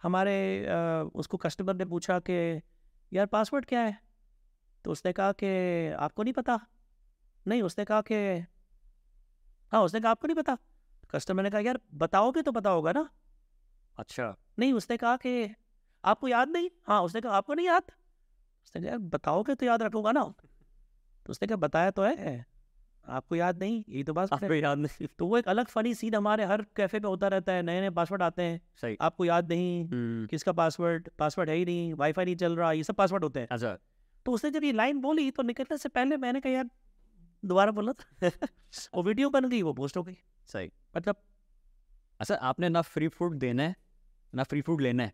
[0.03, 0.37] हमारे
[1.15, 2.61] उसको कस्टमर ने पूछा कि
[3.13, 3.99] यार पासवर्ड क्या है?
[4.85, 6.59] तो उसने कहा कि आपको नहीं पता?
[7.47, 8.47] नहीं उसने कहा कि
[9.73, 10.57] हाँ उसने कहा आपको नहीं पता?
[11.11, 13.09] कस्टमर ने कहा यार बताओगे तो पता होगा ना?
[13.99, 15.55] अच्छा। नहीं उसने कहा कि
[16.05, 16.71] आपको याद नहीं?
[16.87, 17.83] हाँ उसने कहा आपको नहीं याद?
[18.65, 20.23] उसने कहा यार बताओगे तो याद रखूँगा ना।
[21.27, 22.47] तो उसने कहा बताया तो है
[23.07, 23.85] आपको याद नहीं?
[23.89, 27.01] यही तो बात आपको याद नहीं। तो वो एक अलग फनी सीन हमारे हर कैफ़े
[27.01, 30.53] पे होता रहता है नए नए पासवर्ड आते हैं। सही। आपको याद नहीं हम्म, किसका
[30.53, 33.77] पासवर्ड पासवर्ड है ही नहीं वाईफाई नहीं चल रहा ये सब पासवर्ड होते हैं। अच्छा।
[34.27, 36.69] तो उसने जब ये लाइन बोली तो निकलने से पहले मैंने कहा यार
[37.43, 38.29] दोबारा बोला था?
[38.95, 40.17] वो वीडियो बन गई वो पोस्ट हो गई।
[40.49, 41.17] सही। मतलब
[42.21, 43.75] अच्छा आपने ना फ्री फ़ूड देना है
[44.33, 45.13] ना फ्री फ़ूड लेना है।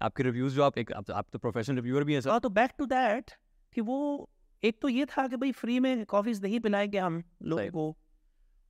[0.00, 2.48] आपके रिव्यूज़ जो आप एक आप, आप तो प्रोफेशनल रिव्यूअर भी हैं सर हाँ तो
[2.48, 3.30] बैक टू दैट
[3.72, 4.28] कि वो
[4.62, 7.96] एक तो ये था कि भाई फ्री में कॉफ़ीज नहीं पिलाएँगे हम लोगों को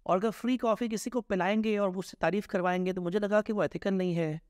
[0.06, 3.52] और अगर फ्री कॉफ़ी किसी को पिलाएँगे और उससे तारीफ़ करवाएँगे तो मुझे लगा कि
[3.52, 4.40] वो एथिकल नहीं है।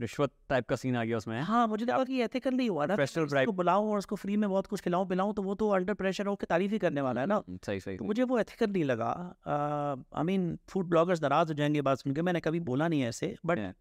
[0.00, 2.94] रिश्वत टाइप का सीन आ गया उसमें। हाँ मुझे लगा कि एथिकल नहीं हुआ ना
[2.94, 6.26] उसको। बुलाऊं और उसको फ्री में बहुत कुछ खिलाऊं पिलाऊं तो वो तो अंडर प्रेशर
[6.26, 8.84] होकर तारीफ़ ही करने वाला है ना। हम्म, सही सही। तो मुझे वो एथिकल नहीं
[8.84, 9.10] लगा।
[10.14, 13.34] आई मीन फ़ूड ब्लॉगर्स नाराज़ हो जाएँगे बात सुन के मैंने कभी बोला नहीं ऐसे
[13.46, 13.74] बट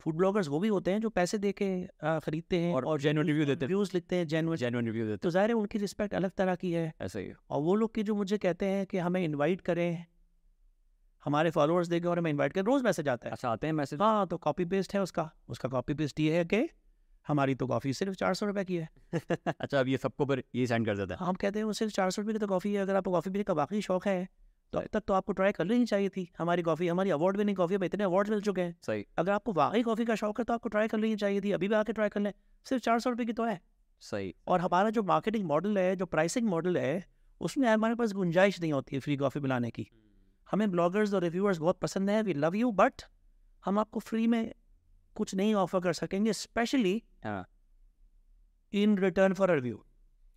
[0.00, 1.68] फ़ूड ब्लॉगर्स वो भी होते हैं जो पैसे दे के
[2.20, 5.18] खरीदते हैं और genuine review देते हैं। व्यूज़ लिखते हैं जेनुअन जेन्युइन रिव्यू देते हैं।
[5.18, 8.02] तो ज़ाहिर है उनकी रिस्पेक्ट अलग तरह की हैं, ऐसा ही और वो लोग की
[8.02, 10.04] जो मुझे कहते हैं कि हमें इनवाइट करें
[11.26, 14.00] हमारे फॉलोअर्स देके और हमें इन्वाइट करें रोज मैसेज आता है। अच्छा आते हैं मैसेज
[14.00, 16.68] हाँ तो कॉपी पेस्ट है उसका। उसका कॉपी पेस्ट ये है कि
[17.26, 18.88] हमारी तो कॉफ़ी सिर्फ़ चार सौ रुपये की है।
[19.60, 21.92] अच्छा अब ये सबको पर ये सेंड कर देता है। हम कहते हैं वो सिर्फ़
[21.92, 24.28] चार सौ रुपये की तो कॉफ़ी है अगर आपको कॉफ़ी पीने का वाकई शौक है
[24.72, 27.56] तो अब तक तो आपको ट्राई कर लेनी चाहिए थी। हमारी कॉफ़ी हमारी अवार्ड विनिंग
[27.56, 30.44] कॉफ़ी में इतने अवार्ड मिल चुके हैं। सही। अगर आपको वाकई कॉफ़ी का शौक है
[30.44, 32.32] तो आपको ट्राई कर लेनी चाहिए थी। अभी भी आके ट्राई कर लें।
[32.66, 33.60] सिर्फ़ चार सौ रुपये की तो है।
[34.00, 37.04] सही। और हमारा जो मार्केटिंग मॉडल है जो प्राइसिंग मॉडल है
[37.40, 39.88] उसमें हमारे पास गुंजाइश नहीं होती है फ्री कॉफ़ी बनाने की।
[40.50, 43.02] हमें ब्लॉगर्स और रिव्यूअर्स बहुत पसंद है वी लव यू बट
[43.64, 44.52] हम आपको फ्री में
[45.16, 47.02] कुछ नहीं ऑफ़र कर सकेंगे specially
[48.72, 49.82] in return for review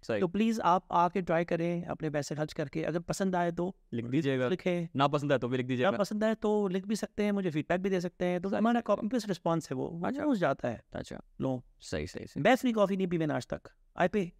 [0.09, 4.05] तो प्लीज़ आप आके ट्राई करें अपने पैसे खर्च करके अगर पसंद आए तो लिख
[4.05, 6.95] दीजिएगा। लिखें। ना पसंद है तो भी लिख दीजिएगा। ना पसंद आए तो लिख भी
[6.95, 10.23] सकते हैं मुझे फीडबैक भी दे सकते हैं तो हमारा कॉपी रिस्पॉन्स है वो अच्छा।
[10.23, 11.51] पहुँच जाता है। अच्छा। लो।
[11.81, 14.31] सही सही सही। मैं फ्री कॉफ़ी नहीं पी मैंने आज तक। आई पे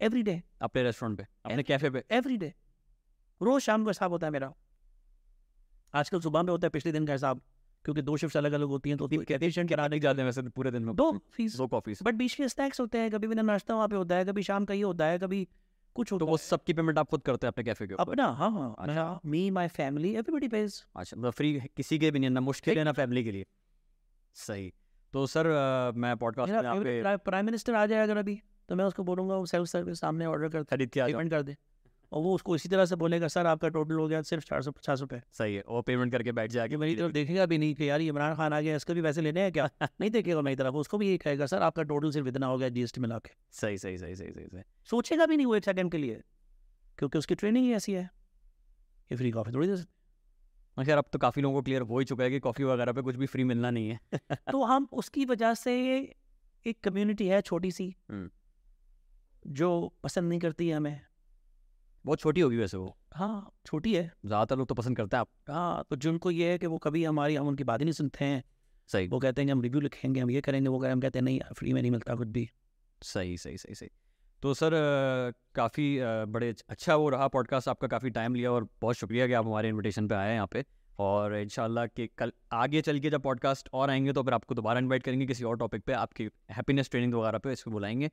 [0.00, 2.52] एवरी डे अपने रेस्टोरेंट पे अपने कैफ़े पे। एवरी डे
[3.40, 4.52] रोज शाम को हिसाब होता है मेरा।
[5.94, 7.40] आजकल सुबह में होता है पिछले दिन का हिसाब
[7.84, 10.50] क्योंकि दो शिफ्ट अलग अलग होती हैं तो कैफेशन कराने के जाते हैं वैसे तो
[10.50, 13.42] पूरे दिन में दो फ़ीस दो कॉफ़ी बट बीच में स्नैक्स होते हैं कभी मेरा
[13.42, 15.46] नाश्ता वहाँ पे होता है कभी शाम का ये होता है कभी
[15.94, 18.26] कुछ तो होता वो है। सबकी पेमेंट आप खुद करते हैं अपने कैफ़े के अपना
[18.26, 22.30] हाँ हाँ अच्छा। Me my family everybody page अच्छा मतलब फ्री किसी के भी नहीं
[22.30, 23.46] ना मुश्किल है ना फैमिली के लिए।
[24.34, 24.72] सही।
[25.12, 29.02] तो सर अ, मैं पॉडकास्ट में प्राइम मिनिस्टर आ जाए अगर अभी तो मैं उसको
[29.04, 31.56] बोलूँगा वो सेल्फ सर्विस सामने ऑर्डर कर खरीद के आ पेमेंट कर दे।
[32.12, 34.70] और वो उसको इसी तरह से बोलेगा सर आपका टोटल हो गया सिर्फ़ चार सौ
[34.70, 37.90] पचास रुपये सही है वो पेमेंट करके बैठ जाएगा। मेरी तरफ़ देखेगा भी नहीं कि
[37.90, 39.68] यार इमरान खान आ गया इसके भी पैसे लेने हैं क्या?
[40.00, 42.68] नहीं देखेगा मेरी तरफ़ उसको भी ये कहेगा सर आपका टोटल सिर्फ़ इतना हो गया
[42.68, 45.92] जीएसटी मिला के। सही सही सही सही सही सही। सोचेगा भी नहीं वो एक सेकंड
[45.92, 46.20] के लिए
[46.98, 48.10] क्योंकि उसकी ट्रेनिंग ही ऐसी है।
[49.10, 49.98] ये फ्री कॉफ़ी थोड़ी दे सकते
[50.76, 52.92] हाँ, खैर अब तो काफ़ी लोगों को क्लियर हो ही चुका है कि कॉफ़ी वगैरह
[52.92, 54.00] पे कुछ भी फ्री मिलना नहीं है।
[54.52, 55.74] तो हम उसकी वजह से
[56.66, 58.30] एक कम्युनिटी है छोटी सी हम्म।
[59.46, 61.00] जो पसंद नहीं करती है हमें।
[62.04, 65.28] बहुत छोटी होगी वैसे वो। हाँ छोटी है। ज़्यादातर लोग तो पसंद करते हैं आप।
[65.48, 68.24] हाँ तो जिनको ये है कि वो कभी हमारी हम उनकी बात ही नहीं सुनते
[68.24, 68.42] हैं।
[68.90, 71.18] सही। वो कहते हैं कि हम रिव्यू लिखेंगे हम ये करेंगे वो करेंगे हम कहते
[71.18, 72.48] हैं नहीं फ्री में नहीं मिलता कुछ भी।
[73.02, 73.88] सही सही सही सही।
[74.42, 74.72] तो सर
[75.54, 75.98] काफ़ी
[76.28, 79.68] बड़े अच्छा वो रहा पॉडकास्ट आपका काफ़ी टाइम लिया और बहुत शुक्रिया कि आप हमारे
[79.68, 80.64] इन्विटेशन पे आए हैं यहाँ पे।
[80.98, 84.80] और इंशाल्लाह कि कल आगे चल के जब पॉडकास्ट और आएँगे तो फिर आपको दोबारा
[84.80, 88.10] इनवाइट करेंगे किसी और टॉपिक पे आपकी हैप्पीनेस ट्रेनिंग वगैरह पे इसको बुलाएँगे।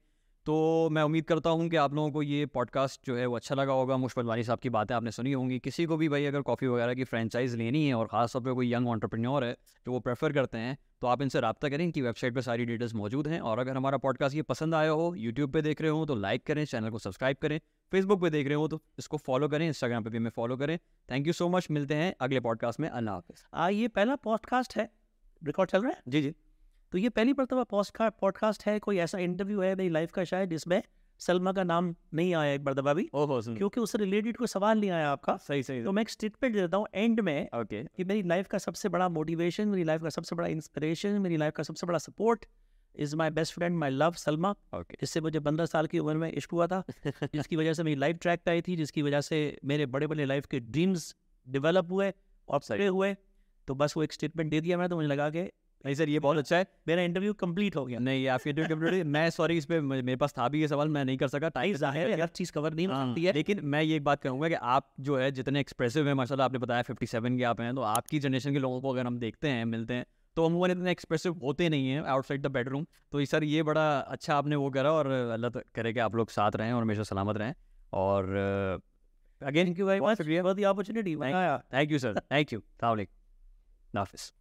[0.47, 3.55] तो मैं उम्मीद करता हूँ कि आप लोगों को ये पॉडकास्ट जो है वो अच्छा
[3.55, 6.41] लगा होगा। मुशफल वानी साहब की बातें आपने सुनी होंगी। किसी को भी भाई अगर
[6.41, 9.91] कॉफ़ी वगैरह की फ्रेंचाइज लेनी है और ख़ास तौर पर कोई यंग ऑन्टरप्रेन्योर है जो
[9.91, 13.27] वो प्रेफर करते हैं तो आप इनसे रबा करें। कि वेबसाइट पर सारी डिटेल्स मौजूद
[13.27, 16.15] हैं। और अगर हमारा पॉडकास्ट ये पसंद आया हो यूट्यूब पर देख रहे हो तो
[16.15, 17.59] लाइक करें चैनल को सब्सक्राइब करें।
[17.91, 20.77] फेसबुक पर देख रहे हो तो इसको फॉलो करें इंस्टाग्राम पर भी हमें फॉलो करें।
[21.09, 24.77] थैंक यू सो मच मिलते हैं अगले पॉडकास्ट में। अल्लाह हाफिज़। आ ये पहला पॉडकास्ट
[24.77, 24.89] है।
[25.41, 26.01] रिकॉर्ड चल रहा है?
[26.07, 26.33] जी जी।
[26.91, 30.81] तो ये पहली मरतबा पॉडकास्ट है कोई ऐसा इंटरव्यू है मेरी लाइफ का शायद जिसमें
[31.19, 34.89] सलमा का नाम नहीं आया एक मरतबा भी। ओहो क्योंकि उससे रिलेटेड कोई सवाल नहीं
[34.89, 38.21] आया आपका। सही सही। तो मैं एक स्टेटमेंट देता हूँ एंड में ओके। कि मेरी
[38.23, 41.87] लाइफ का सबसे बड़ा मोटिवेशन मेरी लाइफ का सबसे बड़ा इंस्पिरेशन मेरी लाइफ का सबसे
[41.87, 42.45] बड़ा support
[42.95, 44.53] is my best friend my love Salma.
[44.75, 48.17] जिससे मुझे पंद्रह साल की उम्र में इश्क हुआ था जिसकी वजह से मेरी लाइफ
[48.21, 51.15] ट्रैक पे आई थी जिसकी वजह से मेरे बड़े बड़े लाइफ के ड्रीम्स
[51.47, 52.11] डेवलप हुए
[52.49, 53.15] और पूरे हुए।
[53.67, 55.49] तो बस वो एक स्टेटमेंट दे दिया मैं तो मुझे लगा कि
[55.85, 59.05] नहीं सर ये बहुत अच्छा है। मेरा इंटरव्यू कंप्लीट हो गया। नहीं आपकी इंटरव्यू कंप्लीट
[59.05, 61.49] मैं सॉरी इस पे मुझे- मेरे पास था भी ये सवाल मैं नहीं कर सका।
[61.49, 64.21] टाइम ज़ाहिर है हर चीज़ कवर नहीं हो हाँ, है। लेकिन मैं ये एक बात
[64.23, 67.75] कहूँगा कि आप जो है जितने एक्सप्रेसिव हैं माशाल्लाह आपने बताया 57 के आप हैं
[67.75, 70.05] तो आपकी जनरेशन के लोगों को अगर हम देखते हैं मिलते हैं
[70.35, 73.99] तो हम अमूमन इतने एक्सप्रेसिव होते नहीं हैं आउटसाइड द बेडरूम तो सर ये बड़ा
[73.99, 77.37] अच्छा आपने वो करा और अल्लाह करे कि आप लोग साथ रहें और हमेशा सलामत
[77.37, 77.53] रहें।
[77.93, 78.23] और
[79.41, 83.05] अगेन थैंक यू वेरी बहुत much for the opportunity thank you sir thank you सलाम
[83.95, 84.33] नाफिस